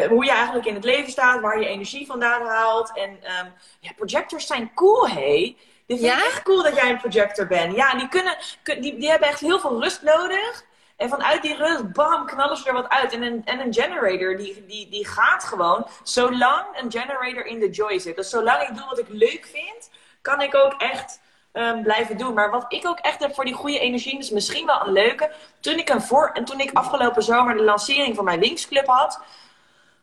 [0.09, 1.41] hoe je eigenlijk in het leven staat.
[1.41, 2.97] Waar je energie vandaan haalt.
[2.97, 5.57] En um, ja, projectors zijn cool, hey.
[5.89, 6.19] Dit vind ja?
[6.19, 7.77] ik echt cool dat jij een projector bent.
[7.77, 10.65] Ja, die, kunnen, die, die hebben echt heel veel rust nodig.
[10.97, 13.13] En vanuit die rust, bam, knallen ze er wat uit.
[13.13, 17.71] En een, en een generator, die, die, die gaat gewoon zolang een generator in de
[17.71, 18.17] joy zit.
[18.17, 19.91] Dus zolang ik doe wat ik leuk vind,
[20.23, 21.21] kan ik ook echt
[21.53, 22.35] ehm, blijven doen.
[22.35, 25.31] Maar wat ik ook echt heb voor die goede energie, is misschien wel een leuke.
[25.61, 29.21] Toen ik, een voor, en toen ik afgelopen zomer de lancering van mijn Wingsclub had,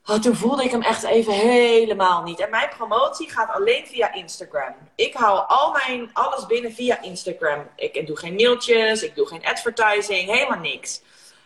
[0.06, 2.40] Toen voelde ik hem echt even helemaal niet.
[2.40, 4.74] En mijn promotie gaat alleen via Instagram.
[4.96, 7.68] Ik hou al mijn, alles binnen via Instagram.
[7.76, 11.02] Ik doe geen mailtjes, ik doe geen advertising, helemaal niks.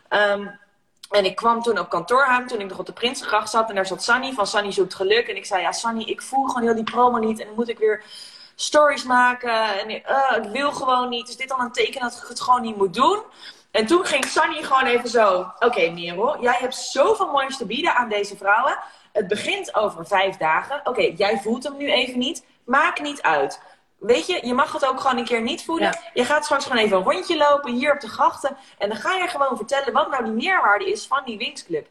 [0.07, 0.47] Ehm,
[1.09, 3.69] en ik kwam toen op kantoor aan, toen ik nog op de Prinsengracht zat.
[3.69, 5.27] En daar zat Sunny van Sunny Zoekt Geluk.
[5.27, 7.39] En ik zei, ja Sunny, ik voel gewoon heel die promo niet.
[7.39, 8.03] En dan moet ik weer
[8.55, 9.79] stories maken.
[9.79, 11.29] En uh, ik wil gewoon niet.
[11.29, 13.23] Is dit dan een teken dat ik het gewoon niet moet doen?
[13.71, 15.39] En toen ging Sunny gewoon even zo.
[15.39, 18.77] Oké, okay, Merel, jij hebt zoveel moois te bieden aan deze vrouwen.
[19.11, 20.81] Het begint over vijf dagen.
[20.83, 22.45] Oké, jij voelt hem nu even niet.
[22.65, 23.61] Maakt niet uit.
[23.99, 25.99] Weet je, je mag het ook gewoon een keer niet voelen.
[26.13, 28.57] Je gaat straks gewoon even een rondje lopen hier op de grachten.
[28.77, 31.87] En dan ga je gewoon vertellen wat nou die meerwaarde is van die Wingsclub.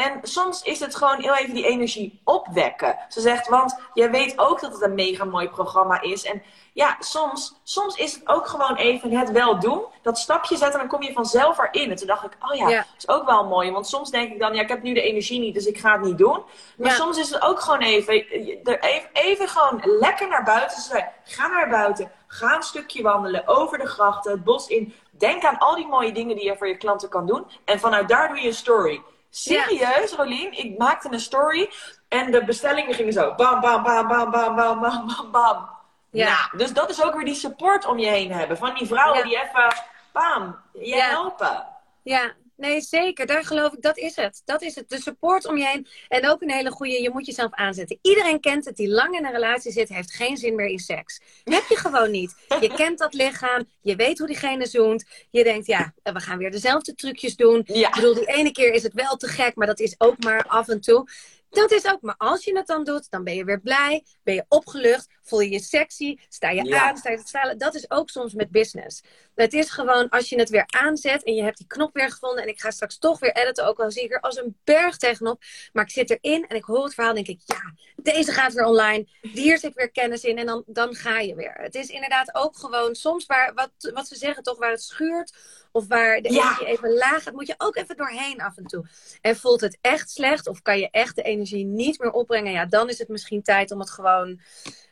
[0.00, 2.98] En soms is het gewoon heel even die energie opwekken.
[3.08, 6.24] Ze zegt, want jij weet ook dat het een mega mooi programma is.
[6.24, 6.42] En
[6.72, 9.84] ja, soms, soms is het ook gewoon even het wel doen.
[10.02, 11.90] Dat stapje zetten en dan kom je vanzelf erin.
[11.90, 13.70] En toen dacht ik, oh ja, dat is ook wel mooi.
[13.70, 15.92] Want soms denk ik dan, ja, ik heb nu de energie niet, dus ik ga
[15.92, 16.42] het niet doen.
[16.76, 21.08] Maar soms is het ook gewoon even, even, even gewoon lekker naar buiten.
[21.24, 24.94] Ga naar buiten, ga een stukje wandelen over de grachten, het bos in.
[25.10, 27.46] Denk aan al die mooie dingen die je voor je klanten kan doen.
[27.64, 29.02] En vanuit daar doe je een story.
[29.30, 30.58] Serieus, Rolien?
[30.58, 31.70] Ik maakte een story
[32.08, 33.34] en de bestellingen gingen zo.
[33.34, 35.68] Bam, bam, bam, bam, bam, bam, bam, bam, bam.
[36.10, 36.26] Ja.
[36.26, 38.56] Nou, dus dat is ook weer die support om je heen hebben.
[38.56, 39.74] Van die vrouwen die even,
[40.12, 41.66] bam, je helpen.
[42.02, 43.26] Ja, nee, zeker.
[43.26, 44.42] Daar geloof ik, dat is het.
[44.44, 44.88] Dat is het.
[44.88, 45.86] De support om je heen.
[46.08, 47.98] En ook een hele goede, je moet jezelf aanzetten.
[48.02, 51.20] Iedereen kent het, die lang in een relatie zit, heeft geen zin meer in seks.
[51.44, 52.34] heb je gewoon niet.
[52.60, 55.04] Je kent dat lichaam, je weet hoe diegene zoent.
[55.30, 57.62] Je denkt, ja, we gaan weer dezelfde trucjes doen.
[57.66, 60.44] Ik bedoel, die ene keer is het wel te gek, maar dat is ook maar
[60.46, 61.08] af en toe.
[61.50, 64.34] Dat is ook, maar als je het dan doet, dan ben je weer blij, ben
[64.34, 67.58] je opgelucht, voel je je sexy, sta je aan, sta je te stralen.
[67.58, 69.02] Dat is ook soms met business.
[69.34, 72.42] Het is gewoon, als je het weer aanzet en je hebt die knop weer gevonden
[72.42, 74.96] en ik ga straks toch weer editen, ook al zie ik er als een berg
[74.96, 78.52] tegenop, maar ik zit erin en ik hoor het verhaal denk ik, ja, deze gaat
[78.52, 81.54] weer online, hier zit weer kennis in en dan, dan ga je weer.
[81.54, 85.34] Het is inderdaad ook gewoon soms waar, wat, wat ze zeggen toch, waar het schuurt
[85.72, 88.86] of waar de energie even laag gaat, moet je ook even doorheen af en toe.
[89.20, 92.66] En voelt het echt slecht of kan je echt de energie niet meer opbrengen, ja,
[92.66, 94.40] dan is het misschien tijd om het gewoon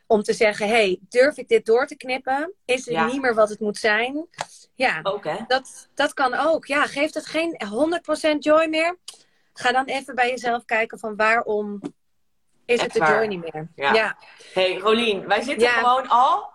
[0.09, 2.53] om te zeggen, hey, durf ik dit door te knippen?
[2.65, 4.27] Is het niet meer wat het moet zijn?
[4.75, 5.37] Ja, ook, hè?
[5.47, 6.67] Dat, dat kan ook.
[6.67, 7.61] Ja, geeft het geen
[8.35, 8.99] 100% joy meer?
[9.53, 11.81] Ga dan even bij jezelf kijken van waarom
[12.65, 13.69] is het de joy niet meer?
[13.75, 14.17] Ja.
[14.53, 16.51] hey, Rolien, wij zitten gewoon al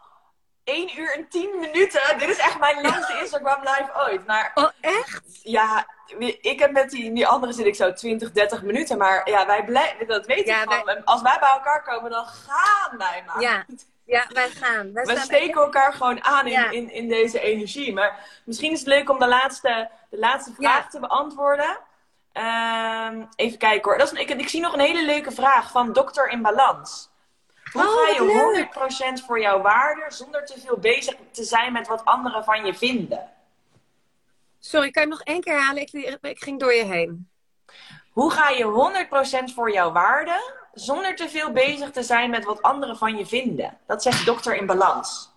[0.63, 2.17] 1 uur en 10 minuten.
[2.17, 4.25] Dit is echt mijn langste Instagram live ooit.
[4.25, 5.21] Maar, oh, echt?
[5.43, 5.87] Ja,
[6.41, 8.97] ik heb met die, die andere zit ik zo 20, 30 minuten.
[8.97, 12.97] Maar ja, wij blijven, dat weet ja, ik Als wij bij elkaar komen, dan gaan
[12.97, 13.41] wij maar.
[13.41, 13.65] Ja,
[14.05, 14.93] ja wij gaan.
[14.93, 17.93] Wij we steken elkaar gewoon aan in, in, in, deze energie.
[17.93, 21.77] Maar misschien is het leuk om de laatste, de laatste vraag te beantwoorden.
[22.33, 23.97] Um, even kijken hoor.
[23.97, 27.11] Dat is, ik, ik zie nog een hele leuke vraag van Dokter in Balans.
[27.73, 31.87] Hoe oh, ga je 100% voor jouw waarde zonder te veel bezig te zijn met
[31.87, 33.29] wat anderen van je vinden?
[34.59, 35.81] Sorry, kan je nog één keer halen?
[35.81, 37.29] Ik, ik ging door je heen.
[38.11, 39.05] Hoe ga je
[39.51, 43.25] 100% voor jouw waarde zonder te veel bezig te zijn met wat anderen van je
[43.25, 43.77] vinden?
[43.87, 45.31] Dat zegt dokter in balans.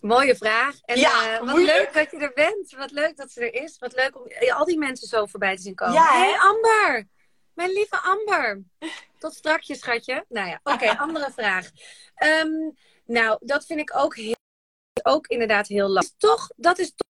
[0.00, 0.74] Mooie vraag.
[0.84, 2.74] En ja, uh, wat leuk dat je er bent.
[2.76, 3.78] Wat leuk dat ze er is.
[3.78, 5.94] Wat leuk om al die mensen zo voorbij te zien komen.
[5.94, 7.06] Ja, hey, Amber!
[7.54, 8.62] Mijn lieve Amber.
[9.18, 10.24] Tot strakje, schatje.
[10.28, 11.70] Nou ja, oké, andere vraag.
[12.14, 12.70] Ehm,
[13.04, 14.36] nou, dat vind ik ook, heel,
[15.02, 16.16] ook inderdaad heel lastig.
[16.18, 17.08] Toch, dat is toch,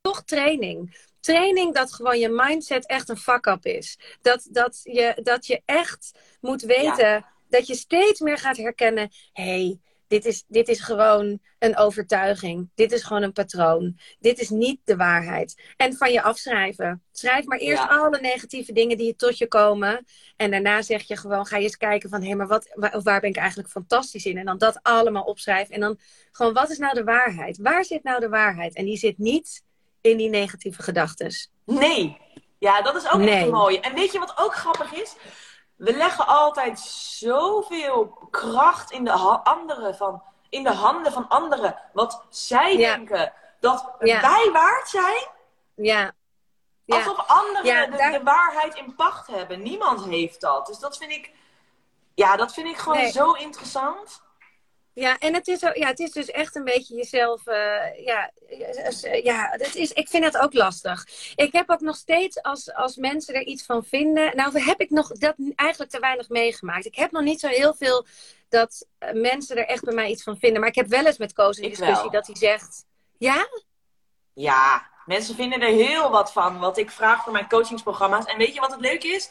[0.00, 1.08] toch training.
[1.20, 3.98] Training dat gewoon je mindset echt een fuck-up is.
[4.22, 9.10] Dat, dat, je, dat je echt moet weten dat je steeds meer gaat herkennen...
[9.32, 9.80] hey,
[10.10, 12.70] dit is, dit is gewoon een overtuiging.
[12.74, 13.98] Dit is gewoon een patroon.
[14.18, 15.62] Dit is niet de waarheid.
[15.76, 17.02] En van je afschrijven.
[17.12, 20.04] Schrijf maar eerst alle negatieve dingen die tot je komen.
[20.36, 22.22] En daarna zeg je gewoon, ga je eens kijken van...
[22.22, 24.38] hé, maar wat, waar, waar, ben ik eigenlijk fantastisch in?
[24.38, 25.74] En dan dat allemaal opschrijven.
[25.74, 25.98] En dan
[26.32, 27.58] gewoon, wat is nou de waarheid?
[27.58, 28.74] Waar zit nou de waarheid?
[28.74, 29.62] En die zit niet
[30.00, 31.32] in die negatieve gedachten.
[31.64, 32.16] Nee.
[32.58, 33.28] Ja, dat is ook nee.
[33.28, 33.76] echt mooi.
[33.76, 35.16] En weet je wat ook grappig is?
[35.80, 36.80] We leggen altijd
[37.18, 39.12] zoveel kracht in de,
[39.42, 41.76] anderen van, in de handen van anderen.
[41.92, 45.28] Wat zij denken dat wij waard zijn.
[45.74, 46.12] Ja.
[46.84, 46.96] ja.
[46.96, 49.62] Alsof anderen de, waarheid in pacht hebben.
[49.62, 50.66] Niemand heeft dat.
[50.66, 51.32] Dus dat vind ik,
[52.14, 54.22] ja, dat vind ik gewoon zo interessant.
[54.92, 57.46] Ja, en het is, ja, het is dus echt een beetje jezelf.
[57.46, 57.54] Uh,
[58.04, 58.30] ja,
[59.22, 61.06] ja het is, ik vind het ook lastig.
[61.36, 64.36] Ik heb ook nog steeds, als, als mensen er iets van vinden.
[64.36, 66.86] Nou, heb ik nog dat eigenlijk te weinig meegemaakt.
[66.86, 68.06] Ik heb nog niet zo heel veel
[68.48, 70.60] dat eh, mensen er echt bij mij iets van vinden.
[70.60, 72.84] Maar ik heb wel eens met Koos een discussie dat hij zegt.
[73.18, 73.48] Ja?
[74.34, 76.58] Ja, mensen vinden er heel wat van.
[76.58, 78.24] Wat ik vraag voor mijn coachingsprogramma's.
[78.24, 79.30] En weet je wat het leuk is?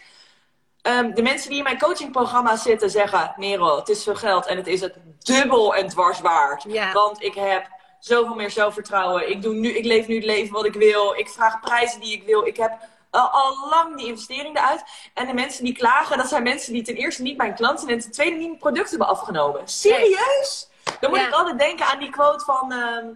[0.81, 3.33] Ehm, de mensen die in mijn coachingprogramma's zitten zeggen...
[3.37, 6.93] Merel, het is veel geld en het is het dubbel en dwars waard.
[6.93, 7.67] Want ik heb
[7.99, 9.29] zoveel meer zelfvertrouwen.
[9.29, 11.13] Ik, doe nu, ik leef nu het leven wat ik wil.
[11.13, 12.45] Ik vraag prijzen die ik wil.
[12.45, 12.77] Ik heb
[13.09, 14.83] al, lang die investering eruit.
[15.13, 17.91] En de mensen die klagen, dat zijn mensen die ten eerste niet mijn klant zijn...
[17.91, 19.61] en ten tweede niet product hebben afgenomen.
[19.65, 20.69] Serieus?
[20.99, 22.71] Dan moet ik altijd denken aan die quote van...
[22.71, 23.07] Ehm,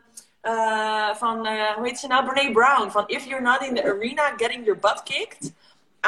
[0.44, 2.26] uh, van, uh, hoe heet ze nou?
[2.26, 2.90] Brene Brown.
[2.90, 5.54] Van, if you're not in the arena getting your butt kicked,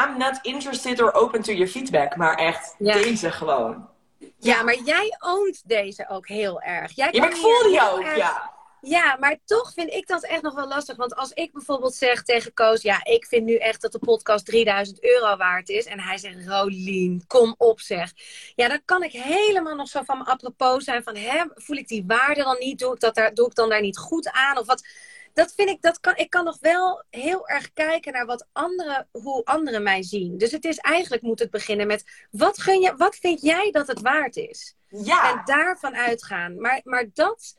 [0.04, 2.16] I'm not interested or open to your feedback.
[2.16, 3.90] Maar echt, deze gewoon.
[4.38, 6.92] Ja, maar jij oont deze ook heel erg.
[6.96, 8.54] Jij ja, maar ik voel die ook, ja.
[8.88, 10.96] Ja, maar toch vind ik dat echt nog wel lastig.
[10.96, 12.82] Want als ik bijvoorbeeld zeg tegen Koos...
[12.82, 15.86] ja, ik vind nu echt dat de podcast 3000 euro waard is...
[15.86, 18.12] en hij zegt, Rolien, kom op zeg.
[18.56, 21.16] Ja, dan kan ik helemaal nog zo van me apropos zijn van...
[21.16, 22.80] Hè, voel ik die waarde dan niet?
[22.80, 24.58] Doe ik, dat daar, doe ik dan daar niet goed aan?
[24.58, 24.88] Of wat...
[25.36, 29.08] Dat vind ik, dat kan, ik kan nog wel heel erg kijken naar wat anderen,
[29.12, 30.38] hoe anderen mij zien.
[30.38, 33.88] Dus het is eigenlijk, moet het beginnen met, wat, gun je, wat vind jij dat
[33.88, 34.76] het waard is?
[34.88, 35.32] Ja.
[35.32, 36.62] En daarvan uitgaan.
[36.62, 37.56] Maar, maar dat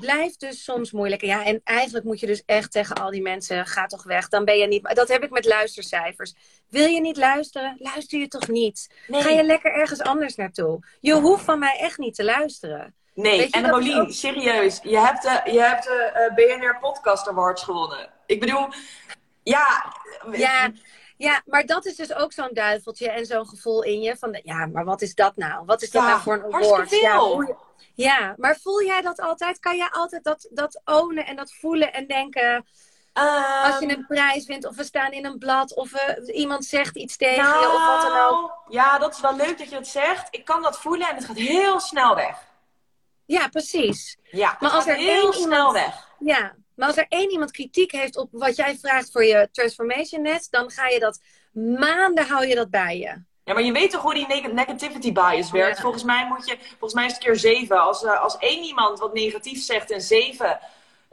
[0.00, 1.22] blijft dus soms moeilijk.
[1.22, 4.28] Ja, en eigenlijk moet je dus echt tegen al die mensen, ga toch weg.
[4.28, 4.94] Dan ben je niet...
[4.94, 6.34] Dat heb ik met luistercijfers.
[6.68, 7.76] Wil je niet luisteren?
[7.78, 8.94] Luister je toch niet?
[9.08, 10.78] Ga je lekker ergens anders naartoe?
[11.00, 12.94] Je hoeft van mij echt niet te luisteren.
[13.22, 14.80] Nee, en Rolien, serieus.
[14.82, 18.10] Je hebt de, je hebt de uh, BNR Podcast Awards gewonnen.
[18.26, 18.68] Ik bedoel,
[19.42, 19.92] ja...
[20.32, 20.70] Ja,
[21.16, 24.16] ja, maar dat is dus ook zo'n duiveltje en zo'n gevoel in je.
[24.16, 25.64] Van, ja, maar wat is dat nou?
[25.64, 26.88] Wat is dat nou voor een award?
[26.88, 27.42] Veel.
[27.42, 27.56] Ja,
[27.94, 29.58] ja, maar voel jij dat altijd?
[29.58, 32.66] Kan jij altijd dat, dat ownen en dat voelen en denken...
[33.64, 33.90] als je ehm.
[33.90, 37.44] een prijs wint, of we staan in een blad, of we, iemand zegt iets tegen
[37.44, 38.30] je, of wat dan ook.
[38.30, 40.28] Nou, ja, dat is wel leuk dat je het zegt.
[40.30, 42.47] Ik kan dat voelen en het gaat heel snel weg.
[43.28, 44.16] Ja, precies.
[44.30, 46.08] Ja, maar als er heel snel iemand, weg.
[46.18, 50.22] Ja, maar als er één iemand kritiek heeft op wat jij vraagt voor je transformation
[50.22, 51.20] net, dan ga je dat
[51.52, 53.22] maanden hou je dat bij je.
[53.44, 55.80] Ja, maar je weet toch hoe die negativity bias werkt?
[55.80, 57.80] Volgens mij moet je, volgens mij is het keer zeven.
[57.80, 60.58] Als, uh, als één iemand wat negatief zegt en zeven,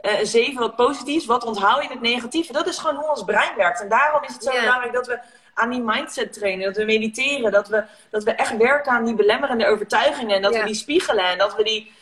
[0.00, 2.52] uh, zeven wat positiefs, wat onthoud je in het negatieve?
[2.52, 3.80] Dat is gewoon hoe ons brein werkt.
[3.80, 5.18] En daarom is het zo belangrijk dat we
[5.54, 9.14] aan die mindset trainen, dat we mediteren, dat we, dat we echt werken aan die
[9.14, 11.92] belemmerende overtuigingen en dat we die spiegelen en dat we die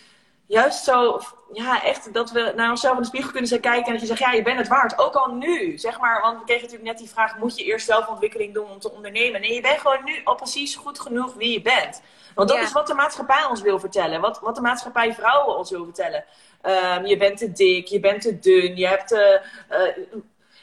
[0.46, 1.20] juist zo,
[1.52, 4.20] ja, echt dat we naar onszelf in de spiegel kunnen kijken en dat je zegt,
[4.20, 4.98] ja, je bent het waard.
[4.98, 7.86] Ook al nu, zeg maar, want we kregen natuurlijk net die vraag, moet je eerst
[7.86, 9.40] zelfontwikkeling doen om te ondernemen?
[9.40, 12.02] Nee, je bent gewoon nu al precies goed genoeg wie je bent.
[12.34, 15.70] Want dat is wat de maatschappij ons wil vertellen, wat, wat de maatschappij vrouwen ons
[15.70, 16.24] wil vertellen.
[16.62, 19.40] Um, je bent te dik, je bent te dun, je hebt te...
[19.70, 20.06] Uh,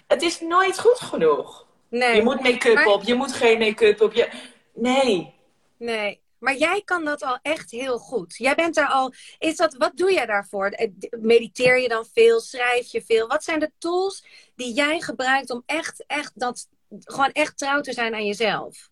[0.07, 1.65] het is nooit goed genoeg.
[1.89, 2.15] Nee.
[2.15, 4.13] Je moet make-up op, je moet geen make-up op.
[4.13, 4.29] Je...
[4.73, 5.33] Nee.
[5.77, 8.35] Nee, maar jij kan dat al echt heel goed.
[8.38, 9.13] Jij bent er al.
[9.38, 10.68] Is dat, wat doe jij daarvoor?
[10.68, 12.39] Eh, mediteer je dan veel?
[12.39, 13.27] Schrijf je veel?
[13.27, 16.68] Wat zijn de tools die jij gebruikt om echt, echt dat,
[16.99, 18.89] gewoon echt trouw te zijn aan jezelf?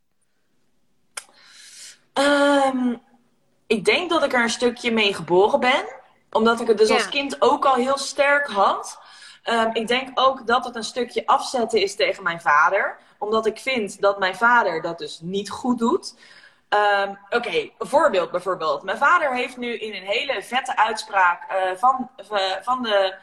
[2.14, 2.96] Ehm,
[3.68, 5.86] ik denk dat ik er een stukje mee geboren ben.
[6.32, 9.00] Omdat ik het dus als kind ook al heel sterk had.
[9.44, 12.98] Um, ik denk ook dat het een stukje afzetten is tegen mijn vader.
[13.18, 16.14] Omdat ik vind dat mijn vader dat dus niet goed doet.
[16.70, 18.84] Um, Oké, een voorbeeld bijvoorbeeld.
[18.84, 23.16] Mijn vader heeft nu in een hele vette uitspraak uh, van, uh, van, de,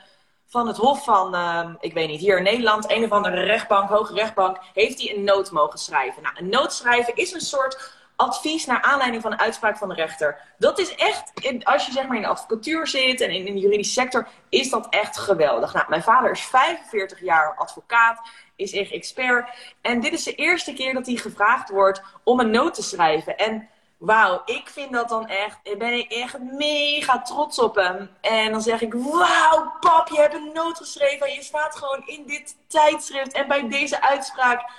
[0.46, 3.88] van het Hof van, uh, ik weet niet, hier in Nederland, een of andere rechtbank,
[3.88, 6.22] hoge rechtbank, heeft hij een nood mogen schrijven.
[6.22, 9.94] Nou, een nood schrijven is een soort advies naar aanleiding van een uitspraak van de
[9.94, 10.40] rechter.
[10.58, 11.32] Dat is echt,
[11.62, 14.70] als je zeg maar in de advocatuur zit en in, in de juridische sector, is
[14.70, 15.72] dat echt geweldig.
[15.72, 18.20] Nou, mijn vader is 45 jaar advocaat
[18.56, 19.48] is echt expert.
[19.80, 23.36] En dit is de eerste keer dat hij gevraagd wordt om een noot te schrijven.
[23.36, 23.68] En
[23.98, 28.10] wauw, ik vind dat dan echt, ik ben echt mega trots op hem.
[28.20, 32.06] En dan zeg ik, wauw pap, je hebt een noot geschreven en je staat gewoon
[32.06, 34.70] in dit tijdschrift en bij deze uitspraak.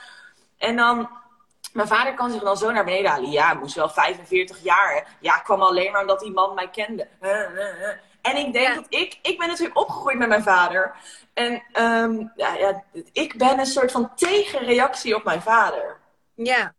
[0.57, 1.09] En dan,
[1.73, 3.31] mijn vader kan zich dan zo naar beneden halen.
[3.31, 5.17] Ja, moest wel 45 jaar.
[5.19, 7.07] Ja, kwam alleen maar omdat die man mij kende.
[8.27, 10.95] En ik denk dat ik, ik ben natuurlijk opgegroeid met mijn vader.
[11.33, 15.97] En um, ja, ja, ik ben een soort van tegenreactie op mijn vader.
[16.33, 16.75] Ja.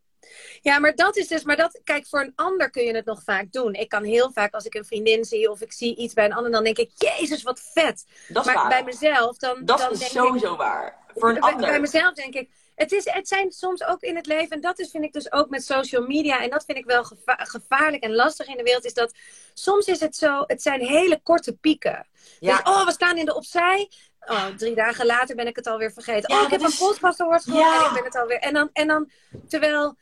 [0.61, 3.23] Ja, maar dat is dus, maar dat, kijk, voor een ander kun je het nog
[3.23, 3.75] vaak doen.
[3.75, 6.33] Ik kan heel vaak, als ik een vriendin zie of ik zie iets bij een
[6.33, 8.07] ander, dan denk ik, Jezus, wat vet.
[8.29, 8.69] Dat maar waar.
[8.69, 9.65] bij mezelf, dan.
[9.65, 10.97] Dat dan is denk sowieso ik, waar.
[11.15, 11.69] Voor een bij, ander.
[11.69, 14.79] Bij mezelf denk ik, het, is, het zijn soms ook in het leven, en dat
[14.79, 18.03] is, vind ik dus ook met social media, en dat vind ik wel geva gevaarlijk
[18.03, 19.15] en lastig in de wereld, is dat
[19.55, 22.07] soms is het zo, het zijn hele korte pieken.
[22.41, 22.57] Ja.
[22.57, 23.91] Dus, oh, we staan in de opzij.
[24.21, 26.31] Oh, drie dagen later ben ik het alweer vergeten.
[26.31, 27.81] oh, ik heb een podcast gehoord ja.
[27.81, 28.39] en ik ben het alweer.
[28.39, 29.11] En dan, en dan
[29.49, 29.97] terwijl,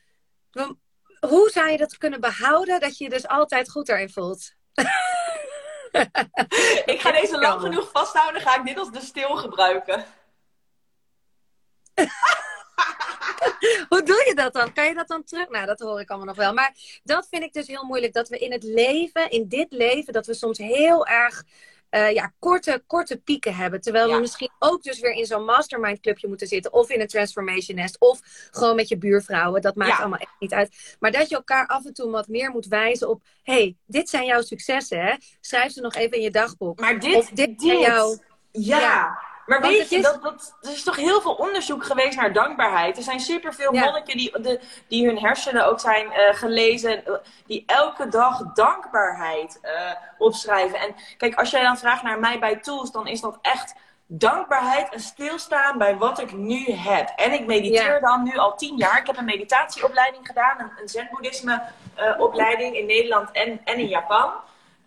[1.20, 4.54] hoe zou je dat kunnen behouden dat je je dus altijd goed erin voelt?
[6.92, 10.04] ik ga deze lang genoeg vasthouden, ga ik dit als de stil gebruiken.
[13.88, 14.72] Hoe doe je dat dan?
[14.72, 15.48] Kan je dat dan terug?
[15.48, 16.52] Nou, dat hoor ik allemaal nog wel.
[16.52, 18.12] Maar dat vind ik dus heel moeilijk.
[18.12, 21.44] Dat we in het leven, in dit leven, dat we soms heel erg
[21.90, 23.80] uh, ja, korte, korte pieken hebben.
[23.80, 26.72] Terwijl we misschien ook dus weer in zo'n mastermind clubje moeten zitten.
[26.72, 28.00] Of in een transformation nest.
[28.00, 29.62] Of gewoon met je buurvrouwen.
[29.62, 30.96] Dat maakt allemaal echt niet uit.
[31.00, 33.22] Maar dat je elkaar af en toe wat meer moet wijzen op...
[33.42, 35.14] hey, dit zijn jouw successen, hè?
[35.40, 36.80] Schrijf ze nog even in je dagboek.
[36.80, 37.80] Maar dit, of dit, dit.
[37.80, 38.18] jouw...
[38.50, 39.18] ja.
[39.46, 42.96] Maar weet je, dat, dat, er is toch heel veel onderzoek geweest naar dankbaarheid.
[42.96, 43.84] Er zijn superveel ja.
[43.84, 47.12] monniken die, de, die hun hersenen ook zijn uh, gelezen, eh,
[47.46, 49.70] die elke dag dankbaarheid uh,
[50.18, 50.78] opschrijven.
[50.78, 53.74] En kijk, als jij dan vraagt naar mij bij tools, dan is dat echt
[54.06, 57.12] dankbaarheid en stilstaan bij wat ik nu heb.
[57.16, 58.98] En ik mediteer dan nu al tien jaar.
[58.98, 61.08] Ik heb een meditatieopleiding gedaan, een,
[61.94, 64.32] een opleiding in Nederland en, en in Japan.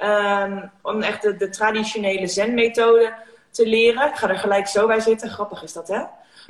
[0.02, 3.14] Um, om echt de, de traditionele zen-methode
[3.52, 4.08] te leren.
[4.08, 5.30] Ik ga er gelijk zo bij zitten.
[5.30, 6.04] Grappig is dat, hè?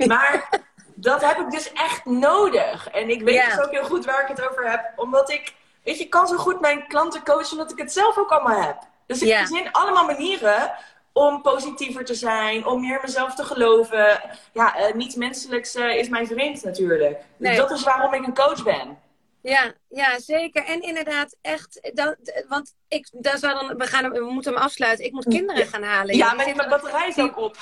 [0.06, 0.48] Maar
[0.94, 2.90] dat heb ik dus echt nodig.
[2.90, 4.92] En ik weet dus ook heel goed waar ik het over heb.
[4.96, 5.54] Omdat ik,
[5.84, 8.78] weet je, kan zo goed mijn klanten coachen omdat ik het zelf ook allemaal heb.
[9.06, 9.38] Dus ik ja.
[9.38, 10.72] verzin allemaal manieren
[11.12, 14.20] om positiever te zijn, om meer mezelf te geloven.
[14.52, 17.18] Ja, uh, niets menselijks uh, is mijn vreemd natuurlijk.
[17.36, 18.98] Dus dat is waarom ik een coach ben.
[19.40, 20.64] Ja, ja, zeker.
[20.64, 22.16] En inderdaad, echt, dan,
[22.48, 25.04] want ik, daar zou dan, we, gaan, we moeten hem afsluiten.
[25.04, 26.16] Ik moet kinderen gaan halen.
[26.16, 27.56] Ja, mijn batterij is ook op.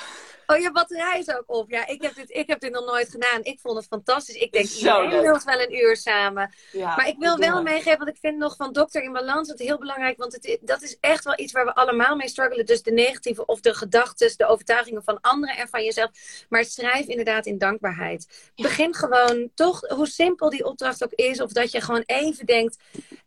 [0.51, 1.69] Oh, je batterij is ook op.
[1.69, 3.43] Ja, ik heb, dit, ik heb dit nog nooit gedaan.
[3.43, 4.35] Ik vond het fantastisch.
[4.35, 6.53] Ik denk, iedereen wil wel een uur samen.
[6.71, 9.59] Ja, maar ik wil wel meegeven, want ik vind nog van Dokter in Balans het
[9.59, 10.17] heel belangrijk.
[10.17, 12.65] Want het, dat is echt wel iets waar we allemaal mee struggelen.
[12.65, 16.09] Dus de negatieve of de gedachten, de overtuigingen van anderen en van jezelf.
[16.49, 18.51] Maar schrijf inderdaad in dankbaarheid.
[18.55, 21.41] Begin gewoon toch, hoe simpel die opdracht ook is.
[21.41, 22.77] Of dat je gewoon even denkt.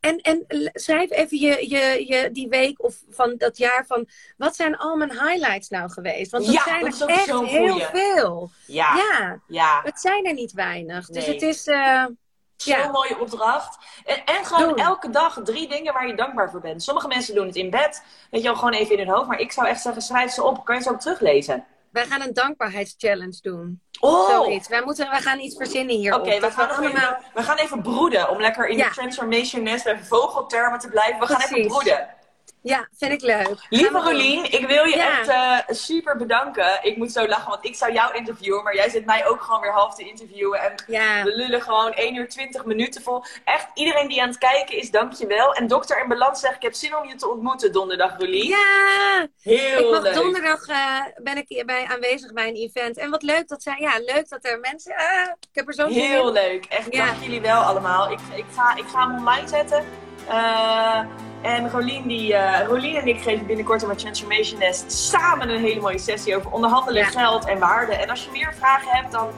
[0.00, 4.08] En, en schrijf even je, je, je, die week of van dat jaar van...
[4.36, 6.30] Wat zijn al mijn highlights nou geweest?
[6.30, 8.50] Want dat zijn er echt heel veel.
[8.66, 8.94] Ja.
[8.96, 9.38] ja.
[9.46, 9.80] ja.
[9.84, 11.06] Het zijn er niet weinig.
[11.06, 11.66] Dus het is...
[11.66, 12.04] Uh,
[12.56, 12.90] Zo'n ja.
[12.90, 13.78] mooie opdracht.
[14.04, 16.82] En, en gewoon elke dag drie dingen waar je dankbaar voor bent.
[16.82, 18.02] Sommige mensen doen het in bed.
[18.30, 19.28] Weet je wel, gewoon even in hun hoofd.
[19.28, 20.64] Maar ik zou echt zeggen, schrijf ze op.
[20.64, 21.66] Kan je ze ook teruglezen?
[21.90, 23.80] Wij gaan een dankbaarheidschallenge doen.
[24.00, 24.28] Oh!
[24.28, 24.68] Zoiets.
[24.68, 26.14] Wij, moeten, wij gaan iets verzinnen hier.
[26.14, 27.16] Oké, we, gaan allemaal...
[27.34, 28.30] we gaan even broeden.
[28.30, 31.20] Om lekker in de transformation nest even vogeltermen te blijven.
[31.20, 32.08] We gaan even broeden.
[32.62, 33.66] Ja, vind ik leuk.
[33.68, 36.78] Lieve Rolien, ik wil je echt uh, super bedanken.
[36.82, 39.60] Ik moet zo lachen, want ik zou jou interviewen, maar jij zit mij ook gewoon
[39.60, 40.60] weer half te interviewen.
[40.60, 40.74] En
[41.24, 43.24] we lullen gewoon 1 uur 20 minuten vol.
[43.44, 45.54] Echt, iedereen die aan het kijken is, dankjewel.
[45.54, 48.46] En dokter in balans zegt, ik heb zin om je te ontmoeten donderdag, Rolien.
[48.46, 49.26] Ja!
[49.42, 50.14] Heel ik mag, leuk.
[50.14, 52.98] Donderdag uh, ben ik hierbij aanwezig bij een event.
[52.98, 55.88] En wat leuk dat zijn, ja, leuk dat er mensen, uh, ik heb er zo
[55.88, 58.10] zin Heel leuk, echt, dank jullie wel allemaal.
[58.10, 59.84] Ik, ik, ga, ik ga hem online zetten.
[60.28, 61.04] Uh,
[61.42, 65.60] en Rolien, die, uh, Rolien en ik geven binnenkort op mijn Transformation Nest samen een
[65.60, 67.92] hele mooie sessie over onderhandelen, geld en waarde.
[67.92, 69.28] En als je meer vragen hebt, dan,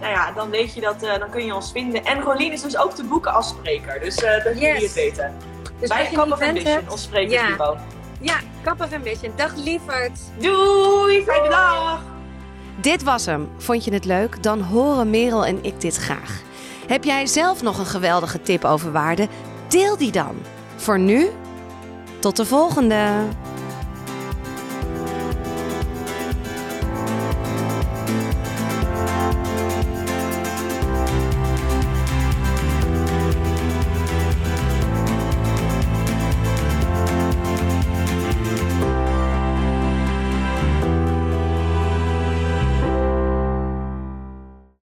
[0.00, 2.04] nou ja, dan weet je dat, uh, dan kun je ons vinden.
[2.04, 4.60] En Rolien is dus ook te boeken als spreker, dus uh, dat yes.
[4.60, 5.34] jullie het weten.
[5.80, 7.76] Dus Bij Cup of Ambition, ons sprekersniveau.
[8.20, 9.32] Ja, ja Cup of Ambition.
[9.36, 10.20] Dag lieverd.
[10.38, 12.02] Doei, fijne dag.
[12.76, 13.48] Dit was hem.
[13.58, 14.42] Vond je het leuk?
[14.42, 16.42] Dan horen Merel en ik dit graag.
[16.86, 19.28] Heb jij zelf nog een geweldige tip over waarde?
[19.68, 20.36] Deel die dan.
[20.76, 21.30] Voor nu
[22.24, 22.96] tot de volgende!